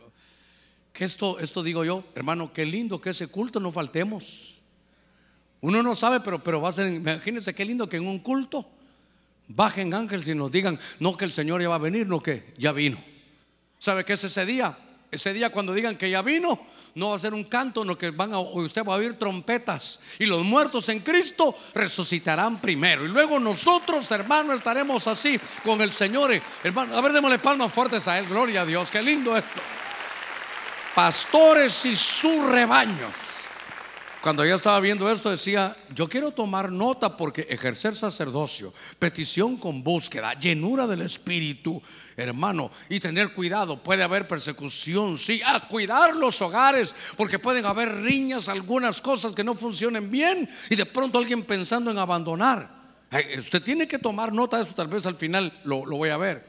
que 0.92 1.06
esto, 1.06 1.38
esto 1.38 1.62
digo 1.62 1.86
yo, 1.86 2.04
hermano, 2.16 2.52
qué 2.52 2.66
lindo 2.66 3.00
que 3.00 3.12
ese 3.12 3.28
culto 3.28 3.60
no 3.60 3.70
faltemos. 3.70 4.58
Uno 5.62 5.84
no 5.84 5.96
sabe, 5.96 6.20
pero, 6.22 6.44
pero 6.44 6.60
va 6.60 6.70
a 6.70 6.74
ser, 6.74 6.92
imagínense 6.92 7.54
qué 7.54 7.64
lindo 7.64 7.88
que 7.88 7.98
en 7.98 8.08
un 8.08 8.18
culto 8.18 8.68
bajen 9.48 9.94
ángeles 9.94 10.28
y 10.28 10.34
nos 10.34 10.52
digan, 10.52 10.80
no 11.00 11.16
que 11.16 11.26
el 11.26 11.32
Señor 11.32 11.62
ya 11.62 11.70
va 11.70 11.76
a 11.76 11.78
venir, 11.78 12.08
no 12.08 12.24
que 12.24 12.52
ya 12.58 12.72
vino. 12.72 12.98
¿Sabe 13.78 14.04
qué 14.04 14.14
es 14.14 14.24
ese 14.24 14.44
día? 14.44 14.76
Ese 15.12 15.34
día 15.34 15.52
cuando 15.52 15.72
digan 15.72 15.98
que 15.98 16.10
ya 16.10 16.24
vino, 16.24 16.60
no 16.98 17.10
va 17.10 17.16
a 17.16 17.20
ser 17.20 17.36
un 17.36 17.44
canto, 17.44 17.86
no 17.86 17.96
que 17.96 18.10
van 18.10 18.34
a, 18.34 18.40
usted 18.40 18.84
va 18.84 18.96
a 18.96 18.98
oír 18.98 19.16
trompetas 19.18 20.00
y 20.18 20.26
los 20.26 20.44
muertos 20.44 20.90
en 20.90 21.00
Cristo 21.02 21.56
resucitarán 21.76 22.60
primero. 22.60 23.06
Y 23.06 23.10
luego 23.10 23.40
nosotros, 23.40 24.10
hermanos, 24.10 24.56
estaremos 24.58 25.08
así 25.08 25.40
con 25.64 25.80
el 25.82 25.94
Señor. 25.94 26.32
Hermano, 26.64 26.98
a 26.98 27.02
ver, 27.02 27.14
démosle 27.14 27.38
palmas 27.38 27.72
fuertes 27.72 28.08
a 28.08 28.18
Él. 28.18 28.26
Gloria 28.26 28.62
a 28.62 28.66
Dios, 28.66 28.90
qué 28.90 29.04
lindo 29.04 29.38
esto. 29.38 29.62
Pastores 30.96 31.86
y 31.86 31.96
sus 31.96 32.44
rebaños. 32.50 33.37
Cuando 34.28 34.44
yo 34.44 34.56
estaba 34.56 34.82
viendo 34.82 35.10
esto 35.10 35.32
decía, 35.32 35.74
yo 35.96 36.10
quiero 36.10 36.32
tomar 36.32 36.70
nota 36.70 37.16
porque 37.16 37.48
ejercer 37.50 37.96
sacerdocio, 37.96 38.74
petición 39.00 39.56
con 39.56 39.82
búsqueda, 39.82 40.34
llenura 40.34 40.86
del 40.86 41.04
Espíritu, 41.04 41.82
hermano, 42.18 42.70
y 42.90 43.00
tener 43.00 43.34
cuidado, 43.34 43.82
puede 43.82 44.04
haber 44.04 44.28
persecución, 44.28 45.18
sí, 45.18 45.40
a 45.46 45.66
cuidar 45.70 46.14
los 46.14 46.42
hogares, 46.42 46.94
porque 47.16 47.40
pueden 47.40 47.66
haber 47.66 48.02
riñas, 48.02 48.50
algunas 48.50 49.02
cosas 49.02 49.32
que 49.32 49.46
no 49.46 49.56
funcionen 49.56 50.12
bien 50.12 50.50
y 50.70 50.76
de 50.76 50.86
pronto 50.86 51.20
alguien 51.20 51.44
pensando 51.44 51.90
en 51.90 51.98
abandonar. 51.98 52.70
Usted 53.40 53.64
tiene 53.64 53.88
que 53.88 53.98
tomar 53.98 54.34
nota 54.34 54.58
de 54.58 54.64
eso, 54.64 54.76
tal 54.76 54.90
vez 54.90 55.06
al 55.06 55.16
final 55.16 55.58
lo, 55.64 55.86
lo 55.86 55.96
voy 55.96 56.10
a 56.10 56.18
ver. 56.18 56.46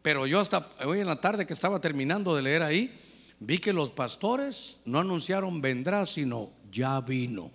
Pero 0.00 0.28
yo 0.28 0.38
hasta 0.38 0.68
hoy 0.84 1.00
en 1.00 1.08
la 1.08 1.20
tarde 1.20 1.44
que 1.44 1.54
estaba 1.54 1.80
terminando 1.80 2.36
de 2.36 2.42
leer 2.42 2.62
ahí, 2.62 2.96
vi 3.40 3.58
que 3.58 3.72
los 3.72 3.90
pastores 3.90 4.78
no 4.84 5.00
anunciaron 5.00 5.60
vendrá, 5.60 6.06
sino 6.06 6.54
ya 6.76 7.00
vino. 7.00 7.50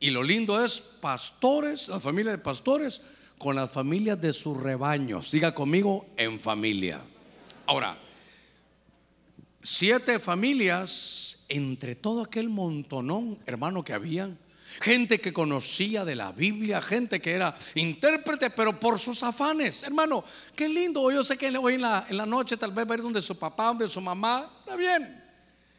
Y 0.00 0.10
lo 0.10 0.22
lindo 0.22 0.62
es 0.64 0.80
pastores, 0.80 1.88
la 1.88 2.00
familia 2.00 2.32
de 2.32 2.38
pastores, 2.38 3.02
con 3.38 3.54
las 3.54 3.70
familias 3.70 4.20
de 4.20 4.32
sus 4.32 4.60
rebaños. 4.60 5.30
Diga 5.30 5.54
conmigo, 5.54 6.06
en 6.16 6.40
familia. 6.40 7.00
Ahora, 7.66 7.96
siete 9.62 10.18
familias 10.18 11.44
entre 11.48 11.94
todo 11.94 12.22
aquel 12.22 12.48
montonón, 12.48 13.38
hermano, 13.46 13.84
que 13.84 13.92
habían. 13.92 14.38
Gente 14.80 15.20
que 15.20 15.34
conocía 15.34 16.02
de 16.06 16.16
la 16.16 16.32
Biblia, 16.32 16.80
gente 16.80 17.20
que 17.20 17.32
era 17.32 17.54
intérprete, 17.74 18.48
pero 18.48 18.80
por 18.80 18.98
sus 18.98 19.22
afanes. 19.22 19.82
Hermano, 19.82 20.24
qué 20.56 20.66
lindo. 20.66 21.10
Yo 21.10 21.22
sé 21.22 21.36
que 21.36 21.54
hoy 21.58 21.74
en 21.74 21.82
la, 21.82 22.06
en 22.08 22.16
la 22.16 22.24
noche 22.24 22.56
tal 22.56 22.72
vez 22.72 22.86
ver 22.86 23.02
donde 23.02 23.20
su 23.20 23.38
papá, 23.38 23.66
donde 23.66 23.86
su 23.86 24.00
mamá. 24.00 24.50
Está 24.64 24.74
bien 24.74 25.21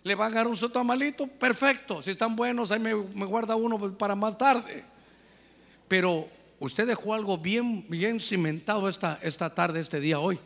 le 0.03 0.15
van 0.15 0.33
a 0.33 0.35
dar 0.37 0.47
un 0.47 0.57
sotamalito, 0.57 1.27
perfecto. 1.27 2.01
Si 2.01 2.11
están 2.11 2.35
buenos, 2.35 2.71
ahí 2.71 2.79
me, 2.79 2.93
guarda 2.93 3.55
uno 3.55 3.79
para 3.97 4.15
más 4.15 4.37
tarde. 4.37 4.83
Pero 5.87 6.27
usted 6.59 6.85
dejó 6.85 7.13
algo 7.13 7.37
bien, 7.37 7.85
bien 7.87 8.19
cimentado 8.19 8.89
esta, 8.89 9.19
esta 9.21 9.53
tarde, 9.53 9.79
este 9.79 9.99
día 9.99 10.19
hoy. 10.19 10.39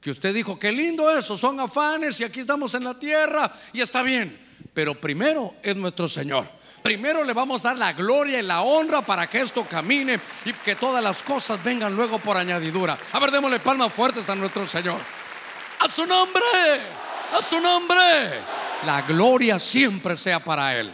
Que 0.00 0.10
usted 0.10 0.34
dijo, 0.34 0.58
qué 0.58 0.72
lindo 0.72 1.10
eso, 1.10 1.36
son 1.38 1.60
afanes 1.60 2.20
y 2.20 2.24
aquí 2.24 2.40
estamos 2.40 2.74
en 2.74 2.84
la 2.84 2.98
tierra 2.98 3.52
y 3.72 3.80
está 3.80 4.02
bien. 4.02 4.38
Pero 4.74 5.00
primero 5.00 5.54
es 5.62 5.76
nuestro 5.76 6.08
Señor. 6.08 6.46
Primero 6.82 7.24
le 7.24 7.32
vamos 7.32 7.64
a 7.64 7.70
dar 7.70 7.78
la 7.78 7.92
gloria 7.92 8.38
y 8.38 8.42
la 8.42 8.62
honra 8.62 9.02
para 9.02 9.28
que 9.28 9.40
esto 9.40 9.64
camine 9.68 10.20
y 10.44 10.52
que 10.52 10.76
todas 10.76 11.02
las 11.02 11.22
cosas 11.22 11.62
vengan 11.62 11.94
luego 11.94 12.18
por 12.18 12.36
añadidura. 12.36 12.98
A 13.12 13.18
ver, 13.18 13.30
démosle 13.30 13.58
palmas 13.60 13.92
fuertes 13.92 14.28
a 14.30 14.34
nuestro 14.36 14.66
Señor. 14.66 15.00
A 15.80 15.88
su 15.88 16.06
nombre, 16.06 16.42
a 17.32 17.42
su 17.42 17.60
nombre 17.60 18.65
la 18.84 19.02
gloria 19.02 19.58
siempre 19.58 20.16
sea 20.16 20.42
para 20.42 20.78
Él. 20.78 20.92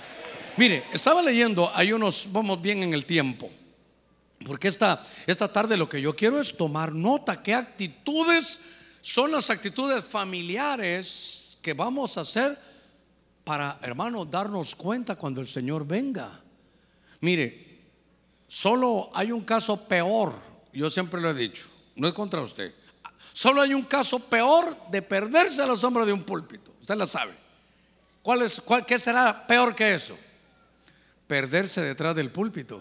Mire, 0.56 0.84
estaba 0.92 1.22
leyendo, 1.22 1.70
hay 1.74 1.92
unos, 1.92 2.28
vamos 2.30 2.60
bien 2.60 2.82
en 2.82 2.92
el 2.92 3.06
tiempo, 3.06 3.50
porque 4.46 4.68
esta, 4.68 5.02
esta 5.26 5.50
tarde 5.50 5.76
lo 5.76 5.88
que 5.88 6.00
yo 6.00 6.14
quiero 6.14 6.40
es 6.40 6.56
tomar 6.56 6.92
nota, 6.92 7.42
qué 7.42 7.54
actitudes 7.54 8.60
son 9.00 9.32
las 9.32 9.50
actitudes 9.50 10.04
familiares 10.04 11.58
que 11.62 11.74
vamos 11.74 12.18
a 12.18 12.20
hacer 12.20 12.56
para, 13.44 13.78
hermano, 13.82 14.24
darnos 14.24 14.76
cuenta 14.76 15.16
cuando 15.16 15.40
el 15.40 15.48
Señor 15.48 15.86
venga. 15.86 16.40
Mire, 17.20 17.80
solo 18.46 19.10
hay 19.14 19.32
un 19.32 19.44
caso 19.44 19.88
peor, 19.88 20.34
yo 20.72 20.90
siempre 20.90 21.20
lo 21.20 21.30
he 21.30 21.34
dicho, 21.34 21.66
no 21.96 22.06
es 22.06 22.14
contra 22.14 22.40
usted. 22.40 22.74
Solo 23.32 23.62
hay 23.62 23.72
un 23.72 23.82
caso 23.82 24.18
peor 24.18 24.76
de 24.90 25.00
perderse 25.00 25.62
a 25.62 25.66
la 25.66 25.76
sombra 25.76 26.04
de 26.04 26.12
un 26.12 26.22
púlpito. 26.22 26.74
Usted 26.80 26.96
la 26.96 27.06
sabe. 27.06 27.41
¿Cuál 28.22 28.42
es, 28.42 28.60
cuál, 28.60 28.86
¿Qué 28.86 28.98
será 28.98 29.46
peor 29.46 29.74
que 29.74 29.94
eso? 29.94 30.16
Perderse 31.26 31.82
detrás 31.82 32.14
del 32.14 32.30
púlpito. 32.30 32.80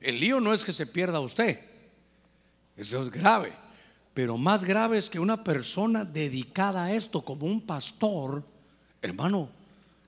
El 0.00 0.18
lío 0.18 0.40
no 0.40 0.54
es 0.54 0.64
que 0.64 0.72
se 0.72 0.86
pierda 0.86 1.20
usted, 1.20 1.60
eso 2.76 3.02
es 3.02 3.10
grave, 3.10 3.52
pero 4.14 4.38
más 4.38 4.64
grave 4.64 4.96
es 4.96 5.10
que 5.10 5.20
una 5.20 5.44
persona 5.44 6.04
dedicada 6.04 6.84
a 6.84 6.92
esto 6.92 7.20
como 7.20 7.44
un 7.44 7.60
pastor, 7.60 8.42
hermano, 9.02 9.50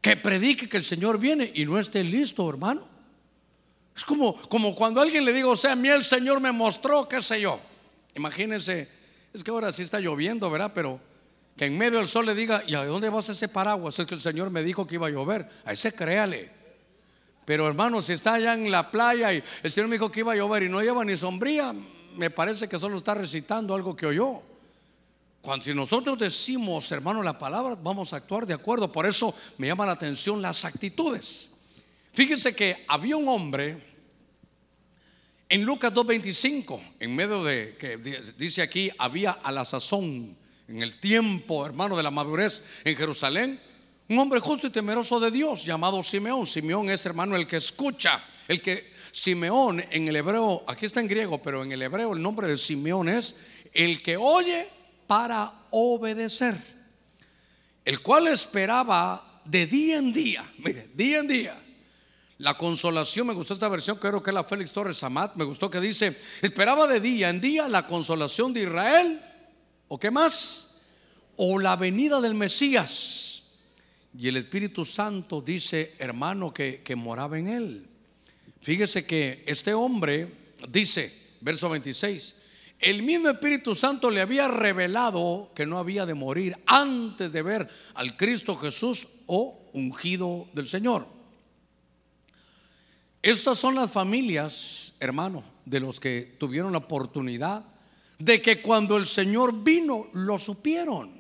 que 0.01 0.17
predique 0.17 0.69
que 0.69 0.79
el 0.79 0.85
Señor 0.85 1.19
viene 1.19 1.51
y 1.55 1.67
no 1.67 1.79
esté 1.79 2.03
listo, 2.03 2.49
hermano. 2.49 2.89
Es 3.95 4.05
como, 4.05 4.35
como 4.49 4.75
cuando 4.75 5.03
alguien 5.03 5.25
le 5.25 5.33
diga 5.35 5.49
a 5.49 5.53
usted, 5.53 5.69
a 5.69 5.77
mí 5.77 5.89
el 5.89 6.05
Señor 6.05 6.41
me 6.41 6.51
mostró, 6.51 7.07
qué 7.07 7.21
sé 7.21 7.43
yo. 7.43 7.61
Imagínense, 8.15 8.89
es 9.33 9.45
que 9.45 9.51
ahora 9.51 9.71
sí 9.73 9.83
está 9.83 10.01
lloviendo, 10.01 10.51
¿verdad? 10.51 10.73
Pero 10.75 10.99
que 11.57 11.67
en 11.67 11.77
medio 11.77 11.99
del 11.99 12.09
sol 12.09 12.27
le 12.27 12.35
diga, 12.35 12.63
¿y 12.67 12.75
a 12.75 12.85
dónde 12.85 13.11
vas 13.11 13.29
ese 13.29 13.49
paraguas? 13.49 13.99
Es 13.99 14.07
que 14.07 14.15
el 14.15 14.21
Señor 14.21 14.51
me 14.51 14.63
dijo 14.63 14.87
que 14.87 14.95
iba 14.95 15.07
a 15.07 15.11
llover. 15.11 15.49
A 15.65 15.73
ese 15.73 15.95
créale. 15.95 16.51
Pero 17.45 17.67
hermano, 17.67 18.01
si 18.01 18.13
está 18.13 18.35
allá 18.35 18.55
en 18.55 18.71
la 18.71 18.91
playa 18.91 19.33
y 19.33 19.43
el 19.63 19.73
Señor 19.73 19.89
me 19.89 19.97
dijo 19.97 20.11
que 20.11 20.21
iba 20.21 20.33
a 20.33 20.37
llover 20.37 20.63
y 20.63 20.69
no 20.69 20.81
lleva 20.81 21.05
ni 21.05 21.17
sombría, 21.17 21.75
me 22.17 22.31
parece 22.31 22.69
que 22.69 22.79
solo 22.79 22.97
está 22.97 23.15
recitando 23.15 23.75
algo 23.75 23.97
que 23.97 24.07
oyó. 24.07 24.41
Cuando 25.41 25.65
si 25.65 25.75
nosotros 25.75 26.19
decimos, 26.19 26.91
hermano, 26.93 27.23
la 27.23 27.37
palabra, 27.37 27.75
vamos 27.75 28.13
a 28.13 28.17
actuar 28.17 28.47
de 28.47 28.55
acuerdo. 28.55 28.91
Por 28.91 29.07
eso 29.07 29.35
me 29.59 29.67
llama 29.67 29.85
la 29.85 29.93
atención 29.93 30.41
las 30.41 30.65
actitudes. 30.65 31.51
Fíjense 32.13 32.55
que 32.55 32.85
había 32.87 33.17
un 33.17 33.29
hombre 33.29 33.93
en 35.49 35.65
Lucas 35.65 35.93
2.25, 35.93 36.81
en 37.01 37.15
medio 37.15 37.45
de 37.45 37.77
que 37.77 37.99
dice 38.39 38.63
aquí, 38.63 38.91
había 38.97 39.33
a 39.33 39.53
la 39.53 39.65
sazón 39.65 40.37
en 40.73 40.83
el 40.83 40.99
tiempo, 40.99 41.67
hermano, 41.67 41.99
de 41.99 42.03
la 42.03 42.11
madurez 42.11 42.65
en 42.85 42.97
Jerusalén, 42.97 43.61
un 44.09 44.19
hombre 44.19 44.41
justo 44.41 44.67
y 44.67 44.71
temeroso 44.71 45.21
de 45.21 45.31
Dios 45.31 45.67
llamado 45.67 46.03
Simeón. 46.03 46.47
Simeón 46.47 46.89
es, 46.89 47.05
hermano, 47.05 47.37
el 47.37 47.47
que 47.47 47.59
escucha, 47.59 48.19
el 48.49 48.63
que 48.63 48.91
Simeón 49.13 49.85
en 49.91 50.09
el 50.09 50.17
hebreo, 50.17 50.65
aquí 50.67 50.87
está 50.87 51.01
en 51.01 51.09
griego, 51.09 51.43
pero 51.43 51.63
en 51.63 51.73
el 51.73 51.83
hebreo 51.83 52.15
el 52.15 52.23
nombre 52.23 52.49
de 52.49 52.57
Simeón 52.57 53.11
es 53.11 53.37
el 53.75 54.03
que 54.03 54.17
oye 54.17 54.67
para 55.07 55.53
obedecer, 55.73 56.57
el 57.85 58.01
cual 58.01 58.29
esperaba 58.29 59.43
de 59.45 59.67
día 59.67 59.99
en 59.99 60.11
día, 60.11 60.53
mire, 60.57 60.89
día 60.95 61.19
en 61.19 61.29
día. 61.29 61.59
La 62.39 62.57
consolación, 62.57 63.27
me 63.27 63.35
gustó 63.35 63.53
esta 63.53 63.69
versión, 63.69 63.99
creo 63.99 64.23
que 64.23 64.31
es 64.31 64.35
la 64.35 64.43
Félix 64.43 64.73
Torres 64.73 65.03
Amat, 65.05 65.37
me 65.37 65.45
gustó 65.45 65.71
que 65.71 65.81
dice, 65.81 66.19
esperaba 66.41 66.87
de 66.87 66.99
día 66.99 67.29
en 67.29 67.43
día 67.43 67.69
la 67.69 67.87
consolación 67.87 68.55
de 68.55 68.63
Israel 68.63 69.21
¿O 69.95 69.99
qué 69.99 70.11
más? 70.11 70.95
O 71.37 71.59
la 71.59 71.77
venida 71.77 72.19
del 72.23 72.35
Mesías. 72.35 73.59
Y 74.17 74.27
el 74.27 74.39
Espíritu 74.39 74.87
Santo 74.87 75.43
dice, 75.43 75.97
hermano, 75.99 76.51
que, 76.51 76.81
que 76.81 76.97
moraba 76.97 77.39
en 77.39 77.49
él. 77.49 77.87
Fíjese 78.63 79.05
que 79.05 79.45
este 79.47 79.75
hombre 79.75 80.33
dice, 80.71 81.37
verso 81.43 81.69
26, 81.69 82.37
el 82.79 83.03
mismo 83.03 83.29
Espíritu 83.29 83.75
Santo 83.75 84.11
le 84.11 84.23
había 84.23 84.49
revelado 84.49 85.51
que 85.55 85.67
no 85.67 85.79
había 85.79 86.07
de 86.07 86.15
morir 86.15 86.57
antes 86.65 87.31
de 87.31 87.43
ver 87.43 87.69
al 87.93 88.17
Cristo 88.17 88.57
Jesús 88.57 89.07
o 89.27 89.69
ungido 89.75 90.49
del 90.55 90.69
Señor. 90.69 91.07
Estas 93.21 93.59
son 93.59 93.75
las 93.75 93.93
familias, 93.93 94.97
hermano, 95.01 95.45
de 95.67 95.81
los 95.81 96.01
que 96.01 96.35
tuvieron 96.39 96.73
la 96.73 96.79
oportunidad 96.79 97.72
de 98.25 98.41
que 98.41 98.63
cuando 98.63 98.97
el 98.97 99.07
Señor 99.07 99.65
vino, 99.65 100.09
lo 100.13 100.39
supieron. 100.39 101.11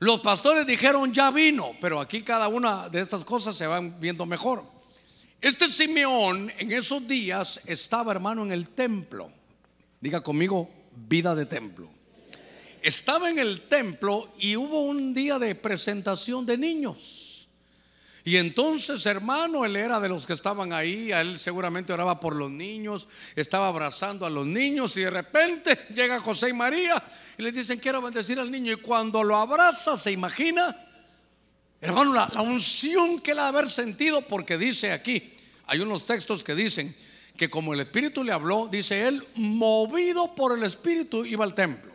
Los 0.00 0.20
pastores 0.20 0.66
dijeron, 0.66 1.12
ya 1.12 1.30
vino, 1.30 1.72
pero 1.80 2.00
aquí 2.00 2.22
cada 2.22 2.48
una 2.48 2.88
de 2.88 3.00
estas 3.00 3.24
cosas 3.24 3.54
se 3.54 3.66
van 3.66 4.00
viendo 4.00 4.26
mejor. 4.26 4.64
Este 5.40 5.68
Simeón 5.68 6.50
en 6.58 6.72
esos 6.72 7.06
días 7.06 7.60
estaba, 7.64 8.12
hermano, 8.12 8.42
en 8.44 8.50
el 8.50 8.70
templo. 8.70 9.30
Diga 10.00 10.20
conmigo, 10.20 10.68
vida 10.96 11.34
de 11.34 11.46
templo. 11.46 11.88
Estaba 12.82 13.30
en 13.30 13.38
el 13.38 13.62
templo 13.62 14.32
y 14.38 14.56
hubo 14.56 14.82
un 14.86 15.14
día 15.14 15.38
de 15.38 15.54
presentación 15.54 16.44
de 16.44 16.58
niños. 16.58 17.19
Y 18.24 18.36
entonces, 18.36 19.06
hermano, 19.06 19.64
él 19.64 19.76
era 19.76 19.98
de 19.98 20.08
los 20.08 20.26
que 20.26 20.34
estaban 20.34 20.72
ahí, 20.72 21.10
él 21.10 21.38
seguramente 21.38 21.92
oraba 21.92 22.20
por 22.20 22.36
los 22.36 22.50
niños, 22.50 23.08
estaba 23.34 23.68
abrazando 23.68 24.26
a 24.26 24.30
los 24.30 24.46
niños 24.46 24.96
y 24.96 25.02
de 25.02 25.10
repente 25.10 25.78
llega 25.94 26.20
José 26.20 26.50
y 26.50 26.52
María 26.52 27.02
y 27.38 27.42
le 27.42 27.50
dicen, 27.50 27.78
quiero 27.78 28.02
bendecir 28.02 28.38
al 28.38 28.50
niño. 28.50 28.72
Y 28.72 28.76
cuando 28.76 29.24
lo 29.24 29.36
abraza, 29.36 29.96
se 29.96 30.12
imagina, 30.12 30.76
hermano, 31.80 32.12
la, 32.12 32.42
unción 32.42 33.20
que 33.20 33.30
él 33.30 33.38
ha 33.38 33.48
haber 33.48 33.68
sentido, 33.68 34.20
porque 34.20 34.58
dice 34.58 34.92
aquí, 34.92 35.34
hay 35.66 35.80
unos 35.80 36.04
textos 36.04 36.44
que 36.44 36.54
dicen 36.54 36.94
que 37.38 37.48
como 37.48 37.72
el 37.72 37.80
Espíritu 37.80 38.22
le 38.22 38.32
habló, 38.32 38.68
dice 38.70 39.08
él, 39.08 39.26
movido 39.34 40.34
por 40.34 40.56
el 40.56 40.62
Espíritu 40.62 41.24
iba 41.24 41.44
al 41.44 41.54
templo. 41.54 41.90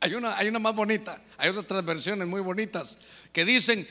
Hay 0.00 0.14
una, 0.14 0.36
hay 0.36 0.48
una 0.48 0.58
más 0.58 0.74
bonita, 0.74 1.22
hay 1.36 1.50
otras 1.50 1.84
versiones 1.84 2.26
muy 2.26 2.40
bonitas 2.40 2.98
que 3.32 3.44
dicen, 3.44 3.86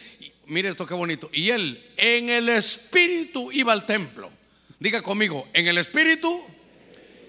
mire 0.48 0.70
esto 0.70 0.86
qué 0.86 0.94
bonito, 0.94 1.30
y 1.34 1.50
él 1.50 1.84
en 1.98 2.30
el 2.30 2.50
Espíritu 2.50 3.52
iba 3.52 3.74
al 3.74 3.86
templo. 3.86 4.30
Diga 4.80 5.02
conmigo, 5.02 5.48
en 5.54 5.68
el 5.68 5.78
Espíritu 5.78 6.42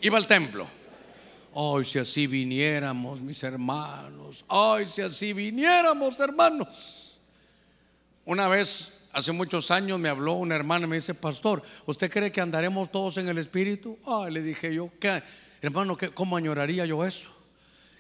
iba 0.02 0.16
al 0.16 0.26
templo. 0.26 0.68
Ay, 1.54 1.84
si 1.84 1.98
así 1.98 2.26
viniéramos, 2.26 3.20
mis 3.20 3.42
hermanos. 3.42 4.44
Ay, 4.48 4.86
si 4.86 5.02
así 5.02 5.32
viniéramos, 5.32 6.20
hermanos. 6.20 7.18
Una 8.24 8.46
vez, 8.48 9.08
hace 9.12 9.32
muchos 9.32 9.70
años, 9.70 9.98
me 9.98 10.08
habló 10.08 10.34
una 10.34 10.54
hermana 10.54 10.86
y 10.86 10.88
me 10.90 10.96
dice, 10.96 11.14
pastor, 11.14 11.62
¿usted 11.86 12.10
cree 12.10 12.30
que 12.30 12.40
andaremos 12.40 12.92
todos 12.92 13.16
en 13.16 13.28
el 13.28 13.38
Espíritu? 13.38 13.98
Ay, 14.06 14.32
le 14.32 14.42
dije 14.42 14.74
yo, 14.74 14.90
¿qué? 15.00 15.22
hermano, 15.62 15.96
¿qué, 15.96 16.10
¿cómo 16.10 16.36
añoraría 16.36 16.86
yo 16.86 17.04
eso? 17.04 17.30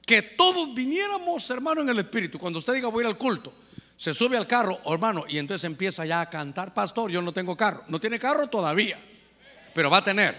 Que 0.06 0.22
todos 0.22 0.74
viniéramos, 0.74 1.48
hermano, 1.50 1.80
en 1.80 1.88
el 1.88 1.98
Espíritu. 1.98 2.38
Cuando 2.38 2.58
usted 2.58 2.74
diga 2.74 2.88
voy 2.88 3.04
a 3.04 3.08
ir 3.08 3.12
al 3.12 3.18
culto, 3.18 3.52
se 3.98 4.14
sube 4.14 4.36
al 4.36 4.46
carro, 4.46 4.78
hermano, 4.86 5.24
y 5.28 5.38
entonces 5.38 5.64
empieza 5.64 6.06
ya 6.06 6.20
a 6.20 6.30
cantar, 6.30 6.72
pastor, 6.72 7.10
yo 7.10 7.20
no 7.20 7.32
tengo 7.32 7.56
carro. 7.56 7.82
No 7.88 7.98
tiene 7.98 8.16
carro 8.16 8.46
todavía, 8.46 8.96
pero 9.74 9.90
va 9.90 9.96
a 9.96 10.04
tener. 10.04 10.36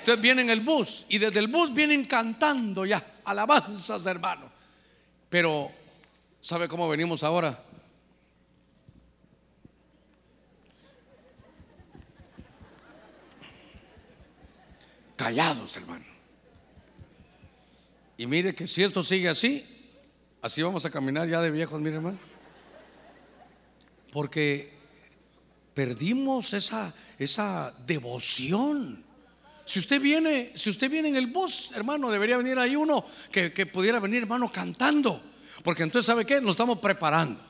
Entonces 0.00 0.20
viene 0.20 0.42
en 0.42 0.50
el 0.50 0.58
bus 0.58 1.06
y 1.08 1.18
desde 1.18 1.38
el 1.38 1.46
bus 1.46 1.72
vienen 1.72 2.04
cantando 2.04 2.84
ya, 2.84 3.20
alabanzas, 3.24 4.04
hermano. 4.06 4.50
Pero, 5.28 5.70
¿sabe 6.40 6.66
cómo 6.66 6.88
venimos 6.88 7.22
ahora? 7.22 7.62
Callados, 15.14 15.76
hermano. 15.76 16.06
Y 18.16 18.26
mire 18.26 18.52
que 18.52 18.66
si 18.66 18.82
esto 18.82 19.04
sigue 19.04 19.28
así, 19.28 19.64
así 20.42 20.60
vamos 20.60 20.84
a 20.84 20.90
caminar 20.90 21.28
ya 21.28 21.40
de 21.40 21.52
viejos, 21.52 21.80
mire, 21.80 21.94
hermano. 21.94 22.29
Porque 24.12 24.72
perdimos 25.74 26.52
esa, 26.52 26.92
esa 27.18 27.72
devoción 27.86 29.10
si 29.70 29.78
usted 29.78 30.00
viene, 30.00 30.50
si 30.56 30.68
usted 30.68 30.90
viene 30.90 31.10
en 31.10 31.14
el 31.14 31.28
bus, 31.28 31.70
hermano, 31.76 32.10
debería 32.10 32.36
venir 32.36 32.58
ahí 32.58 32.74
uno 32.74 33.06
que, 33.30 33.50
pudiera 33.66 34.00
venir, 34.00 34.22
hermano, 34.22 34.50
cantando. 34.50 35.22
Porque 35.62 35.84
entonces, 35.84 36.06
¿sabe 36.06 36.24
qué? 36.24 36.40
Nos 36.40 36.54
estamos 36.54 36.80
preparando. 36.80 37.40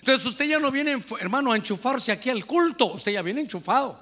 Entonces 0.00 0.26
usted 0.26 0.46
ya 0.46 0.58
no 0.58 0.72
viene, 0.72 1.00
hermano, 1.20 1.52
a 1.52 1.56
enchufarse 1.56 2.10
aquí 2.10 2.30
al 2.30 2.46
culto. 2.46 2.94
Usted 2.94 3.12
ya 3.12 3.22
viene 3.22 3.42
enchufado. 3.42 3.96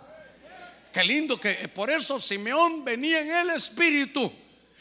Qué 0.91 1.05
lindo 1.05 1.39
que 1.39 1.69
por 1.69 1.91
eso 1.91 2.19
Simeón 2.19 2.83
venía 2.83 3.21
en 3.21 3.47
el 3.47 3.57
espíritu. 3.57 4.33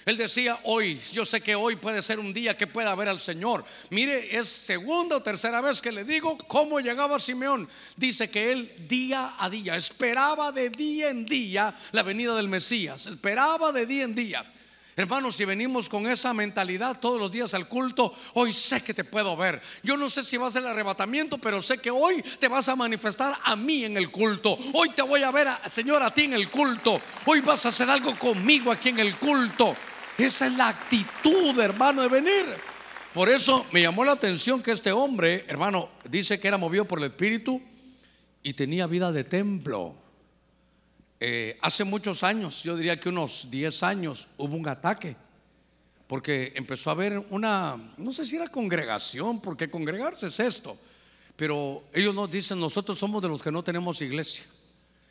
Él 0.05 0.17
decía, 0.17 0.59
hoy, 0.65 1.01
yo 1.11 1.25
sé 1.25 1.41
que 1.41 1.55
hoy 1.55 1.77
puede 1.77 2.03
ser 2.03 2.19
un 2.19 2.31
día 2.31 2.55
que 2.55 2.67
pueda 2.67 2.93
ver 2.93 3.09
al 3.09 3.19
Señor. 3.19 3.65
Mire, 3.89 4.37
es 4.37 4.47
segunda 4.47 5.17
o 5.17 5.23
tercera 5.23 5.61
vez 5.61 5.81
que 5.81 5.91
le 5.91 6.03
digo 6.03 6.37
cómo 6.47 6.79
llegaba 6.79 7.19
Simeón. 7.19 7.67
Dice 7.95 8.29
que 8.29 8.51
él 8.51 8.87
día 8.87 9.33
a 9.39 9.49
día, 9.49 9.75
esperaba 9.75 10.51
de 10.51 10.69
día 10.69 11.09
en 11.09 11.25
día 11.25 11.75
la 11.91 12.03
venida 12.03 12.35
del 12.35 12.47
Mesías, 12.47 13.07
esperaba 13.07 13.71
de 13.71 13.87
día 13.87 14.03
en 14.03 14.13
día. 14.13 14.51
Hermanos, 14.95 15.35
si 15.35 15.43
venimos 15.43 15.89
con 15.89 16.05
esa 16.07 16.33
mentalidad 16.33 16.99
todos 16.99 17.19
los 17.19 17.31
días 17.31 17.53
al 17.55 17.67
culto, 17.67 18.13
hoy 18.35 18.53
sé 18.53 18.81
que 18.83 18.93
te 18.93 19.03
puedo 19.03 19.35
ver. 19.35 19.59
Yo 19.83 19.97
no 19.97 20.09
sé 20.09 20.23
si 20.23 20.37
va 20.37 20.47
a 20.47 20.51
ser 20.51 20.61
el 20.61 20.69
arrebatamiento, 20.69 21.39
pero 21.39 21.61
sé 21.61 21.79
que 21.79 21.91
hoy 21.91 22.21
te 22.39 22.47
vas 22.47 22.69
a 22.69 22.77
manifestar 22.77 23.35
a 23.43 23.55
mí 23.55 23.83
en 23.83 23.97
el 23.97 24.09
culto. 24.09 24.57
Hoy 24.73 24.89
te 24.91 25.01
voy 25.01 25.23
a 25.23 25.31
ver, 25.31 25.49
Señor, 25.69 26.01
a 26.01 26.13
ti 26.13 26.25
en 26.25 26.33
el 26.33 26.49
culto. 26.49 27.01
Hoy 27.25 27.41
vas 27.41 27.65
a 27.65 27.69
hacer 27.69 27.89
algo 27.89 28.17
conmigo 28.17 28.71
aquí 28.71 28.89
en 28.89 28.99
el 28.99 29.17
culto. 29.17 29.75
Esa 30.17 30.47
es 30.47 30.53
la 30.53 30.69
actitud, 30.69 31.59
hermano, 31.59 32.01
de 32.01 32.07
venir. 32.07 32.45
Por 33.13 33.29
eso 33.29 33.65
me 33.71 33.81
llamó 33.81 34.03
la 34.05 34.13
atención 34.13 34.61
que 34.61 34.71
este 34.71 34.91
hombre, 34.91 35.45
hermano, 35.47 35.89
dice 36.09 36.39
que 36.39 36.47
era 36.47 36.57
movido 36.57 36.85
por 36.85 36.99
el 36.99 37.05
Espíritu 37.05 37.61
y 38.43 38.53
tenía 38.53 38.87
vida 38.87 39.11
de 39.11 39.23
templo. 39.23 39.95
Eh, 41.19 41.57
hace 41.61 41.83
muchos 41.83 42.23
años, 42.23 42.63
yo 42.63 42.75
diría 42.75 42.99
que 42.99 43.09
unos 43.09 43.49
10 43.49 43.83
años, 43.83 44.27
hubo 44.37 44.55
un 44.55 44.67
ataque. 44.67 45.15
Porque 46.07 46.53
empezó 46.55 46.91
a 46.91 46.93
haber 46.93 47.17
una, 47.29 47.77
no 47.97 48.11
sé 48.11 48.25
si 48.25 48.35
era 48.35 48.47
congregación, 48.47 49.41
porque 49.41 49.69
congregarse 49.69 50.27
es 50.27 50.39
esto. 50.39 50.77
Pero 51.35 51.83
ellos 51.93 52.13
nos 52.13 52.29
dicen, 52.29 52.59
nosotros 52.59 52.97
somos 52.97 53.21
de 53.21 53.29
los 53.29 53.41
que 53.41 53.51
no 53.51 53.63
tenemos 53.63 54.01
iglesia. 54.01 54.45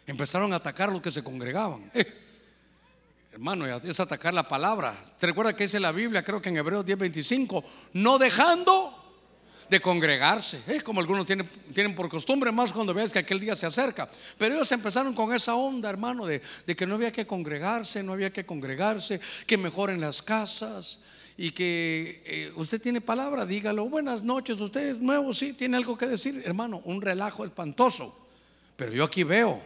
Empezaron 0.07 0.52
a 0.52 0.57
atacar 0.57 0.90
los 0.90 1.02
que 1.02 1.11
se 1.11 1.22
congregaban. 1.22 1.90
Eh, 1.94 2.23
Hermano, 3.35 3.66
es 3.66 3.99
atacar 3.99 4.32
la 4.32 4.47
palabra. 4.47 4.97
¿Te 5.18 5.26
recuerda 5.26 5.57
que 5.57 5.64
dice 5.64 5.80
la 5.80 5.91
Biblia, 5.91 6.22
creo 6.22 6.41
que 6.41 6.51
en 6.51 6.57
Hebreos 6.57 6.87
10:25, 6.87 7.64
no 7.95 8.16
dejando 8.16 8.97
de 9.68 9.80
congregarse? 9.80 10.62
Es 10.68 10.85
como 10.85 11.01
algunos 11.01 11.26
tienen, 11.26 11.51
tienen 11.74 11.97
por 11.97 12.09
costumbre, 12.09 12.53
más 12.53 12.72
cuando 12.72 12.95
veas 12.95 13.12
que 13.12 13.18
aquel 13.18 13.41
día 13.41 13.57
se 13.57 13.66
acerca. 13.66 14.09
Pero 14.39 14.55
ellos 14.55 14.70
empezaron 14.70 15.16
con 15.16 15.32
esa 15.32 15.57
onda, 15.57 15.91
hermano, 15.91 16.26
de, 16.26 16.41
que 16.76 16.87
no 16.87 16.95
había 16.95 17.11
que 17.11 17.26
congregarse, 17.26 18.05
no 18.05 18.12
había 18.12 18.32
que 18.32 18.47
congregarse, 18.47 19.20
que 19.49 19.59
mejoren 19.59 20.01
las 20.01 20.22
casas 20.22 21.01
y 21.37 21.51
que 21.51 22.22
eh, 22.24 22.53
usted 22.55 22.80
tiene 22.80 23.01
palabra, 23.01 23.45
dígalo. 23.45 23.89
Buenas 23.89 24.22
noches, 24.22 24.61
usted 24.61 24.91
es 24.91 24.99
nuevo, 25.01 25.35
sí, 25.35 25.55
tiene 25.55 25.76
algo 25.76 25.99
que 25.99 26.07
decir, 26.07 26.41
hermano, 26.45 26.82
un 26.85 27.03
relajo 27.03 27.45
espantoso. 27.45 28.16
Pero 28.76 28.93
yo 28.93 29.03
aquí 29.03 29.24
veo 29.24 29.61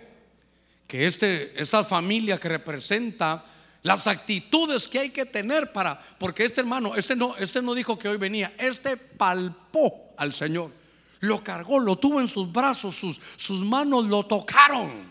que 0.87 1.07
este, 1.07 1.61
esa 1.61 1.85
familia 1.85 2.39
que 2.39 2.49
representa 2.49 3.45
las 3.83 4.07
actitudes 4.07 4.89
que 4.89 4.99
hay 4.99 5.11
que 5.11 5.25
tener 5.25 5.73
para, 5.73 6.01
porque 6.19 6.45
este 6.45 6.61
hermano, 6.61 6.95
este 6.97 7.15
no, 7.15 7.37
este 7.37 7.63
no 7.63 7.75
dijo 7.75 7.99
que 7.99 8.09
hoy 8.09 8.17
venía, 8.17 8.53
este 8.59 8.97
palpó 8.97 10.13
al 10.17 10.33
Señor, 10.33 10.73
lo 11.21 11.43
cargó, 11.43 11.79
lo 11.79 11.97
tuvo 11.97 12.21
en 12.21 12.29
sus 12.29 12.53
brazos, 12.53 12.97
sus, 12.97 13.21
sus 13.37 13.65
manos 13.65 14.05
lo 14.07 14.25
tocaron. 14.25 15.09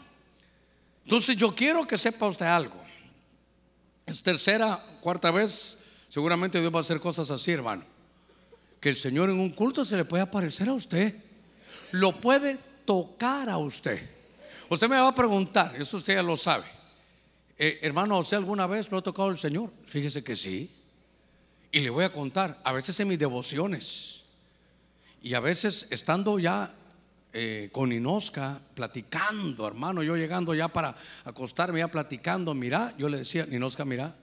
Entonces 1.03 1.37
yo 1.37 1.55
quiero 1.55 1.87
que 1.87 1.97
sepa 1.97 2.27
usted 2.27 2.45
algo. 2.45 2.83
Es 4.05 4.21
tercera, 4.21 4.83
cuarta 5.01 5.31
vez, 5.31 5.79
seguramente 6.09 6.59
Dios 6.59 6.73
va 6.73 6.79
a 6.79 6.81
hacer 6.81 6.99
cosas 6.99 7.29
así, 7.31 7.51
hermano. 7.51 7.83
Que 8.79 8.89
el 8.89 8.97
Señor 8.97 9.29
en 9.29 9.39
un 9.39 9.49
culto 9.51 9.83
se 9.83 9.97
le 9.97 10.05
puede 10.05 10.23
aparecer 10.23 10.69
a 10.69 10.73
usted, 10.73 11.15
lo 11.91 12.19
puede 12.19 12.57
tocar 12.85 13.49
a 13.49 13.57
usted. 13.57 14.09
Usted 14.69 14.89
me 14.89 14.99
va 14.99 15.07
a 15.07 15.15
preguntar, 15.15 15.75
eso 15.77 15.97
usted 15.97 16.15
ya 16.15 16.23
lo 16.23 16.37
sabe. 16.37 16.76
Eh, 17.59 17.79
hermano, 17.81 18.19
¿usted 18.19 18.37
alguna 18.37 18.67
vez 18.67 18.91
lo 18.91 18.99
ha 18.99 19.01
tocado 19.01 19.29
el 19.29 19.37
Señor? 19.37 19.71
Fíjese 19.85 20.23
que 20.23 20.35
sí. 20.35 20.71
Y 21.71 21.79
le 21.79 21.89
voy 21.89 22.03
a 22.03 22.11
contar, 22.11 22.59
a 22.63 22.71
veces 22.71 22.99
en 22.99 23.07
mis 23.07 23.19
devociones, 23.19 24.23
y 25.21 25.33
a 25.33 25.39
veces 25.39 25.87
estando 25.89 26.37
ya 26.39 26.73
eh, 27.33 27.69
con 27.71 27.91
Inosca, 27.91 28.61
platicando, 28.75 29.67
hermano, 29.67 30.03
yo 30.03 30.15
llegando 30.15 30.53
ya 30.53 30.67
para 30.67 30.95
acostarme, 31.25 31.79
ya 31.79 31.87
platicando, 31.87 32.53
mira, 32.53 32.93
yo 32.97 33.09
le 33.09 33.17
decía, 33.17 33.47
Inosca, 33.49 33.83
mira, 33.85 34.15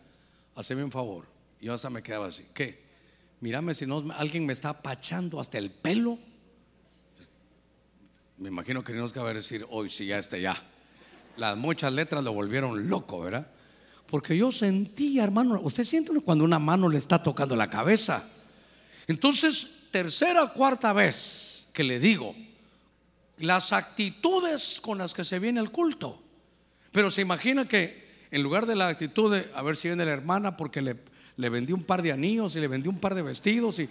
hazme 0.55 0.85
un 0.85 0.93
favor. 0.93 1.27
Y 1.61 1.67
yo 1.67 1.75
hasta 1.75 1.91
me 1.91 2.03
quedaba 2.03 2.29
así, 2.29 2.47
¿qué? 2.55 2.83
Mírame 3.41 3.75
si 3.75 3.85
no, 3.85 4.05
alguien 4.17 4.47
me 4.47 4.53
está 4.53 4.71
apachando 4.71 5.41
hasta 5.41 5.59
el 5.59 5.71
pelo. 5.71 6.19
Me 8.39 8.49
imagino 8.49 8.83
que 8.85 8.93
Inosca 8.93 9.23
va 9.23 9.31
a 9.31 9.35
decir, 9.35 9.67
hoy 9.69 9.91
sí, 9.91 10.07
ya 10.07 10.19
está 10.19 10.39
ya 10.39 10.74
las 11.37 11.57
muchas 11.57 11.93
letras 11.93 12.23
lo 12.23 12.33
volvieron 12.33 12.89
loco, 12.89 13.21
¿verdad? 13.21 13.47
Porque 14.07 14.37
yo 14.37 14.53
sentía, 14.53 15.25
hermano, 15.25 15.61
usted 15.63 15.85
siente 15.85 16.13
cuando 16.21 16.45
una 16.45 16.59
mano 16.59 16.89
le 16.89 16.99
está 16.99 17.23
tocando 17.23 17.57
la 17.57 17.71
cabeza. 17.71 18.25
Entonces, 19.07 19.89
tercera 19.91 20.45
o 20.45 20.53
cuarta 20.53 20.93
vez 20.93 21.69
que 21.73 21.85
le 21.85 21.99
digo, 21.99 22.35
las 23.39 23.73
actitudes 23.73 24.81
con 24.81 24.99
las 24.99 25.15
que 25.15 25.25
se 25.25 25.39
viene 25.39 25.61
el 25.61 25.71
culto. 25.71 26.23
Pero 26.93 27.11
se 27.11 27.23
imagina 27.23 27.67
que 27.67 28.27
en 28.31 28.43
lugar 28.43 28.67
de 28.67 28.77
la 28.77 28.89
actitud 28.89 29.33
de 29.33 29.51
a 29.55 29.63
ver 29.63 29.77
si 29.77 29.89
viene 29.89 30.05
la 30.05 30.13
hermana 30.13 30.57
porque 30.57 30.81
le, 30.81 30.97
le 31.37 31.49
vendí 31.49 31.73
un 31.73 31.83
par 31.83 32.03
de 32.03 32.13
anillos 32.13 32.55
y 32.55 32.61
le 32.61 32.69
vendí 32.69 32.89
un 32.89 33.01
par 33.01 33.15
de 33.15 33.23
vestidos 33.23 33.81
y, 33.81 33.89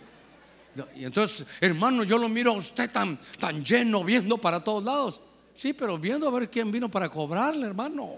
y 0.95 1.05
entonces, 1.05 1.45
hermano, 1.59 2.03
yo 2.03 2.17
lo 2.17 2.29
miro 2.29 2.51
a 2.51 2.57
usted 2.57 2.89
tan, 2.89 3.19
tan 3.39 3.63
lleno 3.63 4.03
viendo 4.03 4.37
para 4.37 4.63
todos 4.63 4.83
lados. 4.83 5.21
Sí, 5.55 5.73
pero 5.73 5.97
viendo 5.97 6.27
a 6.27 6.31
ver 6.31 6.49
quién 6.49 6.71
vino 6.71 6.89
para 6.89 7.09
cobrarle, 7.09 7.67
hermano. 7.67 8.17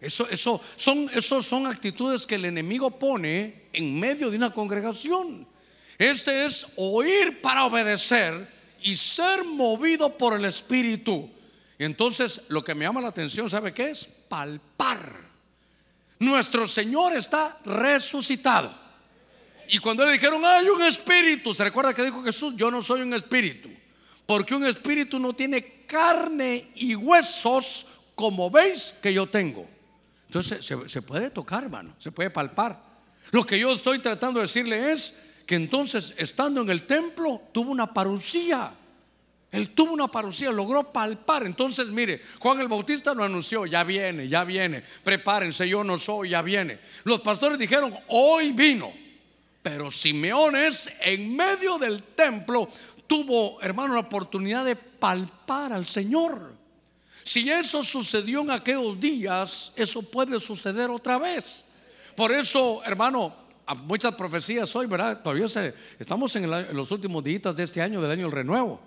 Eso, 0.00 0.28
eso, 0.28 0.60
son, 0.76 1.10
son 1.42 1.66
actitudes 1.66 2.26
que 2.26 2.36
el 2.36 2.44
enemigo 2.44 2.90
pone 2.90 3.68
en 3.72 3.98
medio 3.98 4.30
de 4.30 4.36
una 4.36 4.52
congregación. 4.52 5.46
Este 5.98 6.44
es 6.44 6.74
oír 6.76 7.40
para 7.40 7.64
obedecer 7.64 8.34
y 8.82 8.94
ser 8.94 9.44
movido 9.44 10.16
por 10.16 10.36
el 10.36 10.44
Espíritu. 10.44 11.28
Entonces 11.78 12.42
lo 12.48 12.62
que 12.62 12.74
me 12.74 12.84
llama 12.84 13.00
la 13.00 13.08
atención, 13.08 13.50
¿sabe 13.50 13.74
qué 13.74 13.90
es? 13.90 14.04
Palpar. 14.28 15.28
Nuestro 16.20 16.66
Señor 16.66 17.16
está 17.16 17.58
resucitado. 17.64 18.72
Y 19.68 19.78
cuando 19.78 20.04
le 20.04 20.12
dijeron, 20.12 20.44
hay 20.44 20.68
un 20.68 20.82
espíritu, 20.82 21.52
¿se 21.52 21.64
recuerda 21.64 21.92
que 21.92 22.02
dijo 22.02 22.22
Jesús? 22.22 22.54
Yo 22.56 22.70
no 22.70 22.82
soy 22.82 23.02
un 23.02 23.12
espíritu. 23.14 23.68
Porque 24.28 24.54
un 24.54 24.66
espíritu 24.66 25.18
no 25.18 25.32
tiene 25.32 25.86
carne 25.86 26.68
y 26.74 26.94
huesos 26.94 27.86
como 28.14 28.50
veis 28.50 28.94
que 29.00 29.10
yo 29.10 29.26
tengo. 29.26 29.66
Entonces 30.26 30.66
se, 30.66 30.86
se 30.86 31.00
puede 31.00 31.30
tocar, 31.30 31.64
hermano, 31.64 31.94
se 31.98 32.12
puede 32.12 32.28
palpar. 32.28 32.78
Lo 33.30 33.46
que 33.46 33.58
yo 33.58 33.72
estoy 33.72 34.00
tratando 34.00 34.38
de 34.38 34.44
decirle 34.44 34.92
es 34.92 35.44
que 35.46 35.54
entonces, 35.54 36.12
estando 36.18 36.60
en 36.60 36.68
el 36.68 36.82
templo, 36.82 37.40
tuvo 37.52 37.70
una 37.70 37.94
parucía. 37.94 38.70
Él 39.50 39.70
tuvo 39.70 39.94
una 39.94 40.08
parucía, 40.08 40.50
logró 40.50 40.92
palpar. 40.92 41.46
Entonces, 41.46 41.86
mire, 41.86 42.20
Juan 42.38 42.60
el 42.60 42.68
Bautista 42.68 43.14
lo 43.14 43.24
anunció, 43.24 43.64
ya 43.64 43.82
viene, 43.82 44.28
ya 44.28 44.44
viene, 44.44 44.84
prepárense, 45.02 45.66
yo 45.66 45.82
no 45.82 45.98
soy, 45.98 46.28
ya 46.28 46.42
viene. 46.42 46.80
Los 47.04 47.22
pastores 47.22 47.58
dijeron, 47.58 47.94
hoy 48.08 48.52
vino. 48.52 48.92
Pero 49.62 49.90
Simeones 49.90 50.92
en 51.00 51.34
medio 51.34 51.78
del 51.78 52.02
templo 52.02 52.68
tuvo, 53.08 53.60
hermano, 53.60 53.94
la 53.94 54.00
oportunidad 54.00 54.64
de 54.64 54.76
palpar 54.76 55.72
al 55.72 55.86
Señor. 55.86 56.52
Si 57.24 57.50
eso 57.50 57.82
sucedió 57.82 58.42
en 58.42 58.52
aquellos 58.52 59.00
días, 59.00 59.72
eso 59.74 60.02
puede 60.02 60.38
suceder 60.38 60.90
otra 60.90 61.18
vez. 61.18 61.64
Por 62.14 62.32
eso, 62.32 62.82
hermano, 62.84 63.34
muchas 63.84 64.14
profecías 64.14 64.74
hoy, 64.76 64.86
¿verdad? 64.86 65.20
Todavía 65.22 65.46
estamos 65.98 66.36
en, 66.36 66.44
en 66.44 66.76
los 66.76 66.90
últimos 66.90 67.24
días 67.24 67.56
de 67.56 67.64
este 67.64 67.82
año, 67.82 68.00
del 68.00 68.12
año 68.12 68.24
del 68.24 68.32
renuevo. 68.32 68.80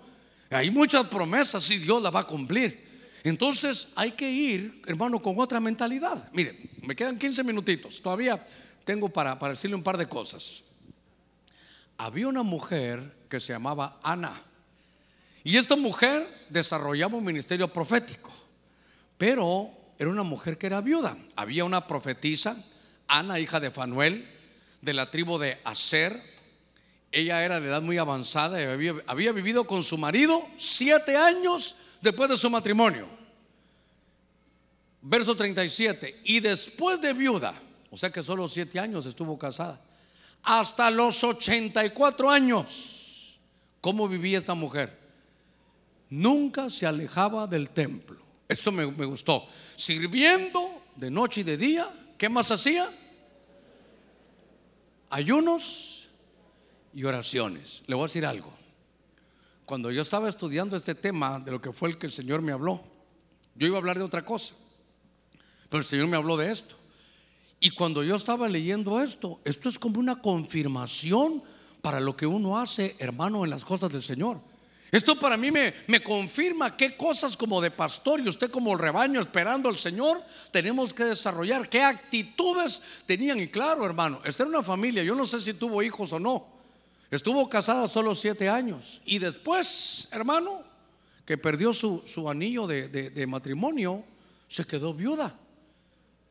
Hay 0.50 0.70
muchas 0.70 1.04
promesas 1.06 1.70
y 1.70 1.78
Dios 1.78 2.02
las 2.02 2.14
va 2.14 2.20
a 2.20 2.26
cumplir. 2.26 2.90
Entonces 3.24 3.92
hay 3.96 4.12
que 4.12 4.30
ir, 4.30 4.82
hermano, 4.86 5.22
con 5.22 5.38
otra 5.38 5.60
mentalidad. 5.60 6.28
Mire, 6.32 6.70
me 6.82 6.94
quedan 6.94 7.18
15 7.18 7.44
minutitos. 7.44 8.00
Todavía 8.02 8.44
tengo 8.84 9.08
para, 9.08 9.38
para 9.38 9.52
decirle 9.52 9.76
un 9.76 9.82
par 9.82 9.96
de 9.96 10.08
cosas. 10.08 10.64
Había 11.96 12.26
una 12.26 12.42
mujer 12.42 13.21
que 13.32 13.40
se 13.40 13.54
llamaba 13.54 13.98
Ana. 14.02 14.42
Y 15.42 15.56
esta 15.56 15.74
mujer 15.74 16.28
desarrollaba 16.50 17.16
un 17.16 17.24
ministerio 17.24 17.72
profético. 17.72 18.30
Pero 19.16 19.70
era 19.98 20.10
una 20.10 20.22
mujer 20.22 20.58
que 20.58 20.66
era 20.66 20.82
viuda. 20.82 21.16
Había 21.34 21.64
una 21.64 21.86
profetisa, 21.86 22.62
Ana, 23.08 23.40
hija 23.40 23.58
de 23.58 23.70
Fanuel, 23.70 24.28
de 24.82 24.92
la 24.92 25.10
tribu 25.10 25.38
de 25.38 25.58
Aser 25.64 26.20
ella 27.12 27.44
era 27.44 27.60
de 27.60 27.68
edad 27.68 27.82
muy 27.82 27.98
avanzada 27.98 28.58
y 28.58 28.64
había, 29.06 29.32
vivido 29.32 29.66
con 29.66 29.82
su 29.82 29.98
marido 29.98 30.48
siete 30.56 31.14
años 31.14 31.76
después 32.00 32.30
de 32.30 32.38
su 32.38 32.48
matrimonio. 32.48 33.06
Verso 35.02 35.36
37. 35.36 36.22
Y 36.24 36.40
después 36.40 37.02
de 37.02 37.12
viuda, 37.12 37.52
o 37.90 37.98
sea 37.98 38.10
que 38.10 38.22
solo 38.22 38.48
siete 38.48 38.80
años 38.80 39.04
estuvo 39.04 39.38
casada, 39.38 39.78
hasta 40.42 40.90
los 40.90 41.22
84 41.22 42.30
años, 42.30 43.01
¿cómo 43.82 44.08
vivía 44.08 44.38
esta 44.38 44.54
mujer? 44.54 44.98
Nunca 46.08 46.70
se 46.70 46.86
alejaba 46.86 47.46
del 47.46 47.68
templo. 47.68 48.22
Esto 48.48 48.72
me, 48.72 48.84
gustó. 48.84 49.46
Sirviendo 49.76 50.82
de 50.96 51.10
noche 51.10 51.42
y 51.42 51.44
de 51.44 51.56
día. 51.58 52.14
¿Qué 52.16 52.28
más 52.28 52.50
hacía? 52.50 52.90
Ayunos 55.10 56.08
y 56.94 57.04
oraciones. 57.04 57.82
Le 57.86 57.94
voy 57.94 58.04
a 58.04 58.06
decir 58.06 58.24
algo. 58.24 58.52
Cuando 59.64 59.90
yo 59.90 60.02
estaba 60.02 60.28
estudiando 60.28 60.76
este 60.76 60.94
tema 60.94 61.40
de 61.40 61.50
lo 61.50 61.60
que 61.60 61.72
fue 61.72 61.88
el 61.88 61.98
que 61.98 62.06
el 62.06 62.12
Señor 62.12 62.42
me 62.42 62.52
habló, 62.52 62.82
yo 63.54 63.66
iba 63.66 63.76
a 63.76 63.80
hablar 63.80 63.98
de 63.98 64.04
otra 64.04 64.24
cosa, 64.24 64.54
pero 65.68 65.78
el 65.78 65.84
Señor 65.84 66.08
me 66.08 66.16
habló 66.16 66.36
de 66.36 66.50
esto. 66.50 66.76
Y 67.58 67.70
cuando 67.70 68.02
yo 68.02 68.16
estaba 68.16 68.48
leyendo 68.48 69.00
esto, 69.00 69.40
esto 69.44 69.68
es 69.68 69.78
como 69.78 70.00
una 70.00 70.20
confirmación 70.20 71.42
para 71.82 72.00
lo 72.00 72.16
que 72.16 72.26
uno 72.26 72.58
hace, 72.58 72.96
hermano, 72.98 73.44
en 73.44 73.50
las 73.50 73.64
cosas 73.64 73.92
del 73.92 74.02
Señor. 74.02 74.40
Esto 74.90 75.18
para 75.18 75.36
mí 75.36 75.50
me, 75.50 75.74
me, 75.86 76.02
confirma 76.02 76.76
qué 76.76 76.96
cosas 76.96 77.36
como 77.36 77.60
de 77.60 77.70
pastor 77.70 78.20
y 78.20 78.28
usted 78.28 78.50
como 78.50 78.76
rebaño 78.76 79.20
esperando 79.20 79.68
al 79.68 79.78
Señor 79.78 80.22
tenemos 80.50 80.94
que 80.94 81.04
desarrollar, 81.04 81.68
qué 81.68 81.82
actitudes 81.82 82.82
tenían. 83.06 83.40
Y 83.40 83.48
claro, 83.48 83.84
hermano, 83.84 84.20
esta 84.24 84.42
era 84.42 84.50
una 84.50 84.62
familia, 84.62 85.02
yo 85.02 85.14
no 85.14 85.24
sé 85.24 85.40
si 85.40 85.54
tuvo 85.54 85.82
hijos 85.82 86.12
o 86.12 86.20
no, 86.20 86.52
Estuvo 87.12 87.46
casada 87.46 87.88
solo 87.88 88.14
siete 88.14 88.48
años 88.48 89.02
y 89.04 89.18
después, 89.18 90.08
hermano, 90.12 90.62
que 91.26 91.36
perdió 91.36 91.74
su, 91.74 92.02
anillo 92.26 92.66
de, 92.66 93.26
matrimonio, 93.28 94.02
se 94.48 94.64
quedó 94.64 94.94
viuda. 94.94 95.38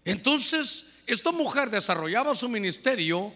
Entonces, 0.03 1.03
esta 1.05 1.31
mujer 1.31 1.69
desarrollaba 1.69 2.33
su 2.33 2.49
ministerio, 2.49 3.31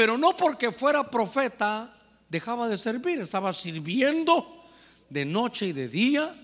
pero 0.00 0.16
no 0.16 0.34
porque 0.34 0.72
fuera 0.72 1.10
profeta, 1.10 1.94
dejaba 2.26 2.68
de 2.68 2.78
servir, 2.78 3.20
estaba 3.20 3.52
sirviendo 3.52 4.64
de 5.10 5.26
noche 5.26 5.66
y 5.66 5.72
de 5.74 5.88
día. 5.88 6.34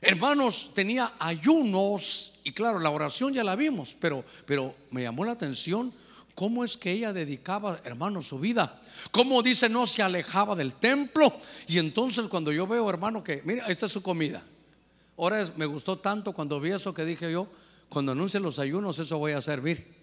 Hermanos, 0.00 0.70
tenía 0.76 1.14
ayunos 1.18 2.38
y 2.44 2.52
claro, 2.52 2.78
la 2.78 2.90
oración 2.90 3.34
ya 3.34 3.42
la 3.42 3.56
vimos, 3.56 3.96
pero, 4.00 4.24
pero 4.46 4.76
me 4.92 5.02
llamó 5.02 5.24
la 5.24 5.32
atención 5.32 5.92
cómo 6.36 6.62
es 6.62 6.76
que 6.76 6.92
ella 6.92 7.12
dedicaba, 7.12 7.80
hermano, 7.82 8.22
su 8.22 8.38
vida. 8.38 8.80
Cómo 9.10 9.42
dice, 9.42 9.68
no 9.68 9.88
se 9.88 10.04
alejaba 10.04 10.54
del 10.54 10.74
templo. 10.74 11.34
Y 11.66 11.78
entonces 11.78 12.28
cuando 12.28 12.52
yo 12.52 12.68
veo, 12.68 12.88
hermano, 12.88 13.24
que, 13.24 13.42
mira, 13.44 13.66
esta 13.66 13.86
es 13.86 13.92
su 13.92 14.02
comida. 14.04 14.40
Ahora 15.18 15.44
me 15.56 15.66
gustó 15.66 15.98
tanto 15.98 16.32
cuando 16.32 16.60
vi 16.60 16.70
eso 16.70 16.94
que 16.94 17.04
dije 17.04 17.32
yo, 17.32 17.48
cuando 17.88 18.12
anuncien 18.12 18.44
los 18.44 18.60
ayunos, 18.60 19.00
eso 19.00 19.18
voy 19.18 19.32
a 19.32 19.40
servir. 19.40 19.99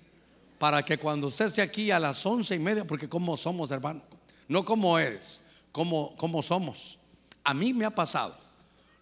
Para 0.57 0.83
que 0.83 0.97
cuando 0.97 1.27
usted 1.27 1.45
esté 1.45 1.61
aquí 1.61 1.91
a 1.91 1.99
las 1.99 2.25
once 2.25 2.55
y 2.55 2.59
media, 2.59 2.85
porque 2.85 3.07
como 3.07 3.37
somos, 3.37 3.71
hermano, 3.71 4.01
no 4.47 4.65
como 4.65 4.97
eres, 4.97 5.43
como, 5.71 6.15
como 6.15 6.41
somos. 6.41 6.99
A 7.43 7.53
mí 7.53 7.73
me 7.73 7.85
ha 7.85 7.93
pasado, 7.93 8.35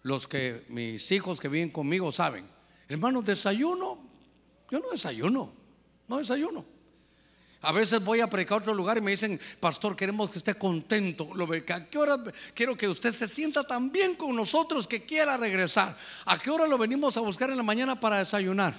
los 0.02 0.28
que 0.28 0.64
mis 0.68 1.10
hijos 1.12 1.40
que 1.40 1.48
viven 1.48 1.70
conmigo 1.70 2.12
saben, 2.12 2.46
hermano, 2.88 3.22
desayuno, 3.22 3.98
yo 4.70 4.80
no 4.80 4.90
desayuno, 4.90 5.52
no 6.08 6.18
desayuno. 6.18 6.64
A 7.62 7.72
veces 7.72 8.04
voy 8.04 8.20
a 8.20 8.28
predicar 8.28 8.58
a 8.58 8.60
otro 8.60 8.74
lugar 8.74 8.98
y 8.98 9.00
me 9.00 9.10
dicen, 9.10 9.40
pastor, 9.58 9.96
queremos 9.96 10.30
que 10.30 10.38
esté 10.38 10.54
contento. 10.54 11.30
¿A 11.74 11.84
qué 11.86 11.98
hora 11.98 12.22
quiero 12.54 12.76
que 12.76 12.88
usted 12.88 13.10
se 13.10 13.26
sienta 13.26 13.66
tan 13.66 13.90
bien 13.90 14.14
con 14.14 14.36
nosotros 14.36 14.86
que 14.86 15.04
quiera 15.04 15.36
regresar? 15.36 15.96
¿A 16.26 16.38
qué 16.38 16.50
hora 16.50 16.66
lo 16.68 16.78
venimos 16.78 17.16
a 17.16 17.20
buscar 17.20 17.50
en 17.50 17.56
la 17.56 17.64
mañana 17.64 17.98
para 17.98 18.18
desayunar? 18.18 18.74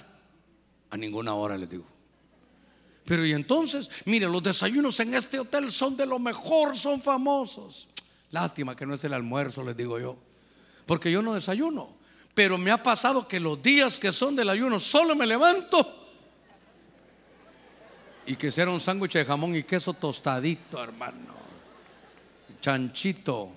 A 0.88 0.96
ninguna 0.96 1.34
hora, 1.34 1.58
le 1.58 1.66
digo. 1.66 1.84
Pero 3.08 3.24
y 3.24 3.32
entonces, 3.32 3.90
mire, 4.04 4.28
los 4.28 4.42
desayunos 4.42 5.00
en 5.00 5.14
este 5.14 5.40
hotel 5.40 5.72
son 5.72 5.96
de 5.96 6.04
lo 6.04 6.18
mejor, 6.18 6.76
son 6.76 7.00
famosos. 7.00 7.88
Lástima 8.30 8.76
que 8.76 8.84
no 8.84 8.92
es 8.92 9.02
el 9.02 9.14
almuerzo, 9.14 9.62
les 9.62 9.74
digo 9.74 9.98
yo. 9.98 10.18
Porque 10.84 11.10
yo 11.10 11.22
no 11.22 11.32
desayuno. 11.32 11.96
Pero 12.34 12.58
me 12.58 12.70
ha 12.70 12.82
pasado 12.82 13.26
que 13.26 13.40
los 13.40 13.62
días 13.62 13.98
que 13.98 14.12
son 14.12 14.36
del 14.36 14.50
ayuno 14.50 14.78
solo 14.78 15.16
me 15.16 15.26
levanto 15.26 16.10
y 18.26 18.36
que 18.36 18.50
sea 18.50 18.68
un 18.68 18.78
sándwich 18.78 19.14
de 19.14 19.24
jamón 19.24 19.56
y 19.56 19.62
queso 19.62 19.94
tostadito, 19.94 20.84
hermano. 20.84 21.32
Chanchito. 22.60 23.48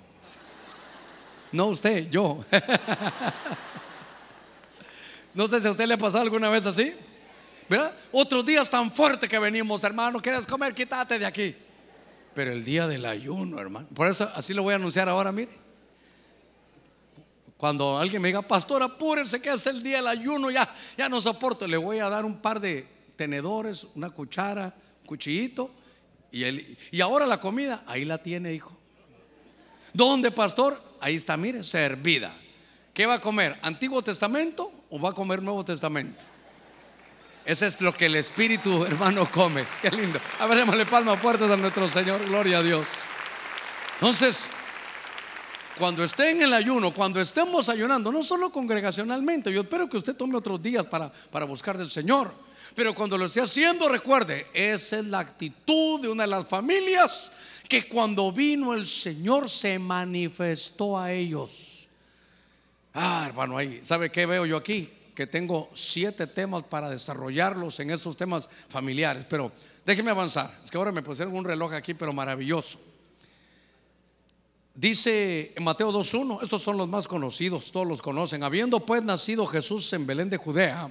No 1.52 1.66
usted, 1.66 2.10
yo. 2.10 2.46
no 5.34 5.46
sé 5.50 5.60
si 5.60 5.68
a 5.68 5.72
usted 5.72 5.88
le 5.88 5.96
ha 5.96 5.98
pasado 5.98 6.24
alguna 6.24 6.48
vez 6.48 6.66
así. 6.66 6.94
¿Verdad? 7.72 7.94
Otros 8.12 8.44
días 8.44 8.70
tan 8.70 8.92
fuertes 8.92 9.30
que 9.30 9.40
venimos, 9.40 9.82
hermano. 9.86 10.20
¿Quieres 10.20 10.46
comer? 10.46 10.76
Quítate 10.76 11.18
de 11.18 11.26
aquí. 11.26 11.56
Pero 12.34 12.52
el 12.52 12.66
día 12.66 12.86
del 12.86 13.06
ayuno, 13.06 13.60
hermano. 13.60 13.88
Por 13.96 14.10
eso 14.10 14.30
así 14.36 14.54
lo 14.54 14.64
voy 14.64 14.74
a 14.74 14.76
anunciar 14.76 15.08
ahora, 15.08 15.32
mire. 15.32 15.52
Cuando 17.56 17.98
alguien 17.98 18.22
me 18.22 18.28
diga, 18.28 18.42
pastor, 18.42 18.84
apúrese 18.84 19.42
que 19.42 19.52
es 19.52 19.66
el 19.68 19.82
día 19.82 19.98
del 19.98 20.08
ayuno, 20.08 20.52
ya, 20.52 20.70
ya 20.98 21.08
no 21.08 21.22
soporto. 21.22 21.66
Le 21.66 21.78
voy 21.78 22.00
a 22.00 22.10
dar 22.10 22.26
un 22.26 22.42
par 22.42 22.60
de 22.60 22.86
tenedores, 23.16 23.88
una 23.96 24.10
cuchara, 24.10 24.76
cuchillito. 25.06 25.72
Y, 26.30 26.44
él, 26.44 26.78
y 26.92 27.00
ahora 27.00 27.26
la 27.26 27.40
comida, 27.40 27.86
ahí 27.88 28.04
la 28.04 28.18
tiene, 28.18 28.54
hijo. 28.54 28.78
¿Dónde, 29.94 30.30
pastor? 30.32 30.78
Ahí 31.00 31.16
está, 31.16 31.38
mire, 31.38 31.64
servida. 31.64 32.34
¿Qué 32.94 33.06
va 33.06 33.14
a 33.14 33.22
comer? 33.22 33.58
¿Antiguo 33.62 34.02
Testamento 34.02 34.74
o 34.90 35.00
va 35.00 35.12
a 35.12 35.14
comer 35.14 35.42
Nuevo 35.42 35.64
Testamento? 35.64 36.31
Ese 37.46 37.68
es 37.68 37.82
lo 37.82 37.94
que 37.94 38.06
el 38.06 38.16
Espíritu, 38.16 38.86
hermano, 38.86 39.30
come. 39.32 39.66
Qué 39.82 39.90
lindo. 39.90 40.20
A 40.40 40.46
ver, 40.46 40.60
démosle 40.60 40.86
palmas 40.86 41.20
fuertes 41.20 41.50
a 41.50 41.58
nuestro 41.58 41.88
Señor. 41.90 42.24
Gloria 42.26 42.60
a 42.60 42.64
Dios. 42.64 42.86
Entonces, 43.96 44.48
cuando 45.78 46.04
esté 46.04 46.32
en 46.32 46.44
el 46.44 46.54
ayuno, 46.54 46.94
cuando 46.94 47.20
estemos 47.20 47.68
ayunando, 47.70 48.12
no 48.12 48.24
solo 48.24 48.52
congregacionalmente, 48.52 49.52
yo 49.52 49.62
espero 49.62 49.90
que 49.90 49.98
usted 49.98 50.16
tome 50.16 50.38
otros 50.38 50.62
días 50.62 50.86
para, 50.86 51.12
para 51.12 51.46
buscar 51.46 51.78
del 51.78 51.90
Señor. 51.90 52.32
Pero 52.76 52.94
cuando 52.94 53.18
lo 53.18 53.26
esté 53.26 53.42
haciendo, 53.42 53.90
recuerde, 53.90 54.48
esa 54.54 55.00
es 55.00 55.06
la 55.06 55.20
actitud 55.20 56.00
de 56.00 56.10
una 56.10 56.24
de 56.24 56.30
las 56.30 56.48
familias 56.48 57.32
que 57.68 57.88
cuando 57.88 58.32
vino 58.32 58.74
el 58.74 58.86
Señor 58.86 59.50
se 59.50 59.80
manifestó 59.80 61.00
a 61.00 61.12
ellos. 61.12 61.88
Ah, 62.94 63.24
hermano, 63.28 63.58
ahí, 63.58 63.80
¿sabe 63.84 64.12
qué 64.12 64.26
veo 64.26 64.46
yo 64.46 64.58
aquí? 64.58 64.90
Tengo 65.28 65.70
siete 65.74 66.28
temas 66.28 66.64
para 66.64 66.90
desarrollarlos 66.90 67.80
en 67.80 67.92
estos 67.92 68.16
temas 68.16 68.50
familiares. 68.70 69.26
Pero 69.30 69.52
déjeme 69.86 70.12
avanzar. 70.12 70.60
Es 70.64 70.72
que 70.72 70.78
ahora 70.78 70.92
me 70.92 71.02
pusieron 71.02 71.36
un 71.36 71.46
reloj 71.46 71.74
aquí, 71.74 71.94
pero 71.94 72.14
maravilloso. 72.14 72.80
Dice 74.74 75.54
en 75.56 75.64
Mateo 75.64 75.92
2.1, 75.92 76.44
estos 76.44 76.62
son 76.62 76.78
los 76.78 76.88
más 76.88 77.08
conocidos, 77.08 77.72
todos 77.72 77.88
los 77.88 78.02
conocen. 78.02 78.44
Habiendo 78.44 78.80
pues 78.80 79.04
nacido 79.04 79.46
Jesús 79.46 79.92
en 79.94 80.08
Belén 80.08 80.30
de 80.30 80.38
Judea, 80.38 80.90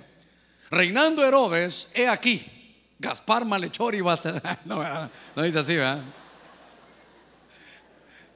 reinando 0.70 1.24
Herodes, 1.24 1.90
he 1.94 2.06
aquí, 2.06 2.44
Gaspar 2.98 3.46
Malhechor 3.46 3.94
y 3.94 4.00
no, 4.66 5.10
no 5.34 5.42
dice 5.42 5.58
así, 5.60 5.76
¿verdad? 5.76 6.02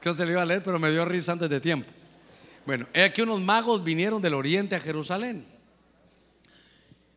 que 0.00 0.12
se 0.12 0.26
lo 0.26 0.32
iba 0.32 0.42
a 0.42 0.44
leer, 0.44 0.62
pero 0.62 0.78
me 0.78 0.90
dio 0.90 1.04
risa 1.06 1.32
antes 1.32 1.48
de 1.48 1.60
tiempo. 1.60 1.90
Bueno, 2.66 2.86
he 2.92 3.04
aquí 3.04 3.22
unos 3.22 3.40
magos 3.40 3.82
vinieron 3.82 4.20
del 4.20 4.34
oriente 4.34 4.76
a 4.76 4.80
Jerusalén. 4.80 5.46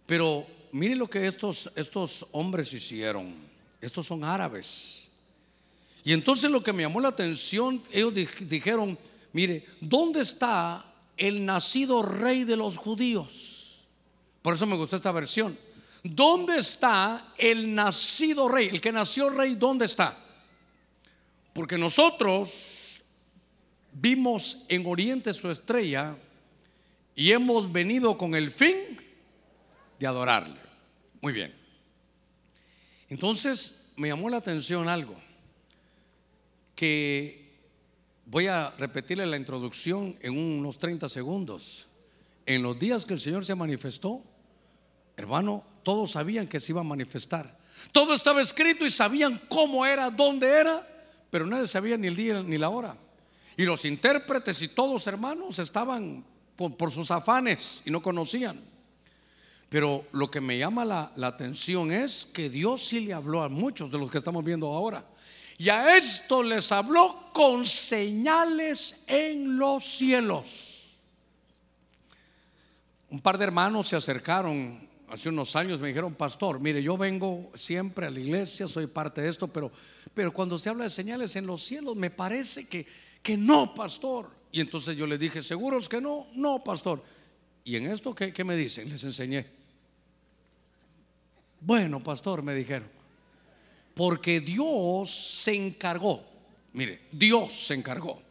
Pero 0.08 0.48
miren 0.72 0.98
lo 0.98 1.10
que 1.10 1.28
estos, 1.28 1.72
estos 1.76 2.26
hombres 2.32 2.74
hicieron. 2.74 3.36
Estos 3.80 4.08
son 4.08 4.24
árabes. 4.24 5.10
Y 6.04 6.14
entonces 6.14 6.50
lo 6.50 6.64
que 6.64 6.74
me 6.74 6.84
llamó 6.84 7.02
la 7.02 7.10
atención, 7.10 7.84
ellos 7.92 8.14
dijeron, 8.40 8.98
mire, 9.34 9.66
¿dónde 9.82 10.22
está 10.22 10.86
el 11.18 11.46
nacido 11.46 12.02
rey 12.02 12.46
de 12.46 12.56
los 12.56 12.78
judíos? 12.78 13.86
Por 14.42 14.56
eso 14.56 14.66
me 14.66 14.78
gustó 14.78 14.96
esta 14.96 15.12
versión. 15.12 15.58
¿Dónde 16.04 16.60
está 16.60 17.34
el 17.38 17.76
nacido 17.76 18.48
rey? 18.48 18.70
El 18.70 18.80
que 18.80 18.94
nació 18.94 19.30
rey, 19.30 19.56
¿dónde 19.56 19.86
está? 19.86 20.18
Porque 21.52 21.78
nosotros 21.78 23.02
vimos 23.92 24.66
en 24.70 24.86
Oriente 24.86 25.34
su 25.34 25.52
estrella 25.52 26.16
y 27.14 27.32
hemos 27.32 27.70
venido 27.70 28.18
con 28.18 28.36
el 28.36 28.52
fin 28.52 29.07
de 30.00 30.08
adorarle. 30.08 30.60
Muy 31.22 31.34
bien. 31.34 31.54
Entonces 33.10 33.94
me 33.98 34.10
llamó 34.10 34.30
la 34.30 34.38
atención 34.38 34.88
algo 34.88 35.16
que 36.76 37.48
voy 38.26 38.48
a 38.48 38.72
repetirle 38.78 39.26
la 39.26 39.38
introducción 39.38 40.16
en 40.22 40.38
unos 40.38 40.78
30 40.78 41.10
segundos. 41.10 41.88
En 42.46 42.62
los 42.62 42.78
días 42.78 43.06
que 43.06 43.14
el 43.14 43.20
Señor 43.20 43.44
se 43.44 43.56
manifestó, 43.56 44.22
hermano, 45.16 45.64
todos 45.84 46.12
sabían 46.12 46.48
que 46.48 46.60
se 46.60 46.72
iba 46.72 46.82
a 46.82 46.84
manifestar. 46.84 47.58
Todo 47.92 48.14
estaba 48.14 48.42
escrito 48.42 48.86
y 48.86 48.92
sabían 48.92 49.42
cómo 49.48 49.86
era, 49.86 50.10
dónde 50.10 50.48
era, 50.48 50.86
pero 51.30 51.46
nadie 51.46 51.68
sabía 51.68 51.98
ni 51.98 52.08
el 52.08 52.16
día 52.16 52.44
ni 52.44 52.58
la 52.58 52.70
hora. 52.70 52.96
Y 53.56 53.64
los 53.64 53.86
intérpretes 53.86 54.62
y 54.62 54.68
todos 54.68 55.08
hermanos 55.08 55.58
estaban 55.60 56.24
por, 56.56 56.92
sus 56.92 57.10
afanes 57.12 57.82
y 57.86 57.92
no 57.92 58.02
conocían. 58.02 58.60
Pero 59.70 60.06
lo 60.14 60.32
que 60.32 60.40
me 60.40 60.58
llama 60.58 60.86
la, 60.86 61.12
atención 61.28 61.92
es 61.92 62.26
que 62.26 62.50
Dios 62.50 62.86
sí 62.86 63.02
le 63.02 63.14
habló 63.14 63.44
a 63.44 63.50
muchos 63.50 63.92
de 63.92 63.98
los 63.98 64.10
que 64.10 64.18
estamos 64.18 64.44
viendo 64.44 64.68
ahora. 64.68 65.06
Y 65.58 65.70
a 65.70 65.98
esto 65.98 66.42
les 66.42 66.72
habló 66.72 67.32
con 67.34 67.66
señales 67.66 69.04
en 69.08 69.58
los 69.58 69.84
cielos. 69.84 71.00
Un 73.10 73.20
par 73.20 73.38
de 73.38 73.46
hermanos 73.46 73.88
se 73.88 73.96
acercaron 73.96 74.88
hace 75.10 75.30
unos 75.30 75.56
años, 75.56 75.80
me 75.80 75.88
dijeron, 75.88 76.16
pastor, 76.16 76.60
mire, 76.60 76.84
yo 76.84 76.98
vengo 76.98 77.52
siempre 77.56 78.08
a 78.08 78.10
la 78.10 78.20
iglesia, 78.20 78.68
soy 78.68 78.88
parte 78.88 79.22
de 79.22 79.30
esto, 79.30 79.48
pero, 79.48 79.72
pero 80.14 80.34
cuando 80.34 80.60
se 80.60 80.70
habla 80.70 80.84
de 80.84 80.90
señales 80.90 81.36
en 81.38 81.48
los 81.48 81.64
cielos, 81.64 81.96
me 81.96 82.10
parece 82.10 82.68
que, 82.68 82.86
que 83.22 83.38
no, 83.38 83.74
pastor. 83.74 84.30
Y 84.52 84.62
entonces 84.62 84.96
yo 84.96 85.08
les 85.08 85.20
dije, 85.20 85.42
¿seguros 85.42 85.90
que 85.90 86.00
no? 86.00 86.28
No, 86.36 86.64
pastor. 86.64 87.04
¿Y 87.64 87.76
en 87.76 87.92
esto 87.92 88.14
qué, 88.14 88.32
qué 88.32 88.44
me 88.44 88.56
dicen? 88.56 88.90
Les 88.90 89.04
enseñé. 89.04 89.57
Bueno, 91.60 92.04
pastor, 92.04 92.44
me 92.44 92.54
dijeron. 92.54 92.90
Porque 93.94 94.40
Dios 94.40 95.10
se 95.10 95.56
encargó, 95.56 96.24
mire, 96.74 97.02
Dios 97.12 97.54
se 97.54 97.74
encargó 97.74 98.22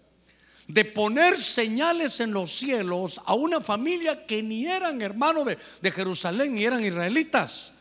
de 0.68 0.84
poner 0.84 1.38
señales 1.38 2.18
en 2.20 2.32
los 2.32 2.50
cielos 2.50 3.20
a 3.24 3.34
una 3.34 3.60
familia 3.60 4.26
que 4.26 4.42
ni 4.42 4.66
eran 4.66 5.00
hermanos 5.00 5.46
de, 5.80 5.92
Jerusalén 5.92 6.54
ni 6.54 6.64
eran 6.64 6.82
israelitas. 6.82 7.74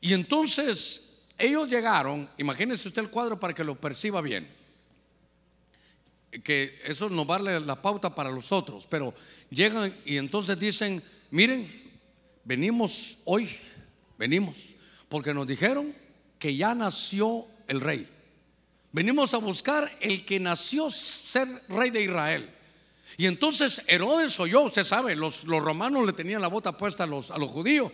Y 0.00 0.12
entonces 0.12 1.28
ellos 1.38 1.68
llegaron, 1.68 2.28
imagínense 2.36 2.88
usted 2.88 3.02
el 3.02 3.10
cuadro 3.10 3.40
para 3.40 3.54
que 3.54 3.64
lo 3.64 3.80
perciba 3.80 4.20
bien, 4.20 4.46
que 6.44 6.78
eso 6.84 7.08
nos 7.08 7.26
vale 7.26 7.60
la 7.60 7.80
pauta 7.80 8.14
para 8.14 8.30
los 8.30 8.52
otros, 8.52 8.86
pero 8.86 9.14
llegan 9.48 9.94
y 10.04 10.18
entonces 10.18 10.58
dicen, 10.58 11.02
miren, 11.30 11.90
venimos 12.44 13.18
hoy, 13.24 13.48
venimos, 14.18 14.76
porque 15.08 15.34
nos 15.34 15.46
dijeron 15.46 15.94
que 16.38 16.56
ya 16.56 16.74
nació 16.74 17.46
el 17.68 17.80
rey. 17.80 18.08
Venimos 18.92 19.34
a 19.34 19.38
buscar 19.38 19.90
el 20.00 20.24
que 20.24 20.40
nació 20.40 20.90
ser 20.90 21.48
rey 21.68 21.90
de 21.90 22.02
Israel. 22.02 22.50
Y 23.18 23.26
entonces 23.26 23.82
Herodes 23.86 24.38
oyó, 24.40 24.62
usted 24.62 24.84
sabe, 24.84 25.14
los, 25.14 25.44
los 25.44 25.62
romanos 25.62 26.06
le 26.06 26.12
tenían 26.12 26.42
la 26.42 26.48
bota 26.48 26.76
puesta 26.76 27.04
a 27.04 27.06
los, 27.06 27.30
a 27.30 27.38
los 27.38 27.50
judíos. 27.50 27.92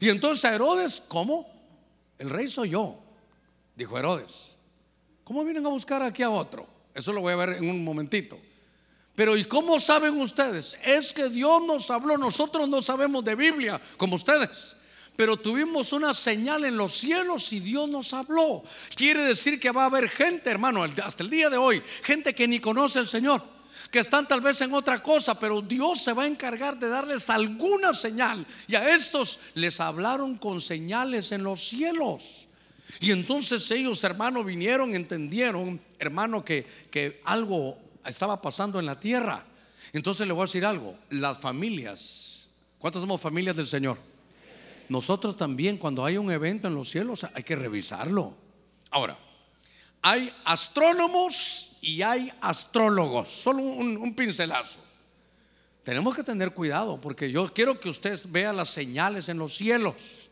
Y 0.00 0.08
entonces 0.08 0.44
a 0.44 0.54
Herodes, 0.54 1.02
¿cómo? 1.08 1.50
El 2.18 2.30
rey 2.30 2.48
soy 2.48 2.70
yo, 2.70 2.98
dijo 3.74 3.98
Herodes. 3.98 4.52
¿Cómo 5.24 5.44
vienen 5.44 5.66
a 5.66 5.70
buscar 5.70 6.02
aquí 6.02 6.22
a 6.22 6.30
otro? 6.30 6.66
Eso 6.94 7.12
lo 7.12 7.20
voy 7.20 7.32
a 7.32 7.36
ver 7.36 7.48
en 7.54 7.68
un 7.68 7.82
momentito. 7.82 8.38
Pero 9.14 9.36
¿y 9.36 9.44
cómo 9.44 9.80
saben 9.80 10.20
ustedes? 10.20 10.78
Es 10.84 11.12
que 11.12 11.28
Dios 11.28 11.62
nos 11.66 11.90
habló, 11.90 12.16
nosotros 12.18 12.68
no 12.68 12.80
sabemos 12.82 13.24
de 13.24 13.34
Biblia 13.34 13.80
como 13.96 14.16
ustedes 14.16 14.76
pero 15.16 15.36
tuvimos 15.36 15.92
una 15.92 16.12
señal 16.12 16.64
en 16.64 16.76
los 16.76 16.92
cielos 16.92 17.52
y 17.52 17.60
Dios 17.60 17.88
nos 17.88 18.12
habló. 18.12 18.62
Quiere 18.94 19.22
decir 19.22 19.58
que 19.58 19.70
va 19.70 19.84
a 19.84 19.86
haber 19.86 20.08
gente, 20.08 20.50
hermano, 20.50 20.82
hasta 20.82 21.22
el 21.22 21.30
día 21.30 21.48
de 21.48 21.56
hoy, 21.56 21.82
gente 22.02 22.34
que 22.34 22.46
ni 22.46 22.60
conoce 22.60 22.98
al 22.98 23.08
Señor, 23.08 23.42
que 23.90 24.00
están 24.00 24.28
tal 24.28 24.42
vez 24.42 24.60
en 24.60 24.74
otra 24.74 25.02
cosa, 25.02 25.38
pero 25.38 25.62
Dios 25.62 26.02
se 26.02 26.12
va 26.12 26.24
a 26.24 26.26
encargar 26.26 26.78
de 26.78 26.88
darles 26.88 27.30
alguna 27.30 27.94
señal. 27.94 28.46
Y 28.68 28.74
a 28.74 28.94
estos 28.94 29.40
les 29.54 29.80
hablaron 29.80 30.36
con 30.36 30.60
señales 30.60 31.32
en 31.32 31.42
los 31.42 31.66
cielos. 31.66 32.46
Y 33.00 33.10
entonces 33.10 33.70
ellos, 33.70 34.04
hermano, 34.04 34.44
vinieron, 34.44 34.94
entendieron, 34.94 35.80
hermano, 35.98 36.44
que, 36.44 36.66
que 36.90 37.20
algo 37.24 37.78
estaba 38.04 38.40
pasando 38.40 38.78
en 38.78 38.86
la 38.86 39.00
tierra. 39.00 39.44
Entonces 39.92 40.26
le 40.26 40.32
voy 40.32 40.42
a 40.42 40.46
decir 40.46 40.66
algo, 40.66 40.94
las 41.10 41.38
familias, 41.38 42.48
¿cuántas 42.78 43.00
somos 43.00 43.20
familias 43.20 43.56
del 43.56 43.66
Señor? 43.66 43.98
Nosotros 44.88 45.36
también 45.36 45.78
cuando 45.78 46.04
hay 46.04 46.16
un 46.16 46.30
evento 46.30 46.68
en 46.68 46.74
los 46.74 46.88
cielos 46.88 47.24
hay 47.34 47.42
que 47.42 47.56
revisarlo. 47.56 48.34
Ahora, 48.90 49.18
hay 50.02 50.32
astrónomos 50.44 51.78
y 51.80 52.02
hay 52.02 52.32
astrólogos, 52.40 53.28
solo 53.28 53.62
un, 53.62 54.14
pincelazo. 54.14 54.80
Tenemos 55.82 56.14
que 56.14 56.22
tener 56.22 56.52
cuidado 56.52 57.00
porque 57.00 57.30
yo 57.30 57.52
quiero 57.52 57.78
que 57.78 57.88
usted 57.88 58.20
vea 58.28 58.52
las 58.52 58.70
señales 58.70 59.28
en 59.28 59.38
los 59.38 59.54
cielos. 59.54 60.25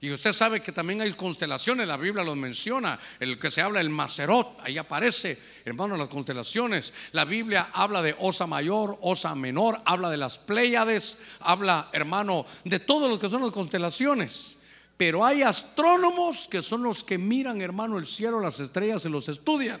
Y 0.00 0.12
usted 0.12 0.32
sabe 0.32 0.60
que 0.60 0.70
también 0.70 1.00
hay 1.00 1.12
constelaciones, 1.12 1.88
la 1.88 1.96
Biblia 1.96 2.22
los 2.22 2.36
menciona, 2.36 3.00
el 3.18 3.36
que 3.36 3.50
se 3.50 3.62
habla 3.62 3.80
el 3.80 3.90
Macerot, 3.90 4.56
ahí 4.62 4.78
aparece, 4.78 5.36
hermano, 5.64 5.96
las 5.96 6.08
constelaciones. 6.08 6.92
La 7.12 7.24
Biblia 7.24 7.70
habla 7.72 8.00
de 8.00 8.14
Osa 8.20 8.46
mayor, 8.46 8.96
Osa 9.00 9.34
menor, 9.34 9.80
habla 9.84 10.08
de 10.08 10.16
las 10.16 10.38
Pléyades, 10.38 11.18
habla, 11.40 11.88
hermano, 11.92 12.46
de 12.64 12.78
todos 12.78 13.10
los 13.10 13.18
que 13.18 13.28
son 13.28 13.42
las 13.42 13.50
constelaciones. 13.50 14.58
Pero 14.96 15.24
hay 15.24 15.42
astrónomos 15.42 16.46
que 16.46 16.62
son 16.62 16.84
los 16.84 17.02
que 17.02 17.18
miran, 17.18 17.60
hermano, 17.60 17.98
el 17.98 18.06
cielo, 18.06 18.40
las 18.40 18.60
estrellas 18.60 19.04
y 19.04 19.08
los 19.08 19.28
estudian. 19.28 19.80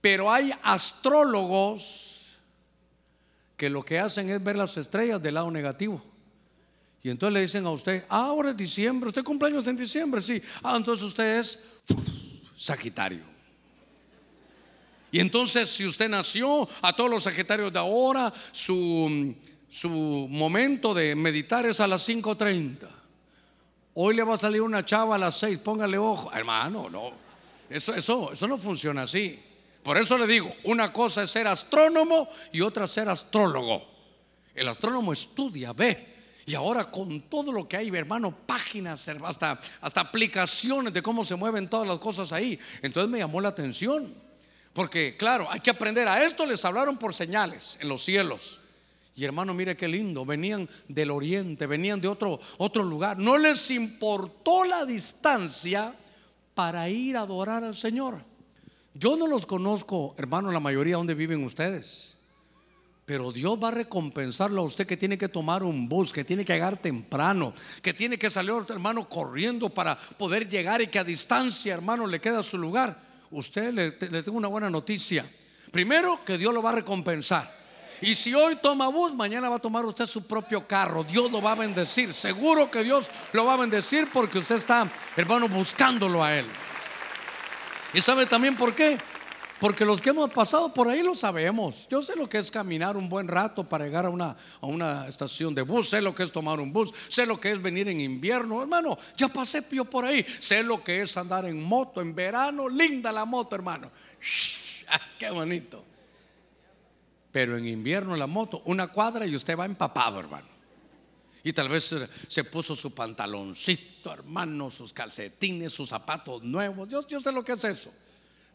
Pero 0.00 0.32
hay 0.32 0.52
astrólogos 0.62 2.38
que 3.56 3.68
lo 3.68 3.84
que 3.84 3.98
hacen 3.98 4.28
es 4.28 4.42
ver 4.42 4.56
las 4.56 4.76
estrellas 4.76 5.20
del 5.20 5.34
lado 5.34 5.50
negativo. 5.50 6.11
Y 7.02 7.10
entonces 7.10 7.34
le 7.34 7.40
dicen 7.40 7.66
a 7.66 7.70
usted, 7.70 8.04
ah, 8.08 8.26
ahora 8.26 8.50
es 8.50 8.56
diciembre, 8.56 9.08
usted 9.08 9.24
cumpleaños 9.24 9.66
en 9.66 9.76
diciembre, 9.76 10.22
sí. 10.22 10.40
Ah, 10.62 10.76
entonces 10.76 11.04
usted 11.04 11.38
es 11.38 11.58
Sagitario. 12.56 13.24
Y 15.10 15.18
entonces 15.18 15.68
si 15.68 15.84
usted 15.84 16.08
nació, 16.08 16.68
a 16.80 16.94
todos 16.94 17.10
los 17.10 17.24
Sagitarios 17.24 17.72
de 17.72 17.78
ahora, 17.80 18.32
su, 18.52 19.34
su 19.68 19.88
momento 20.30 20.94
de 20.94 21.16
meditar 21.16 21.66
es 21.66 21.80
a 21.80 21.88
las 21.88 22.08
5.30. 22.08 22.88
Hoy 23.94 24.14
le 24.14 24.22
va 24.22 24.34
a 24.34 24.38
salir 24.38 24.62
una 24.62 24.84
chava 24.84 25.16
a 25.16 25.18
las 25.18 25.36
6, 25.38 25.58
póngale 25.58 25.98
ojo. 25.98 26.32
Hermano, 26.32 26.88
no. 26.88 27.12
Eso, 27.68 27.94
eso, 27.94 28.32
eso 28.32 28.46
no 28.46 28.56
funciona 28.56 29.02
así. 29.02 29.38
Por 29.82 29.98
eso 29.98 30.16
le 30.16 30.26
digo, 30.26 30.52
una 30.64 30.92
cosa 30.92 31.24
es 31.24 31.30
ser 31.30 31.48
astrónomo 31.48 32.28
y 32.52 32.60
otra 32.60 32.86
ser 32.86 33.08
astrólogo. 33.08 33.82
El 34.54 34.68
astrónomo 34.68 35.12
estudia, 35.12 35.72
ve, 35.72 36.11
y 36.44 36.54
ahora 36.54 36.90
con 36.90 37.22
todo 37.22 37.52
lo 37.52 37.68
que 37.68 37.76
hay, 37.76 37.88
hermano, 37.88 38.34
páginas, 38.46 39.08
hasta, 39.08 39.60
hasta 39.80 40.00
aplicaciones 40.00 40.92
de 40.92 41.02
cómo 41.02 41.24
se 41.24 41.36
mueven 41.36 41.68
todas 41.68 41.86
las 41.86 41.98
cosas 41.98 42.32
ahí. 42.32 42.58
Entonces 42.82 43.10
me 43.10 43.18
llamó 43.18 43.40
la 43.40 43.48
atención. 43.48 44.12
Porque 44.72 45.16
claro, 45.16 45.46
hay 45.50 45.60
que 45.60 45.70
aprender. 45.70 46.08
A 46.08 46.24
esto 46.24 46.46
les 46.46 46.64
hablaron 46.64 46.96
por 46.96 47.14
señales 47.14 47.78
en 47.80 47.88
los 47.88 48.02
cielos. 48.02 48.60
Y 49.14 49.24
hermano, 49.24 49.52
mire 49.52 49.76
qué 49.76 49.86
lindo. 49.86 50.24
Venían 50.24 50.68
del 50.88 51.10
oriente, 51.10 51.66
venían 51.66 52.00
de 52.00 52.08
otro, 52.08 52.40
otro 52.58 52.82
lugar. 52.82 53.18
No 53.18 53.36
les 53.36 53.70
importó 53.70 54.64
la 54.64 54.84
distancia 54.84 55.94
para 56.54 56.88
ir 56.88 57.16
a 57.16 57.20
adorar 57.20 57.64
al 57.64 57.76
Señor. 57.76 58.24
Yo 58.94 59.16
no 59.16 59.26
los 59.26 59.46
conozco, 59.46 60.14
hermano, 60.18 60.50
la 60.50 60.60
mayoría 60.60 60.96
donde 60.96 61.14
viven 61.14 61.44
ustedes. 61.44 62.18
Pero 63.04 63.32
Dios 63.32 63.58
va 63.62 63.68
a 63.68 63.72
recompensarlo 63.72 64.62
a 64.62 64.64
usted 64.64 64.86
que 64.86 64.96
tiene 64.96 65.18
que 65.18 65.28
tomar 65.28 65.64
un 65.64 65.88
bus, 65.88 66.12
que 66.12 66.24
tiene 66.24 66.44
que 66.44 66.52
llegar 66.52 66.76
temprano, 66.76 67.52
que 67.82 67.92
tiene 67.92 68.16
que 68.16 68.30
salir, 68.30 68.54
hermano, 68.68 69.08
corriendo 69.08 69.68
para 69.68 69.98
poder 69.98 70.48
llegar 70.48 70.80
y 70.80 70.86
que 70.86 71.00
a 71.00 71.04
distancia, 71.04 71.74
hermano, 71.74 72.06
le 72.06 72.20
queda 72.20 72.42
su 72.42 72.56
lugar. 72.56 72.96
Usted 73.32 73.72
le, 73.72 73.90
tengo 73.90 74.38
una 74.38 74.48
buena 74.48 74.70
noticia. 74.70 75.26
Primero, 75.72 76.24
que 76.24 76.38
Dios 76.38 76.54
lo 76.54 76.62
va 76.62 76.70
a 76.70 76.74
recompensar. 76.74 77.62
Y 78.00 78.14
si 78.14 78.34
hoy 78.34 78.56
toma 78.56 78.88
bus, 78.88 79.14
mañana 79.14 79.48
va 79.48 79.56
a 79.56 79.60
tomar 79.60 79.84
usted 79.84 80.06
su 80.06 80.26
propio 80.26 80.66
carro. 80.66 81.02
Dios 81.02 81.30
lo 81.30 81.42
va 81.42 81.52
a 81.52 81.56
bendecir. 81.56 82.12
Seguro 82.12 82.70
que 82.70 82.84
Dios 82.84 83.10
lo 83.32 83.44
va 83.44 83.54
a 83.54 83.56
bendecir 83.56 84.08
porque 84.12 84.38
usted 84.38 84.56
está, 84.56 84.88
hermano, 85.16 85.48
buscándolo 85.48 86.22
a 86.22 86.36
Él. 86.36 86.46
¿Y 87.94 88.00
sabe 88.00 88.26
también 88.26 88.56
por 88.56 88.74
qué? 88.74 88.98
Porque 89.62 89.84
los 89.84 90.00
que 90.00 90.10
hemos 90.10 90.28
pasado 90.32 90.74
por 90.74 90.88
ahí 90.88 91.04
lo 91.04 91.14
sabemos. 91.14 91.86
Yo 91.88 92.02
sé 92.02 92.16
lo 92.16 92.28
que 92.28 92.38
es 92.38 92.50
caminar 92.50 92.96
un 92.96 93.08
buen 93.08 93.28
rato 93.28 93.62
para 93.62 93.84
llegar 93.84 94.06
a 94.06 94.10
una, 94.10 94.36
a 94.60 94.66
una 94.66 95.06
estación 95.06 95.54
de 95.54 95.62
bus. 95.62 95.88
Sé 95.88 96.02
lo 96.02 96.12
que 96.12 96.24
es 96.24 96.32
tomar 96.32 96.58
un 96.58 96.72
bus. 96.72 96.92
Sé 97.06 97.26
lo 97.26 97.38
que 97.38 97.52
es 97.52 97.62
venir 97.62 97.86
en 97.86 98.00
invierno. 98.00 98.60
Hermano, 98.60 98.98
ya 99.16 99.28
pasé 99.28 99.64
yo 99.70 99.84
por 99.84 100.04
ahí. 100.04 100.26
Sé 100.40 100.64
lo 100.64 100.82
que 100.82 101.02
es 101.02 101.16
andar 101.16 101.44
en 101.44 101.62
moto 101.62 102.00
en 102.00 102.12
verano. 102.12 102.68
Linda 102.68 103.12
la 103.12 103.24
moto, 103.24 103.54
hermano. 103.54 103.88
Ah, 104.88 105.00
qué 105.16 105.30
bonito. 105.30 105.84
Pero 107.30 107.56
en 107.56 107.64
invierno 107.64 108.16
la 108.16 108.26
moto, 108.26 108.62
una 108.64 108.88
cuadra 108.88 109.26
y 109.26 109.36
usted 109.36 109.56
va 109.56 109.64
empapado, 109.64 110.18
hermano. 110.18 110.48
Y 111.44 111.52
tal 111.52 111.68
vez 111.68 111.94
se 112.26 112.42
puso 112.42 112.74
su 112.74 112.92
pantaloncito, 112.92 114.12
hermano, 114.12 114.72
sus 114.72 114.92
calcetines, 114.92 115.72
sus 115.72 115.88
zapatos 115.88 116.42
nuevos. 116.42 116.88
Dios, 116.88 117.06
yo 117.06 117.20
sé 117.20 117.30
lo 117.30 117.44
que 117.44 117.52
es 117.52 117.62
eso. 117.62 117.92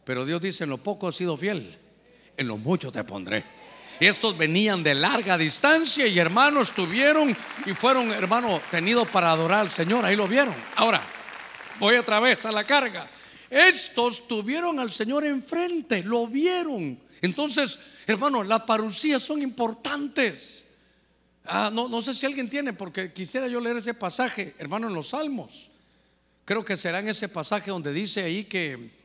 Pero 0.08 0.24
Dios 0.24 0.40
dice, 0.40 0.64
en 0.64 0.70
lo 0.70 0.78
poco 0.78 1.06
has 1.06 1.16
sido 1.16 1.36
fiel, 1.36 1.68
en 2.34 2.48
lo 2.48 2.56
mucho 2.56 2.90
te 2.90 3.04
pondré. 3.04 3.44
Estos 4.00 4.38
venían 4.38 4.82
de 4.82 4.94
larga 4.94 5.36
distancia 5.36 6.06
y 6.06 6.18
hermanos 6.18 6.72
tuvieron 6.72 7.36
y 7.66 7.74
fueron, 7.74 8.10
hermano, 8.12 8.58
tenidos 8.70 9.06
para 9.08 9.30
adorar 9.30 9.60
al 9.60 9.70
Señor. 9.70 10.06
Ahí 10.06 10.16
lo 10.16 10.26
vieron. 10.26 10.54
Ahora, 10.76 11.02
voy 11.78 11.96
otra 11.96 12.20
vez 12.20 12.46
a 12.46 12.52
la 12.52 12.64
carga. 12.64 13.06
Estos 13.50 14.26
tuvieron 14.26 14.80
al 14.80 14.90
Señor 14.90 15.26
enfrente, 15.26 16.02
lo 16.02 16.26
vieron. 16.26 16.98
Entonces, 17.20 17.78
hermano, 18.06 18.42
las 18.42 18.62
parucías 18.62 19.20
son 19.20 19.42
importantes. 19.42 20.64
Ah, 21.44 21.70
no, 21.70 21.86
no 21.86 22.00
sé 22.00 22.14
si 22.14 22.24
alguien 22.24 22.48
tiene, 22.48 22.72
porque 22.72 23.12
quisiera 23.12 23.46
yo 23.46 23.60
leer 23.60 23.76
ese 23.76 23.92
pasaje, 23.92 24.54
hermano, 24.58 24.88
en 24.88 24.94
los 24.94 25.08
Salmos. 25.08 25.70
Creo 26.46 26.64
que 26.64 26.78
será 26.78 27.00
en 27.00 27.08
ese 27.08 27.28
pasaje 27.28 27.70
donde 27.70 27.92
dice 27.92 28.22
ahí 28.22 28.44
que, 28.44 28.96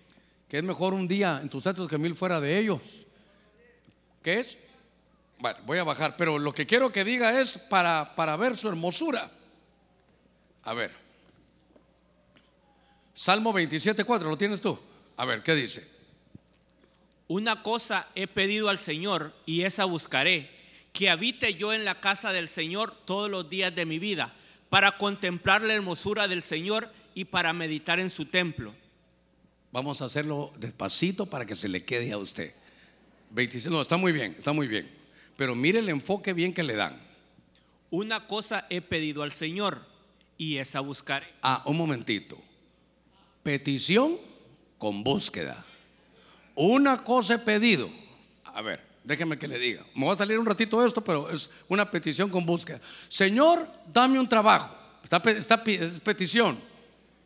que 0.53 0.59
es 0.59 0.63
mejor 0.63 0.93
un 0.93 1.07
día 1.07 1.39
en 1.41 1.49
tus 1.49 1.63
centros 1.63 1.89
que 1.89 1.97
mil 1.97 2.15
fuera 2.15 2.39
de 2.39 2.59
ellos. 2.59 3.07
¿Qué 4.21 4.39
es? 4.39 4.59
Bueno, 5.39 5.57
voy 5.65 5.79
a 5.79 5.83
bajar, 5.83 6.15
pero 6.15 6.37
lo 6.37 6.53
que 6.53 6.67
quiero 6.67 6.91
que 6.91 7.03
diga 7.03 7.41
es 7.41 7.57
para, 7.57 8.13
para 8.13 8.37
ver 8.37 8.55
su 8.55 8.69
hermosura. 8.69 9.31
A 10.61 10.73
ver. 10.75 10.91
Salmo 13.15 13.51
27.4, 13.51 14.29
¿lo 14.29 14.37
tienes 14.37 14.61
tú? 14.61 14.79
A 15.17 15.25
ver, 15.25 15.41
¿qué 15.41 15.55
dice? 15.55 15.89
Una 17.27 17.63
cosa 17.63 18.09
he 18.13 18.27
pedido 18.27 18.69
al 18.69 18.77
Señor 18.77 19.33
y 19.47 19.63
esa 19.63 19.85
buscaré, 19.85 20.51
que 20.91 21.09
habite 21.09 21.55
yo 21.55 21.73
en 21.73 21.83
la 21.83 21.99
casa 21.99 22.31
del 22.31 22.47
Señor 22.47 22.95
todos 23.05 23.27
los 23.27 23.49
días 23.49 23.73
de 23.73 23.87
mi 23.87 23.97
vida, 23.97 24.35
para 24.69 24.99
contemplar 24.99 25.63
la 25.63 25.73
hermosura 25.73 26.27
del 26.27 26.43
Señor 26.43 26.93
y 27.15 27.25
para 27.25 27.53
meditar 27.53 27.99
en 27.99 28.11
su 28.11 28.25
templo. 28.25 28.75
Vamos 29.73 30.03
a 30.03 30.05
hacerlo 30.05 30.53
despacito 30.59 31.25
para 31.25 31.47
que 31.47 31.55
se 31.55 31.67
le 31.67 31.83
quede 31.83 32.11
a 32.11 32.19
usted. 32.19 32.53
26, 33.31 33.71
no, 33.73 33.81
está 33.81 33.97
muy 33.97 34.11
bien, 34.11 34.35
está 34.37 34.53
muy 34.53 34.67
bien. 34.67 34.87
Pero 35.35 35.55
mire 35.55 35.79
el 35.79 35.89
enfoque 35.89 36.31
bien 36.31 36.53
que 36.53 36.61
le 36.61 36.75
dan. 36.75 37.01
Una 37.89 38.27
cosa 38.27 38.67
he 38.69 38.81
pedido 38.81 39.23
al 39.23 39.31
Señor 39.31 39.83
y 40.37 40.57
esa 40.57 40.79
buscaré. 40.79 41.25
Ah, 41.41 41.63
un 41.65 41.75
momentito. 41.75 42.37
Petición 43.41 44.15
con 44.77 45.03
búsqueda. 45.03 45.65
Una 46.53 47.03
cosa 47.03 47.33
he 47.33 47.39
pedido. 47.39 47.89
A 48.45 48.61
ver, 48.61 48.79
déjeme 49.03 49.39
que 49.39 49.47
le 49.47 49.57
diga. 49.57 49.83
Me 49.95 50.05
va 50.05 50.13
a 50.13 50.17
salir 50.17 50.37
un 50.37 50.45
ratito 50.45 50.79
de 50.81 50.87
esto, 50.87 51.03
pero 51.03 51.31
es 51.31 51.49
una 51.67 51.89
petición 51.89 52.29
con 52.29 52.45
búsqueda. 52.45 52.79
Señor, 53.09 53.67
dame 53.91 54.19
un 54.19 54.29
trabajo. 54.29 54.69
Está, 55.03 55.17
está 55.31 55.63
es 55.65 55.97
petición. 55.97 56.59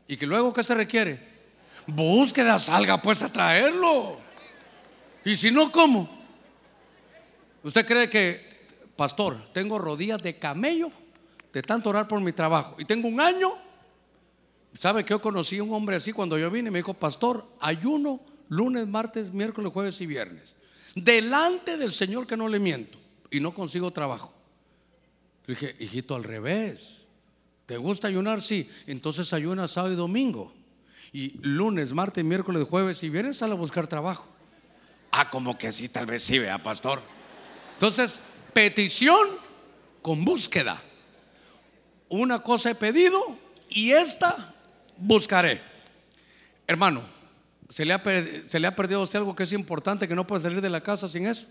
¿Y 0.07 0.15
que 0.15 0.25
luego 0.25 0.53
qué 0.53 0.63
se 0.63 0.73
requiere? 0.73 1.36
Búsqueda, 1.87 2.59
salga 2.59 3.01
pues 3.01 3.23
a 3.23 3.31
traerlo. 3.31 4.19
Y 5.25 5.35
si 5.35 5.51
no, 5.51 5.71
¿cómo? 5.71 6.09
¿Usted 7.63 7.85
cree 7.85 8.09
que, 8.09 8.47
pastor, 8.95 9.37
tengo 9.53 9.79
rodillas 9.79 10.21
de 10.21 10.37
camello 10.37 10.91
de 11.51 11.61
tanto 11.61 11.89
orar 11.89 12.07
por 12.07 12.21
mi 12.21 12.31
trabajo? 12.33 12.75
Y 12.77 12.85
tengo 12.85 13.07
un 13.07 13.19
año 13.19 13.67
¿Sabe 14.79 15.03
que 15.03 15.09
yo 15.11 15.21
conocí 15.21 15.57
a 15.57 15.63
un 15.63 15.73
hombre 15.73 15.95
así 15.95 16.13
cuando 16.13 16.37
yo 16.37 16.51
vine? 16.51 16.69
Me 16.69 16.79
dijo, 16.79 16.93
pastor, 16.93 17.45
ayuno 17.59 18.19
lunes, 18.49 18.87
martes, 18.87 19.33
miércoles, 19.33 19.73
jueves 19.73 19.99
y 20.01 20.05
viernes. 20.05 20.55
Delante 20.95 21.77
del 21.77 21.91
Señor 21.91 22.27
que 22.27 22.37
no 22.37 22.47
le 22.47 22.59
miento. 22.59 22.97
Y 23.31 23.39
no 23.39 23.53
consigo 23.53 23.91
trabajo. 23.91 24.33
Le 25.45 25.55
dije, 25.55 25.75
hijito, 25.79 26.15
al 26.15 26.23
revés. 26.23 27.05
¿Te 27.65 27.77
gusta 27.77 28.07
ayunar? 28.07 28.41
Sí. 28.41 28.69
Entonces 28.85 29.33
ayuna 29.33 29.67
sábado 29.67 29.93
y 29.93 29.97
domingo. 29.97 30.53
Y 31.13 31.39
lunes, 31.41 31.93
martes, 31.93 32.23
miércoles, 32.23 32.67
jueves 32.69 33.01
y 33.03 33.09
viernes 33.09 33.37
sale 33.37 33.53
a 33.53 33.55
buscar 33.55 33.87
trabajo. 33.87 34.25
Ah, 35.11 35.29
como 35.29 35.57
que 35.57 35.71
sí, 35.71 35.89
tal 35.89 36.05
vez 36.05 36.23
sí, 36.23 36.39
vea, 36.39 36.57
pastor. 36.57 37.01
Entonces, 37.73 38.21
petición 38.53 39.27
con 40.01 40.25
búsqueda. 40.25 40.81
Una 42.09 42.39
cosa 42.39 42.71
he 42.71 42.75
pedido 42.75 43.37
y 43.69 43.91
esta 43.91 44.53
buscaré. 44.97 45.61
Hermano, 46.65 47.03
¿se 47.69 47.85
le, 47.85 47.93
ha, 47.93 48.03
¿se 48.47 48.59
le 48.59 48.67
ha 48.67 48.75
perdido 48.75 48.99
a 48.99 49.03
usted 49.03 49.19
algo 49.19 49.35
que 49.35 49.43
es 49.43 49.51
importante 49.51 50.07
que 50.07 50.15
no 50.15 50.25
puede 50.25 50.43
salir 50.43 50.61
de 50.61 50.69
la 50.69 50.81
casa 50.81 51.07
sin 51.07 51.25
eso? 51.25 51.47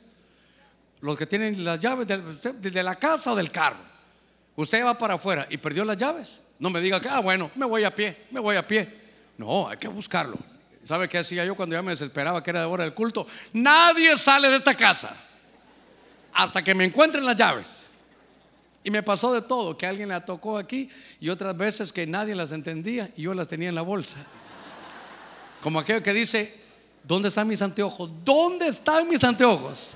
Los 1.00 1.16
que 1.16 1.26
tienen 1.26 1.64
las 1.64 1.78
llaves 1.78 2.06
de, 2.08 2.82
la 2.82 2.94
casa 2.94 3.32
o 3.32 3.36
del 3.36 3.50
carro. 3.50 3.78
Usted 4.56 4.84
va 4.84 4.96
para 4.96 5.14
afuera 5.14 5.46
y 5.50 5.58
perdió 5.58 5.84
las 5.84 5.96
llaves. 5.96 6.42
No 6.58 6.70
me 6.70 6.80
diga 6.80 7.00
que, 7.00 7.08
ah, 7.08 7.20
bueno, 7.20 7.50
me 7.54 7.66
voy 7.66 7.84
a 7.84 7.94
pie, 7.94 8.26
me 8.30 8.40
voy 8.40 8.56
a 8.56 8.66
pie. 8.66 9.05
No, 9.38 9.68
hay 9.68 9.76
que 9.76 9.88
buscarlo. 9.88 10.38
¿Sabe 10.82 11.08
qué 11.08 11.18
hacía 11.18 11.44
yo 11.44 11.54
cuando 11.56 11.74
ya 11.74 11.82
me 11.82 11.90
desesperaba 11.90 12.42
que 12.42 12.50
era 12.50 12.60
de 12.60 12.66
hora 12.66 12.84
del 12.84 12.94
culto? 12.94 13.26
Nadie 13.52 14.16
sale 14.16 14.48
de 14.48 14.56
esta 14.56 14.74
casa 14.74 15.16
hasta 16.32 16.62
que 16.62 16.74
me 16.74 16.84
encuentren 16.84 17.24
las 17.24 17.36
llaves. 17.36 17.88
Y 18.84 18.90
me 18.90 19.02
pasó 19.02 19.32
de 19.34 19.42
todo, 19.42 19.76
que 19.76 19.84
alguien 19.84 20.10
la 20.10 20.24
tocó 20.24 20.56
aquí 20.58 20.88
y 21.18 21.28
otras 21.28 21.56
veces 21.56 21.92
que 21.92 22.06
nadie 22.06 22.36
las 22.36 22.52
entendía 22.52 23.10
y 23.16 23.22
yo 23.22 23.34
las 23.34 23.48
tenía 23.48 23.68
en 23.68 23.74
la 23.74 23.82
bolsa. 23.82 24.18
Como 25.60 25.80
aquello 25.80 26.04
que 26.04 26.12
dice, 26.12 26.54
¿dónde 27.02 27.30
están 27.30 27.48
mis 27.48 27.60
anteojos? 27.62 28.08
¿Dónde 28.24 28.68
están 28.68 29.08
mis 29.08 29.24
anteojos? 29.24 29.94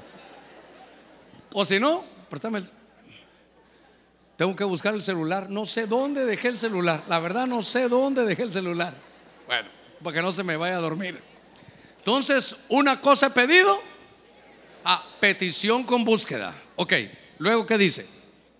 O 1.52 1.64
si 1.64 1.78
no, 1.78 2.02
préstame 2.28 2.62
Tengo 4.36 4.56
que 4.56 4.64
buscar 4.64 4.94
el 4.94 5.04
celular. 5.04 5.48
No 5.48 5.66
sé 5.66 5.86
dónde 5.86 6.24
dejé 6.24 6.48
el 6.48 6.58
celular. 6.58 7.04
La 7.08 7.20
verdad 7.20 7.46
no 7.46 7.62
sé 7.62 7.88
dónde 7.88 8.24
dejé 8.24 8.42
el 8.42 8.50
celular. 8.50 9.09
Bueno, 9.50 9.68
para 10.00 10.14
que 10.14 10.22
no 10.22 10.30
se 10.30 10.44
me 10.44 10.56
vaya 10.56 10.76
a 10.76 10.80
dormir. 10.80 11.20
Entonces, 11.98 12.66
una 12.68 13.00
cosa 13.00 13.26
he 13.26 13.30
pedido. 13.30 13.82
A 14.84 14.94
ah, 14.94 15.06
petición 15.18 15.82
con 15.82 16.04
búsqueda. 16.04 16.54
Ok, 16.76 16.92
luego, 17.38 17.66
¿qué 17.66 17.76
dice? 17.76 18.06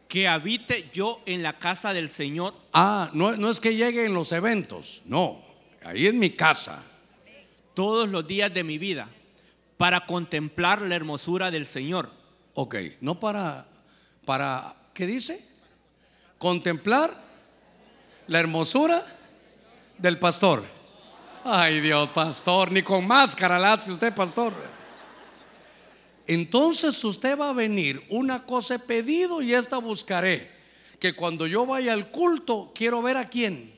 que 0.09 0.26
habite 0.26 0.91
yo 0.93 1.22
en 1.24 1.45
la 1.45 1.61
casa 1.61 1.95
del 1.95 2.11
Señor. 2.11 2.53
Ah, 2.72 3.11
no, 3.12 3.36
no 3.36 3.49
es 3.49 3.61
que 3.61 3.76
llegue 3.76 4.05
en 4.05 4.12
los 4.12 4.32
eventos, 4.32 5.03
no, 5.05 5.41
ahí 5.84 6.09
es 6.09 6.14
mi 6.14 6.30
casa. 6.30 6.82
Todos 7.74 8.09
los 8.09 8.26
días 8.26 8.53
de 8.53 8.64
mi 8.64 8.76
vida, 8.76 9.09
para 9.76 10.07
contemplar 10.07 10.82
la 10.82 10.97
hermosura 10.97 11.53
del 11.53 11.64
Señor. 11.64 12.11
Ok, 12.55 12.74
no 13.01 13.20
para, 13.20 13.68
para, 14.24 14.74
¿qué 14.93 15.07
dice? 15.07 15.47
Contemplar 16.38 17.14
la 18.26 18.41
hermosura 18.41 19.07
del 19.97 20.18
pastor. 20.18 20.80
Ay 21.45 21.80
Dios, 21.80 22.11
pastor, 22.11 22.70
ni 22.70 22.82
con 22.82 23.07
máscara 23.07 23.59
la 23.59 23.72
hace 23.72 23.93
usted, 23.93 24.14
pastor. 24.14 24.53
Entonces 26.26 27.03
usted 27.03 27.38
va 27.38 27.51
a 27.51 27.53
venir, 27.53 28.05
una 28.09 28.45
cosa 28.45 28.76
he 28.76 28.78
pedido 28.78 29.43
y 29.43 29.55
esta 29.55 29.78
buscaré, 29.78 30.51
que 31.01 31.16
cuando 31.16 31.47
yo 31.47 31.66
vaya 31.66 31.93
al 31.93 32.11
culto 32.11 32.72
quiero 32.74 33.03
ver 33.03 33.16
a 33.16 33.28
quién. 33.28 33.74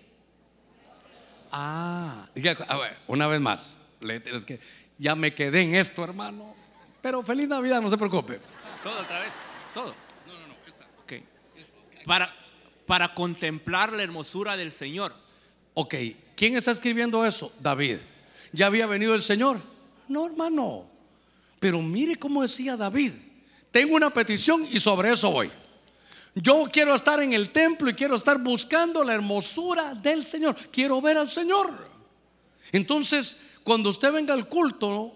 Ah, 1.51 2.29
a 2.69 2.77
ver, 2.77 2.99
una 3.07 3.27
vez 3.27 3.41
más, 3.41 3.79
es 4.01 4.45
que 4.45 4.61
ya 4.99 5.15
me 5.15 5.33
quedé 5.33 5.63
en 5.63 5.75
esto, 5.75 6.03
hermano. 6.03 6.55
Pero 7.01 7.23
feliz 7.23 7.49
Navidad, 7.49 7.81
no 7.81 7.91
se 7.91 7.99
preocupe. 7.99 8.41
Todo 8.83 9.01
otra 9.01 9.21
vez, 9.21 9.33
todo. 9.73 9.95
No, 10.27 10.35
no, 10.35 10.47
no, 10.49 10.55
está. 10.67 10.87
Okay. 11.05 11.25
Para, 12.05 12.35
para 12.87 13.15
contemplar 13.15 13.93
la 13.93 14.03
hermosura 14.03 14.57
del 14.57 14.73
Señor. 14.73 15.22
Ok, 15.75 15.95
¿quién 16.37 16.57
está 16.57 16.71
escribiendo 16.71 17.25
eso? 17.25 17.53
David. 17.61 17.99
¿Ya 18.53 18.67
había 18.67 18.87
venido 18.87 19.15
el 19.15 19.23
Señor? 19.23 19.61
No, 20.09 20.27
hermano. 20.27 20.85
Pero 21.59 21.81
mire 21.81 22.17
cómo 22.17 22.43
decía 22.43 22.77
David. 22.77 23.13
Tengo 23.71 23.97
una 23.97 24.11
petición 24.11 24.67
y 24.71 24.79
sobre 24.81 25.13
eso 25.13 25.31
voy. 25.31 25.51
Yo 26.35 26.65
quiero 26.73 26.95
estar 26.95 27.23
en 27.23 27.33
el 27.33 27.51
templo 27.51 27.91
y 27.91 27.95
quiero 27.95 28.17
estar 28.17 28.39
buscando 28.39 29.05
la 29.05 29.15
hermosura 29.15 29.95
del 29.95 30.25
Señor. 30.25 30.57
Quiero 30.71 31.01
ver 31.01 31.19
al 31.19 31.31
Señor. 31.31 31.71
Entonces, 32.73 33.59
cuando 33.63 33.91
usted 33.91 34.13
venga 34.13 34.33
al 34.33 34.49
culto, 34.49 35.15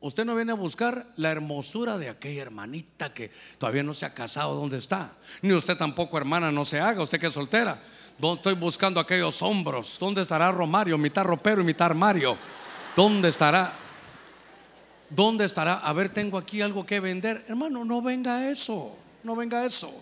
usted 0.00 0.24
no 0.24 0.34
viene 0.34 0.52
a 0.52 0.56
buscar 0.56 1.06
la 1.16 1.30
hermosura 1.30 1.98
de 1.98 2.08
aquella 2.08 2.42
hermanita 2.42 3.12
que 3.12 3.30
todavía 3.58 3.82
no 3.82 3.94
se 3.94 4.06
ha 4.06 4.14
casado, 4.14 4.54
¿dónde 4.54 4.78
está? 4.78 5.12
Ni 5.42 5.52
usted 5.52 5.76
tampoco, 5.76 6.16
hermana, 6.16 6.50
no 6.50 6.64
se 6.64 6.80
haga, 6.80 7.02
usted 7.02 7.20
que 7.20 7.26
es 7.26 7.34
soltera. 7.34 7.82
¿Dónde 8.18 8.36
estoy 8.36 8.54
buscando 8.54 9.00
aquellos 9.00 9.42
hombros? 9.42 9.98
¿Dónde 9.98 10.22
estará 10.22 10.52
Romario, 10.52 10.96
mitad 10.96 11.24
ropero 11.24 11.60
y 11.62 11.64
mitad 11.64 11.86
armario? 11.86 12.38
¿Dónde 12.94 13.28
estará? 13.28 13.74
¿Dónde 15.10 15.44
estará? 15.44 15.74
A 15.74 15.92
ver, 15.92 16.08
tengo 16.08 16.38
aquí 16.38 16.60
algo 16.60 16.86
que 16.86 17.00
vender. 17.00 17.44
Hermano, 17.48 17.84
no 17.84 18.00
venga 18.00 18.50
eso, 18.50 18.96
no 19.22 19.34
venga 19.34 19.64
eso. 19.64 19.92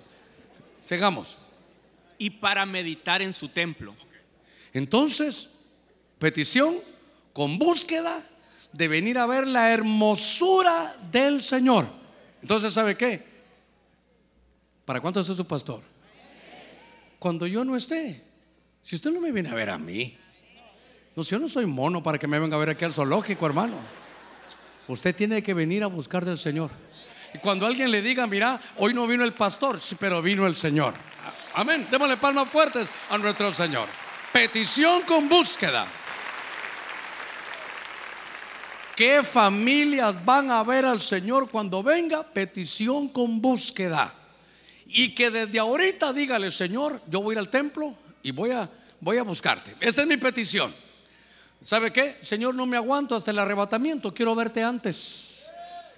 Sigamos. 0.84 1.38
Y 2.18 2.30
para 2.30 2.66
meditar 2.66 3.22
en 3.22 3.32
su 3.32 3.48
templo. 3.48 3.94
Entonces, 4.72 5.58
petición 6.18 6.76
con 7.32 7.58
búsqueda 7.58 8.22
de 8.72 8.88
venir 8.88 9.18
a 9.18 9.26
ver 9.26 9.46
la 9.46 9.72
hermosura 9.72 10.96
del 11.10 11.42
Señor. 11.42 11.86
Entonces, 12.40 12.72
¿sabe 12.74 12.96
qué? 12.96 13.26
¿Para 14.84 15.00
cuánto 15.00 15.20
es 15.20 15.26
su 15.26 15.46
pastor? 15.46 15.91
Cuando 17.23 17.47
yo 17.47 17.64
no 17.64 17.77
esté. 17.77 18.20
Si 18.83 18.97
usted 18.97 19.12
no 19.12 19.20
me 19.20 19.31
viene 19.31 19.49
a 19.49 19.55
ver 19.55 19.70
a 19.70 19.79
mí. 19.79 20.18
No, 21.14 21.23
si 21.23 21.31
yo 21.31 21.39
no 21.39 21.49
soy 21.49 21.66
mono 21.66 22.03
para 22.03 22.18
que 22.18 22.27
me 22.27 22.37
venga 22.37 22.57
a 22.57 22.59
ver 22.59 22.70
aquí 22.70 22.85
al 22.85 22.93
zoológico, 22.93 23.47
hermano. 23.47 23.77
Usted 24.89 25.14
tiene 25.14 25.41
que 25.41 25.55
venir 25.55 25.85
a 25.85 25.87
buscar 25.87 26.25
del 26.25 26.37
Señor. 26.37 26.73
Y 27.33 27.39
cuando 27.39 27.64
alguien 27.64 27.93
le 27.93 28.03
diga, 28.03 28.27
mira, 28.27 28.61
hoy 28.79 28.93
no 28.93 29.07
vino 29.07 29.23
el 29.23 29.35
pastor, 29.35 29.81
sí, 29.81 29.95
pero 30.01 30.20
vino 30.20 30.49
el 30.49 30.57
Señor. 30.57 30.95
Amén. 31.55 31.87
Démosle 31.93 32.16
palmas 32.16 32.49
fuertes 32.49 32.89
a 33.09 33.16
nuestro 33.18 33.55
Señor. 33.55 33.87
Petición 34.33 35.03
con 35.03 35.29
búsqueda. 35.29 35.87
¿Qué 38.97 39.23
familias 39.23 40.25
van 40.25 40.51
a 40.51 40.64
ver 40.64 40.87
al 40.87 41.01
Señor 41.01 41.49
cuando 41.49 41.85
venga? 41.85 42.25
Petición 42.25 43.07
con 43.07 43.41
búsqueda. 43.41 44.12
Y 44.95 45.14
que 45.14 45.30
desde 45.30 45.59
ahorita 45.59 46.12
dígale, 46.12 46.51
Señor, 46.51 47.01
yo 47.09 47.22
voy 47.22 47.32
a 47.32 47.34
ir 47.34 47.38
al 47.38 47.49
templo 47.49 47.95
y 48.22 48.30
voy 48.30 48.51
a, 48.51 48.68
voy 49.01 49.16
a 49.16 49.22
buscarte. 49.22 49.74
Esa 49.80 50.03
es 50.03 50.07
mi 50.07 50.16
petición. 50.16 50.74
¿Sabe 51.62 51.93
qué? 51.93 52.18
Señor, 52.22 52.55
no 52.55 52.66
me 52.66 52.76
aguanto 52.76 53.14
hasta 53.14 53.30
el 53.30 53.38
arrebatamiento. 53.38 54.12
Quiero 54.12 54.34
verte 54.34 54.62
antes. 54.62 55.32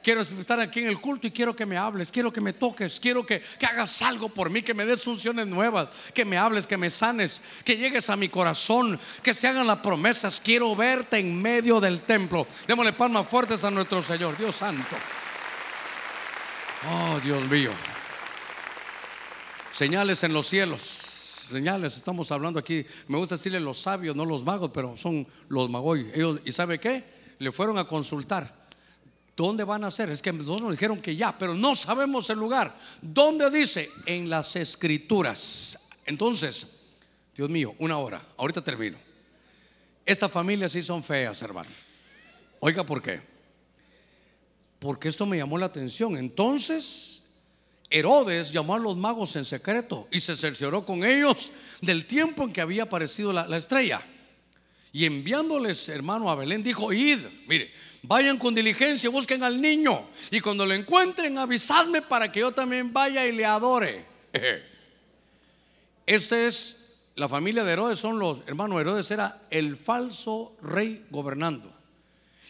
Quiero 0.02 0.20
estar 0.20 0.60
aquí 0.60 0.80
en 0.80 0.88
el 0.88 1.00
culto 1.00 1.26
y 1.26 1.30
quiero 1.30 1.56
que 1.56 1.64
me 1.64 1.78
hables, 1.78 2.12
quiero 2.12 2.30
que 2.30 2.42
me 2.42 2.52
toques, 2.52 3.00
quiero 3.00 3.24
que, 3.24 3.40
que 3.58 3.64
hagas 3.64 4.02
algo 4.02 4.28
por 4.28 4.50
mí, 4.50 4.60
que 4.60 4.74
me 4.74 4.84
des 4.84 5.02
funciones 5.02 5.46
nuevas, 5.46 5.88
que 6.12 6.26
me 6.26 6.36
hables, 6.36 6.66
que 6.66 6.76
me 6.76 6.90
sanes, 6.90 7.40
que 7.64 7.78
llegues 7.78 8.10
a 8.10 8.16
mi 8.16 8.28
corazón, 8.28 9.00
que 9.22 9.32
se 9.32 9.48
hagan 9.48 9.66
las 9.66 9.78
promesas. 9.78 10.42
Quiero 10.44 10.76
verte 10.76 11.16
en 11.16 11.40
medio 11.40 11.80
del 11.80 12.02
templo. 12.02 12.46
Démosle 12.68 12.92
palmas 12.92 13.26
fuertes 13.26 13.64
a 13.64 13.70
nuestro 13.70 14.02
Señor, 14.02 14.36
Dios 14.36 14.56
Santo. 14.56 14.94
Oh, 16.90 17.18
Dios 17.20 17.42
mío. 17.44 17.70
Señales 19.74 20.22
en 20.22 20.32
los 20.32 20.46
cielos. 20.46 20.82
Señales, 21.50 21.96
estamos 21.96 22.30
hablando 22.30 22.60
aquí. 22.60 22.86
Me 23.08 23.18
gusta 23.18 23.34
decirle 23.34 23.58
los 23.58 23.80
sabios, 23.80 24.14
no 24.14 24.24
los 24.24 24.44
magos, 24.44 24.70
pero 24.72 24.96
son 24.96 25.26
los 25.48 25.68
magos. 25.68 25.98
Ellos, 26.14 26.38
¿Y 26.44 26.52
sabe 26.52 26.78
qué? 26.78 27.02
Le 27.40 27.50
fueron 27.50 27.76
a 27.78 27.84
consultar. 27.84 28.54
¿Dónde 29.36 29.64
van 29.64 29.82
a 29.82 29.90
ser? 29.90 30.10
Es 30.10 30.22
que 30.22 30.32
nosotros 30.32 30.62
nos 30.62 30.70
dijeron 30.70 31.02
que 31.02 31.16
ya, 31.16 31.36
pero 31.36 31.56
no 31.56 31.74
sabemos 31.74 32.30
el 32.30 32.38
lugar. 32.38 32.78
¿Dónde 33.02 33.50
dice? 33.50 33.90
En 34.06 34.30
las 34.30 34.54
escrituras. 34.54 35.90
Entonces, 36.06 36.82
Dios 37.34 37.50
mío, 37.50 37.74
una 37.78 37.98
hora. 37.98 38.24
Ahorita 38.36 38.62
termino. 38.62 38.96
Estas 40.06 40.30
familias 40.30 40.70
sí 40.70 40.82
son 40.82 41.02
feas, 41.02 41.42
hermano. 41.42 41.70
Oiga, 42.60 42.86
¿por 42.86 43.02
qué? 43.02 43.20
Porque 44.78 45.08
esto 45.08 45.26
me 45.26 45.36
llamó 45.36 45.58
la 45.58 45.66
atención. 45.66 46.16
Entonces, 46.16 47.23
Herodes 47.96 48.50
llamó 48.52 48.74
a 48.74 48.78
los 48.78 48.96
magos 48.96 49.36
en 49.36 49.44
secreto 49.44 50.08
y 50.10 50.20
se 50.20 50.36
cercioró 50.36 50.84
con 50.84 51.04
ellos 51.04 51.52
del 51.80 52.06
tiempo 52.06 52.42
en 52.42 52.52
que 52.52 52.60
había 52.60 52.84
aparecido 52.84 53.32
la, 53.32 53.46
la 53.46 53.56
estrella. 53.56 54.02
Y 54.92 55.04
enviándoles, 55.04 55.88
hermano, 55.88 56.30
a 56.30 56.34
Belén, 56.34 56.62
dijo, 56.62 56.92
id, 56.92 57.18
mire, 57.46 57.72
Vayan 58.06 58.36
con 58.36 58.54
diligencia, 58.54 59.08
busquen 59.08 59.42
al 59.42 59.62
niño 59.62 60.06
y 60.30 60.38
cuando 60.40 60.66
lo 60.66 60.74
encuentren 60.74 61.38
avisadme 61.38 62.02
para 62.02 62.30
que 62.30 62.40
yo 62.40 62.52
también 62.52 62.92
vaya 62.92 63.24
y 63.24 63.32
le 63.32 63.46
adore. 63.46 64.04
Esta 66.06 66.38
es 66.38 67.12
la 67.14 67.30
familia 67.30 67.64
de 67.64 67.72
Herodes, 67.72 67.98
son 67.98 68.18
los 68.18 68.42
hermanos 68.46 68.78
Herodes, 68.78 69.10
era 69.10 69.40
el 69.48 69.78
falso 69.78 70.54
rey 70.60 71.06
gobernando. 71.08 71.72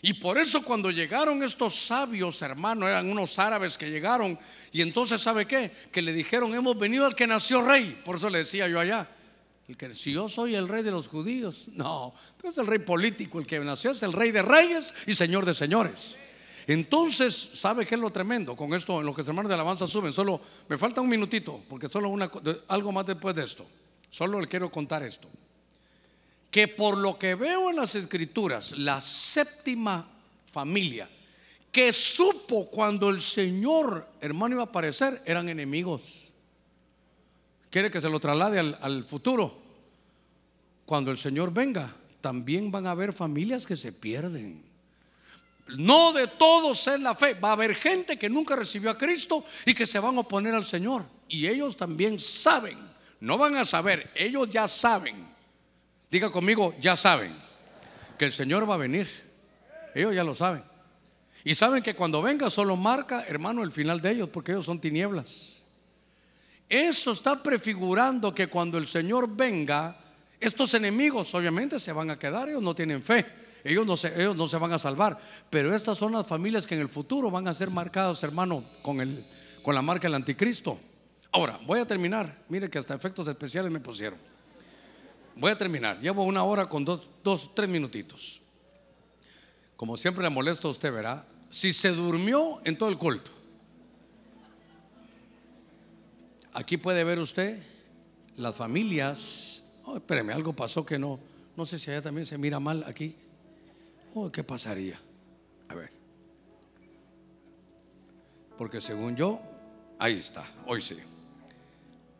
Y 0.07 0.13
por 0.13 0.37
eso 0.37 0.63
cuando 0.63 0.91
llegaron 0.91 1.43
estos 1.43 1.75
sabios 1.75 2.43
hermanos, 2.43 2.91
eran 2.91 3.11
unos 3.11 3.39
árabes 3.39 3.79
que 3.79 3.91
llegaron 3.91 4.39
y 4.71 4.83
entonces 4.83 5.23
¿sabe 5.23 5.47
qué? 5.47 5.73
Que 5.91 6.03
le 6.03 6.13
dijeron, 6.13 6.55
hemos 6.55 6.79
venido 6.79 7.07
al 7.07 7.15
que 7.15 7.27
nació 7.27 7.67
rey. 7.67 8.03
Por 8.05 8.17
eso 8.17 8.29
le 8.29 8.41
decía 8.41 8.69
yo 8.69 8.79
allá, 8.79 9.09
el 9.67 9.79
que, 9.79 9.95
si 9.95 10.13
yo 10.13 10.29
soy 10.29 10.57
el 10.57 10.69
rey 10.69 10.83
de 10.83 10.91
los 10.91 11.09
judíos, 11.09 11.69
no, 11.73 12.13
tú 12.37 12.49
eres 12.49 12.59
el 12.59 12.67
rey 12.67 12.81
político, 12.81 13.39
el 13.39 13.47
que 13.47 13.59
nació 13.61 13.93
es 13.93 14.03
el 14.03 14.13
rey 14.13 14.31
de 14.31 14.43
reyes 14.43 14.95
y 15.07 15.15
señor 15.15 15.47
de 15.47 15.55
señores. 15.55 16.19
Entonces, 16.67 17.35
¿sabe 17.35 17.87
qué 17.87 17.95
es 17.95 18.01
lo 18.03 18.11
tremendo? 18.11 18.55
Con 18.55 18.75
esto, 18.75 19.01
en 19.01 19.07
lo 19.07 19.15
que 19.15 19.23
los 19.23 19.29
hermanos 19.29 19.49
de 19.49 19.55
alabanza 19.55 19.87
suben, 19.87 20.13
solo 20.13 20.39
me 20.69 20.77
falta 20.77 21.01
un 21.01 21.09
minutito, 21.09 21.63
porque 21.67 21.89
solo 21.89 22.11
una, 22.11 22.31
algo 22.69 22.93
más 22.93 23.07
después 23.07 23.35
de 23.35 23.45
esto. 23.45 23.67
Solo 24.11 24.39
le 24.39 24.49
quiero 24.49 24.71
contar 24.71 25.03
esto. 25.03 25.31
Que 26.55 26.69
por 26.69 26.97
lo 26.97 27.19
que 27.19 27.35
veo 27.35 27.71
en 27.71 27.75
las 27.75 27.97
escrituras, 27.97 28.79
la 28.79 29.01
séptima 29.01 30.07
familia 30.53 31.11
que 31.73 31.93
supo 31.93 32.71
cuando 32.71 33.11
el 33.11 33.21
Señor, 33.21 34.07
hermano, 34.21 34.55
iba 34.55 34.63
a 34.63 34.67
aparecer, 34.67 35.21
eran 35.27 35.49
enemigos 35.49 36.25
quiere 37.75 37.91
que 37.91 38.01
se 38.01 38.09
lo 38.09 38.21
traslade 38.21 38.61
al, 38.61 39.05
futuro. 39.05 39.53
Cuando 40.87 41.11
el 41.11 41.19
Señor 41.19 41.53
venga, 41.53 41.93
también 42.21 42.71
van 42.71 42.87
a 42.87 42.93
haber 42.93 43.13
familias 43.13 43.67
que 43.67 43.75
se 43.75 43.91
pierden. 43.91 44.63
No 45.67 46.13
de 46.13 46.29
todos 46.29 46.87
es 46.87 47.01
la 47.01 47.17
fe. 47.17 47.35
Va 47.35 47.49
a 47.49 47.55
haber 47.55 47.75
gente 47.75 48.17
que 48.17 48.31
nunca 48.31 48.55
recibió 48.55 48.93
a 48.93 48.97
Cristo 48.97 49.45
y 49.67 49.75
que 49.75 49.87
se 49.87 49.99
van 49.99 50.17
a 50.17 50.21
oponer 50.21 50.55
al 50.55 50.65
Señor. 50.65 51.03
Y 51.27 51.49
ellos 51.49 51.77
también 51.77 52.21
saben. 52.21 52.79
No 53.19 53.39
van 53.39 53.57
a 53.57 53.65
saber, 53.65 54.09
ellos 54.15 54.49
ya 54.49 54.69
saben. 54.69 55.34
Diga 56.15 56.31
conmigo, 56.31 56.77
ya 56.81 56.95
saben 56.95 57.33
que 58.17 58.25
el 58.25 58.31
Señor 58.31 58.71
va 58.71 58.75
a 58.75 58.77
venir. 58.77 59.09
Ellos 59.97 60.15
ya 60.15 60.23
lo 60.23 60.33
saben. 60.33 60.63
Y 61.43 61.57
saben 61.57 61.83
que 61.83 61.97
cuando 61.97 62.23
venga 62.23 62.49
solo 62.51 62.77
marca, 62.77 63.25
hermano, 63.27 63.65
el 63.65 63.73
final 63.73 64.01
de 64.01 64.13
ellos, 64.13 64.29
porque 64.29 64.53
ellos 64.53 64.65
son 64.65 64.81
tinieblas. 64.81 65.65
Eso 66.69 67.11
está 67.11 67.43
prefigurando 67.43 68.33
que 68.33 68.47
cuando 68.47 68.79
el 68.79 68.87
Señor 68.87 69.29
venga, 69.29 69.97
estos 70.39 70.73
enemigos 70.75 71.35
obviamente 71.35 71.81
se 71.81 71.91
van 71.91 72.09
a 72.11 72.17
quedar, 72.17 72.49
ellos 72.49 72.63
no 72.63 72.77
tienen 72.77 73.03
fe, 73.03 73.27
ellos 73.65 73.85
no 73.85 73.97
se, 73.97 74.15
ellos 74.15 74.37
no 74.37 74.47
se 74.47 74.57
van 74.57 74.73
a 74.73 74.79
salvar, 74.79 75.19
pero 75.51 75.75
estas 75.75 75.99
son 75.99 76.13
las 76.13 76.29
familias 76.29 76.65
que 76.65 76.77
en 76.77 76.83
el 76.83 76.89
futuro 76.89 77.29
van 77.29 77.49
a 77.49 77.55
ser 77.55 77.71
marcadas, 77.71 78.23
hermano, 78.23 78.65
con, 78.83 79.01
el, 79.01 79.27
con 79.65 79.75
la 79.75 79.83
marca 79.83 80.07
del 80.07 80.15
anticristo. 80.15 80.79
Ahora, 81.33 81.59
voy 81.67 81.81
a 81.81 81.87
terminar, 81.89 82.45
mire 82.49 82.71
que 82.71 82.79
hasta 82.79 82.95
efectos 82.95 83.27
especiales 83.27 83.73
me 83.73 83.81
pusieron. 83.81 84.34
Voy 85.37 85.51
a 85.51 85.59
terminar, 85.59 86.01
llevo 86.01 86.25
una 86.25 86.45
hora 86.45 86.69
con 86.69 86.85
dos, 86.85 87.09
dos 87.23 87.55
tres 87.55 87.69
minutitos. 87.69 88.41
Como 89.77 89.97
siempre 89.97 90.23
le 90.23 90.31
molesto 90.31 90.69
a 90.69 90.71
usted, 90.71 90.93
verá, 90.93 91.27
si 91.51 91.73
se 91.73 91.91
durmió 91.91 92.61
en 92.65 92.79
todo 92.79 92.89
el 92.89 92.99
culto 92.99 93.31
Aquí 96.55 96.77
puede 96.77 97.03
ver 97.03 97.19
usted 97.19 97.61
las 98.37 98.55
familias. 98.55 99.81
Oh, 99.85 99.97
espéreme, 99.97 100.33
algo 100.33 100.53
pasó 100.53 100.87
que 100.87 101.01
no. 101.01 101.19
No 101.57 101.67
sé 101.67 101.81
si 101.81 101.91
allá 101.91 102.01
también 102.01 102.27
se 102.27 102.39
mira 102.39 102.61
mal 102.61 102.85
aquí. 102.87 103.17
Oh, 104.15 104.31
¿qué 104.31 104.45
pasaría? 104.45 104.99
A 105.69 105.75
ver. 105.75 105.91
Porque 108.57 108.81
según 108.81 109.17
yo, 109.17 109.41
ahí 109.99 110.15
está, 110.15 110.47
hoy 110.67 110.81
sí. 110.81 110.97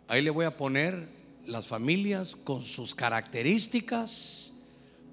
Ahí 0.09 0.21
le 0.21 0.31
voy 0.31 0.47
a 0.47 0.57
poner 0.57 1.07
las 1.47 1.67
familias 1.67 2.37
con 2.37 2.63
sus 2.63 2.95
características 2.95 4.53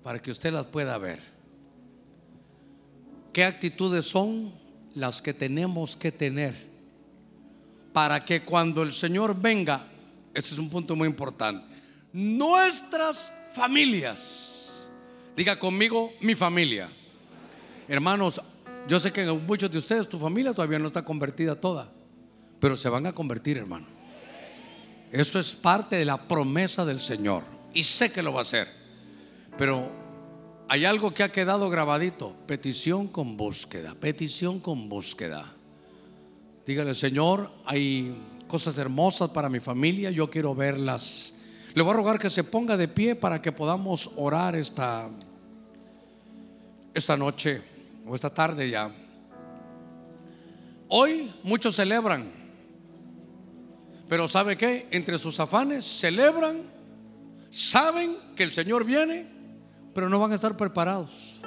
para 0.03 0.21
que 0.21 0.31
usted 0.31 0.51
las 0.51 0.65
pueda 0.65 0.97
ver. 0.97 1.21
¿Qué 3.33 3.45
actitudes 3.45 4.05
son 4.05 4.51
las 4.93 5.21
que 5.21 5.33
tenemos 5.33 5.95
que 5.95 6.11
tener? 6.11 6.71
para 7.93 8.23
que 8.23 8.43
cuando 8.43 8.83
el 8.83 8.91
Señor 8.91 9.39
venga, 9.39 9.87
ese 10.33 10.53
es 10.53 10.59
un 10.59 10.69
punto 10.69 10.95
muy 10.95 11.07
importante, 11.07 11.65
nuestras 12.13 13.31
familias, 13.53 14.89
diga 15.35 15.57
conmigo 15.57 16.11
mi 16.21 16.35
familia, 16.35 16.89
Hermanos, 17.87 18.39
yo 18.87 19.01
sé 19.01 19.11
que 19.11 19.25
muchos 19.25 19.69
de 19.69 19.77
ustedes 19.77 20.07
tu 20.07 20.17
familia 20.17 20.53
todavía 20.53 20.79
no 20.79 20.87
está 20.87 21.03
convertida 21.03 21.59
toda, 21.59 21.91
pero 22.61 22.77
se 22.77 22.87
van 22.87 23.05
a 23.05 23.11
convertir, 23.11 23.57
hermano. 23.57 23.85
Eso 25.11 25.39
es 25.39 25.53
parte 25.53 25.97
de 25.97 26.05
la 26.05 26.27
promesa 26.27 26.85
del 26.85 27.01
Señor 27.01 27.43
y 27.73 27.83
sé 27.83 28.11
que 28.11 28.23
lo 28.23 28.33
va 28.33 28.39
a 28.39 28.43
hacer. 28.43 28.67
Pero 29.57 29.89
hay 30.69 30.85
algo 30.85 31.13
que 31.13 31.23
ha 31.23 31.31
quedado 31.31 31.69
grabadito, 31.69 32.33
petición 32.47 33.09
con 33.09 33.35
búsqueda, 33.35 33.93
petición 33.93 34.61
con 34.61 34.87
búsqueda. 34.87 35.53
Dígale, 36.65 36.93
Señor, 36.93 37.51
hay 37.65 38.15
cosas 38.47 38.77
hermosas 38.77 39.31
para 39.31 39.49
mi 39.49 39.59
familia, 39.59 40.11
yo 40.11 40.29
quiero 40.29 40.55
verlas. 40.55 41.39
Le 41.73 41.81
voy 41.81 41.91
a 41.91 41.97
rogar 41.97 42.19
que 42.19 42.29
se 42.29 42.45
ponga 42.45 42.77
de 42.77 42.87
pie 42.87 43.15
para 43.15 43.41
que 43.41 43.51
podamos 43.51 44.11
orar 44.15 44.55
esta, 44.55 45.09
esta 46.93 47.17
noche 47.17 47.61
o 48.05 48.15
esta 48.15 48.29
tarde 48.29 48.69
ya. 48.69 48.93
Hoy 50.87 51.33
muchos 51.43 51.75
celebran, 51.75 52.31
pero 54.11 54.27
¿sabe 54.27 54.57
qué? 54.57 54.89
Entre 54.91 55.17
sus 55.17 55.39
afanes 55.39 55.85
celebran, 55.85 56.63
saben 57.49 58.13
que 58.35 58.43
el 58.43 58.51
Señor 58.51 58.83
viene, 58.83 59.25
pero 59.93 60.09
no 60.09 60.19
van 60.19 60.33
a 60.33 60.35
estar 60.35 60.57
preparados. 60.57 61.39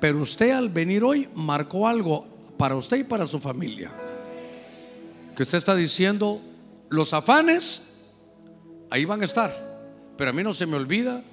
Pero 0.00 0.20
usted 0.20 0.52
al 0.52 0.68
venir 0.68 1.02
hoy 1.02 1.28
marcó 1.34 1.88
algo 1.88 2.54
para 2.56 2.76
usted 2.76 2.98
y 2.98 3.02
para 3.02 3.26
su 3.26 3.40
familia 3.40 3.90
que 5.34 5.42
usted 5.42 5.58
está 5.58 5.74
diciendo, 5.74 6.40
los 6.90 7.12
afanes, 7.12 8.14
ahí 8.88 9.04
van 9.04 9.22
a 9.22 9.24
estar. 9.24 9.52
Pero 10.16 10.30
a 10.30 10.32
mí 10.32 10.44
no 10.44 10.54
se 10.54 10.64
me 10.64 10.76
olvida 10.76 11.24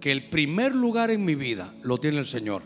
que 0.00 0.12
el 0.12 0.28
primer 0.28 0.74
lugar 0.74 1.10
en 1.10 1.24
mi 1.24 1.34
vida 1.34 1.72
lo 1.82 1.96
tiene 1.96 2.18
el 2.18 2.26
Señor. 2.26 2.60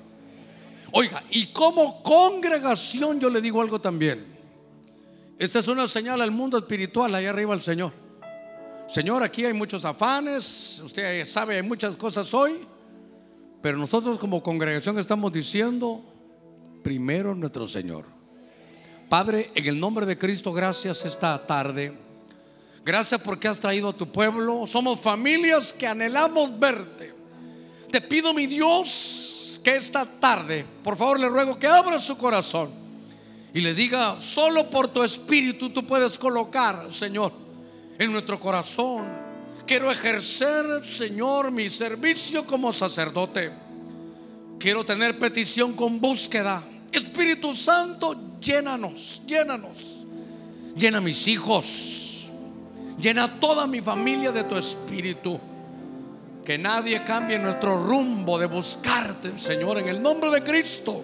Oiga, 0.90 1.22
y 1.30 1.52
como 1.52 2.02
congregación 2.02 3.20
yo 3.20 3.30
le 3.30 3.40
digo 3.40 3.62
algo 3.62 3.80
también. 3.80 4.35
Esta 5.38 5.58
es 5.58 5.68
una 5.68 5.86
señal 5.86 6.22
al 6.22 6.30
mundo 6.30 6.56
espiritual, 6.56 7.14
allá 7.14 7.28
arriba 7.28 7.52
el 7.52 7.60
Señor. 7.60 7.92
Señor, 8.88 9.22
aquí 9.22 9.44
hay 9.44 9.52
muchos 9.52 9.84
afanes, 9.84 10.80
usted 10.82 11.24
sabe, 11.26 11.56
hay 11.56 11.62
muchas 11.62 11.94
cosas 11.94 12.32
hoy, 12.32 12.66
pero 13.60 13.76
nosotros 13.76 14.18
como 14.18 14.42
congregación 14.42 14.98
estamos 14.98 15.30
diciendo, 15.32 16.02
primero 16.82 17.34
nuestro 17.34 17.66
Señor. 17.66 18.06
Padre, 19.10 19.50
en 19.54 19.66
el 19.66 19.78
nombre 19.78 20.06
de 20.06 20.16
Cristo, 20.16 20.52
gracias 20.52 21.04
esta 21.04 21.46
tarde. 21.46 21.92
Gracias 22.82 23.20
porque 23.20 23.48
has 23.48 23.60
traído 23.60 23.90
a 23.90 23.92
tu 23.92 24.10
pueblo. 24.10 24.66
Somos 24.66 25.00
familias 25.00 25.74
que 25.74 25.86
anhelamos 25.86 26.58
verte. 26.58 27.12
Te 27.90 28.00
pido, 28.00 28.32
mi 28.32 28.46
Dios, 28.46 29.60
que 29.62 29.76
esta 29.76 30.06
tarde, 30.06 30.64
por 30.82 30.96
favor, 30.96 31.20
le 31.20 31.28
ruego 31.28 31.58
que 31.58 31.66
abra 31.66 32.00
su 32.00 32.16
corazón 32.16 32.85
y 33.56 33.62
le 33.62 33.72
diga, 33.72 34.20
solo 34.20 34.68
por 34.68 34.88
tu 34.88 35.02
espíritu 35.02 35.70
tú 35.70 35.86
puedes 35.86 36.18
colocar, 36.18 36.88
Señor, 36.92 37.32
en 37.98 38.12
nuestro 38.12 38.38
corazón. 38.38 39.06
Quiero 39.66 39.90
ejercer, 39.90 40.84
Señor, 40.84 41.50
mi 41.50 41.70
servicio 41.70 42.44
como 42.44 42.70
sacerdote. 42.70 43.50
Quiero 44.58 44.84
tener 44.84 45.18
petición 45.18 45.72
con 45.72 45.98
búsqueda. 46.02 46.62
Espíritu 46.92 47.54
Santo, 47.54 48.36
llénanos, 48.42 49.22
llénanos. 49.26 50.04
Llena 50.76 50.98
a 50.98 51.00
mis 51.00 51.26
hijos. 51.26 52.30
Llena 53.00 53.40
toda 53.40 53.66
mi 53.66 53.80
familia 53.80 54.32
de 54.32 54.44
tu 54.44 54.56
espíritu. 54.56 55.40
Que 56.44 56.58
nadie 56.58 57.02
cambie 57.04 57.38
nuestro 57.38 57.82
rumbo 57.82 58.38
de 58.38 58.48
buscarte, 58.48 59.38
Señor, 59.38 59.78
en 59.78 59.88
el 59.88 60.02
nombre 60.02 60.30
de 60.30 60.42
Cristo. 60.42 61.02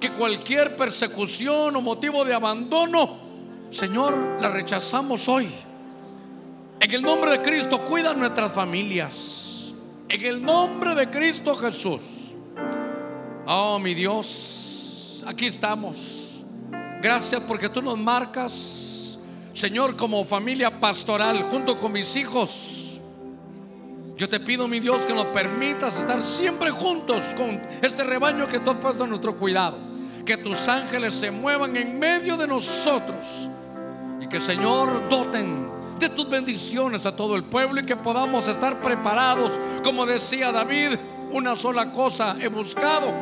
Que 0.00 0.10
cualquier 0.10 0.76
persecución 0.76 1.74
o 1.76 1.80
motivo 1.80 2.24
de 2.24 2.34
abandono, 2.34 3.16
Señor, 3.70 4.38
la 4.40 4.50
rechazamos 4.50 5.28
hoy. 5.28 5.48
En 6.80 6.94
el 6.94 7.02
nombre 7.02 7.30
de 7.30 7.42
Cristo, 7.42 7.82
cuida 7.84 8.14
nuestras 8.14 8.52
familias. 8.52 9.74
En 10.08 10.24
el 10.24 10.42
nombre 10.42 10.94
de 10.94 11.10
Cristo 11.10 11.54
Jesús. 11.54 12.02
Oh, 13.46 13.78
mi 13.78 13.94
Dios, 13.94 15.24
aquí 15.26 15.46
estamos. 15.46 16.44
Gracias 17.00 17.40
porque 17.42 17.68
tú 17.68 17.80
nos 17.80 17.98
marcas, 17.98 19.18
Señor, 19.52 19.96
como 19.96 20.24
familia 20.24 20.80
pastoral, 20.80 21.42
junto 21.44 21.78
con 21.78 21.92
mis 21.92 22.16
hijos. 22.16 22.85
Yo 24.16 24.28
te 24.28 24.40
pido, 24.40 24.66
mi 24.66 24.80
Dios, 24.80 25.04
que 25.04 25.14
nos 25.14 25.26
permitas 25.26 25.98
estar 25.98 26.22
siempre 26.22 26.70
juntos 26.70 27.34
con 27.36 27.60
este 27.82 28.02
rebaño 28.04 28.46
que 28.46 28.60
tú 28.60 28.70
has 28.70 28.78
puesto 28.78 29.04
a 29.04 29.06
nuestro 29.06 29.36
cuidado. 29.36 29.78
Que 30.24 30.36
tus 30.36 30.68
ángeles 30.68 31.14
se 31.14 31.30
muevan 31.30 31.76
en 31.76 31.98
medio 31.98 32.36
de 32.36 32.46
nosotros. 32.46 33.48
Y 34.20 34.26
que, 34.26 34.40
Señor, 34.40 35.08
doten 35.08 35.70
de 35.98 36.08
tus 36.08 36.28
bendiciones 36.28 37.04
a 37.06 37.14
todo 37.14 37.36
el 37.36 37.44
pueblo 37.44 37.80
y 37.80 37.84
que 37.84 37.96
podamos 37.96 38.48
estar 38.48 38.80
preparados. 38.80 39.58
Como 39.84 40.06
decía 40.06 40.50
David, 40.50 40.96
una 41.32 41.54
sola 41.56 41.92
cosa 41.92 42.36
he 42.40 42.48
buscado, 42.48 43.12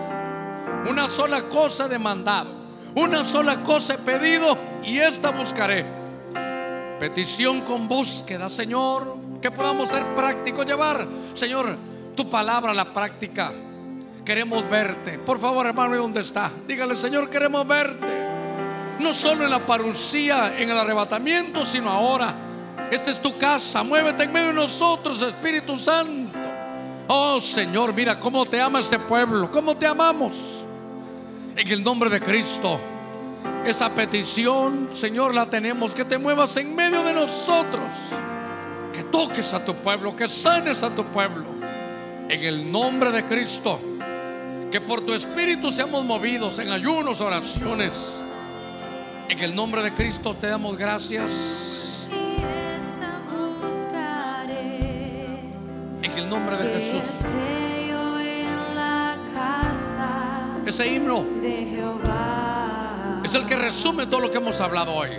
una 0.89 1.09
sola 1.09 1.43
cosa 1.43 1.87
he 1.87 1.89
demandado 1.89 2.65
una 2.97 3.25
sola 3.25 3.57
cosa 3.63 3.95
he 3.95 3.99
pedido 3.99 4.57
y 4.85 4.99
esta 4.99 5.31
buscaré. 5.31 5.85
Petición 7.01 7.63
con 7.63 7.89
búsqueda, 7.89 8.49
Señor, 8.49 9.17
que 9.45 9.51
podamos 9.51 9.91
ser 9.91 10.03
prácticos, 10.17 10.65
llevar, 10.65 11.07
Señor, 11.35 11.77
tu 12.17 12.31
palabra 12.31 12.73
a 12.73 12.75
la 12.75 12.95
práctica. 12.95 13.53
Queremos 14.25 14.67
verte. 14.71 15.19
Por 15.19 15.39
favor, 15.39 15.67
hermano, 15.67 15.95
¿dónde 15.99 16.23
está? 16.23 16.51
Dígale, 16.67 16.97
Señor, 16.97 17.29
queremos 17.29 17.69
verte. 17.69 18.07
No 19.01 19.13
solo 19.13 19.45
en 19.45 19.51
la 19.51 19.59
parucía, 19.59 20.59
en 20.59 20.71
el 20.71 20.79
arrebatamiento, 20.79 21.63
sino 21.63 21.91
ahora. 21.91 22.35
Esta 22.91 23.11
es 23.11 23.21
tu 23.21 23.37
casa. 23.37 23.83
Muévete 23.83 24.23
en 24.23 24.33
medio 24.33 24.47
de 24.47 24.55
nosotros, 24.55 25.21
Espíritu 25.21 25.77
Santo. 25.77 26.39
Oh 27.09 27.39
Señor, 27.39 27.93
mira 27.93 28.19
cómo 28.19 28.47
te 28.47 28.59
ama 28.63 28.81
este 28.81 28.99
pueblo, 28.99 29.51
cómo 29.51 29.77
te 29.77 29.87
amamos. 29.87 30.65
En 31.55 31.71
el 31.71 31.85
nombre 31.85 32.09
de 32.09 32.19
Cristo. 32.19 32.81
Esa 33.67 33.95
petición, 33.95 34.89
Señor, 34.95 35.35
la 35.35 35.51
tenemos. 35.51 35.95
Que 35.95 36.07
te 36.07 36.17
muevas 36.17 36.57
en 36.57 36.75
medio 36.75 37.03
de 37.03 37.13
nosotros. 37.13 37.93
Que 38.95 39.03
toques 39.05 39.53
a 39.53 39.65
tu 39.65 39.75
pueblo. 39.75 40.15
Que 40.15 40.29
sanes 40.29 40.83
a 40.83 40.95
tu 40.95 41.05
pueblo. 41.05 41.45
En 42.29 42.43
el 42.43 42.71
nombre 42.71 43.11
de 43.11 43.25
Cristo. 43.25 43.79
Que 44.71 44.81
por 44.81 45.01
tu 45.03 45.13
espíritu 45.13 45.71
seamos 45.71 46.05
movidos 46.05 46.59
en 46.59 46.71
ayunos, 46.71 47.21
oraciones. 47.21 48.23
En 49.29 49.39
el 49.39 49.55
nombre 49.55 49.83
de 49.83 49.93
Cristo 49.93 50.35
te 50.35 50.47
damos 50.47 50.77
gracias. 50.79 52.09
En 56.03 56.13
el 56.19 56.29
nombre 56.29 56.57
de 56.57 56.75
Jesús. 56.75 57.25
Ese 60.67 60.95
himno 60.95 61.27
es 63.23 63.35
el 63.35 63.47
que 63.47 63.57
resume 63.57 64.07
todo 64.07 64.21
lo 64.21 64.31
que 64.31 64.39
hemos 64.39 64.61
hablado 64.61 64.95
hoy. 64.95 65.11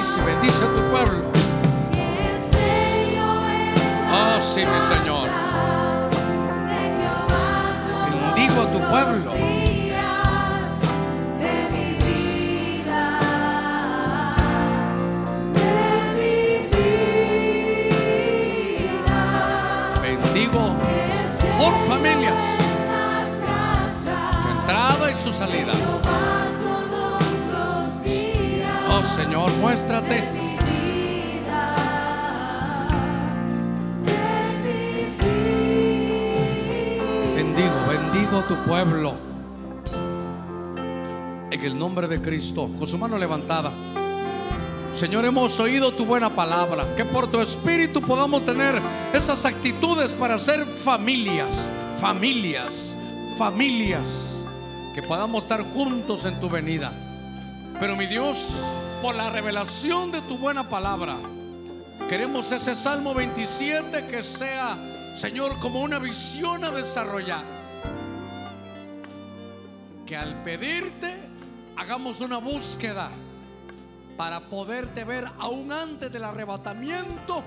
Bendice, 0.00 0.20
bendice 0.22 0.64
a 0.64 0.68
tu 0.68 0.82
pueblo. 0.90 1.24
Oh 4.12 4.40
sí, 4.40 4.60
mi 4.60 4.96
Señor. 4.96 5.28
Bendigo 8.34 8.62
a 8.62 8.66
tu 8.72 8.80
pueblo. 8.88 9.32
Bendigo 20.02 20.76
por 21.58 21.74
familias. 21.86 22.34
Su 24.42 24.48
entrada 24.60 25.10
y 25.10 25.14
su 25.14 25.32
salida. 25.32 25.99
Señor, 29.02 29.50
muéstrate. 29.56 30.22
Bendigo, 37.34 37.74
bendigo 37.88 38.42
tu 38.46 38.54
pueblo. 38.66 39.14
En 41.50 41.60
el 41.62 41.78
nombre 41.78 42.08
de 42.08 42.20
Cristo, 42.20 42.68
con 42.78 42.86
su 42.86 42.98
mano 42.98 43.16
levantada. 43.16 43.72
Señor, 44.92 45.24
hemos 45.24 45.58
oído 45.60 45.92
tu 45.92 46.04
buena 46.04 46.34
palabra. 46.34 46.94
Que 46.94 47.04
por 47.04 47.26
tu 47.26 47.40
espíritu 47.40 48.02
podamos 48.02 48.44
tener 48.44 48.80
esas 49.12 49.46
actitudes 49.46 50.12
para 50.12 50.38
ser 50.38 50.66
familias, 50.66 51.72
familias, 51.98 52.96
familias, 53.38 54.44
que 54.94 55.02
podamos 55.02 55.44
estar 55.44 55.62
juntos 55.62 56.24
en 56.26 56.38
tu 56.38 56.50
venida. 56.50 56.92
Pero 57.80 57.96
mi 57.96 58.06
Dios, 58.06 58.62
por 59.02 59.14
la 59.14 59.30
revelación 59.30 60.10
de 60.10 60.20
tu 60.22 60.36
buena 60.36 60.68
palabra, 60.68 61.16
queremos 62.08 62.52
ese 62.52 62.74
Salmo 62.74 63.14
27 63.14 64.06
que 64.06 64.22
sea, 64.22 64.76
Señor, 65.16 65.58
como 65.58 65.80
una 65.80 65.98
visión 65.98 66.64
a 66.64 66.70
desarrollar. 66.70 67.44
Que 70.04 70.16
al 70.16 70.42
pedirte 70.42 71.16
hagamos 71.76 72.20
una 72.20 72.36
búsqueda 72.38 73.10
para 74.18 74.40
poderte 74.40 75.04
ver 75.04 75.26
aún 75.38 75.72
antes 75.72 76.12
del 76.12 76.24
arrebatamiento. 76.24 77.42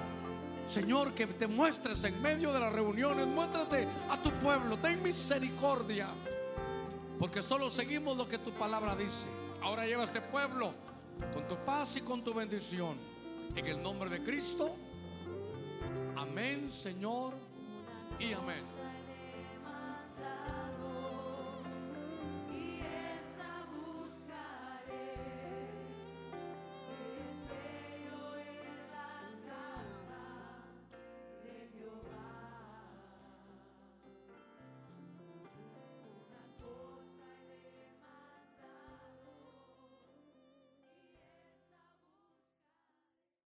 Señor, 0.66 1.14
que 1.14 1.28
te 1.28 1.48
muestres 1.48 2.04
en 2.06 2.20
medio 2.20 2.52
de 2.52 2.62
las 2.62 2.74
reuniones, 2.74 3.28
muéstrate 3.28 3.88
a 4.10 4.20
tu 4.20 4.32
pueblo, 4.40 4.78
ten 4.80 5.04
misericordia, 5.04 6.08
porque 7.20 7.44
solo 7.44 7.70
seguimos 7.70 8.18
lo 8.18 8.28
que 8.28 8.40
tu 8.40 8.52
palabra 8.54 8.96
dice. 8.96 9.30
Ahora 9.62 9.86
lleva 9.86 10.02
a 10.02 10.06
este 10.06 10.22
pueblo 10.22 10.74
con 11.34 11.48
tu 11.48 11.56
paz 11.64 11.98
y 11.98 12.02
con 12.02 12.24
tu 12.24 12.34
bendición. 12.34 12.98
En 13.56 13.66
el 13.66 13.82
nombre 13.82 14.10
de 14.10 14.24
Cristo. 14.24 14.76
Amén, 16.16 16.72
Señor, 16.72 17.34
y 18.20 18.34
amén. 18.34 18.73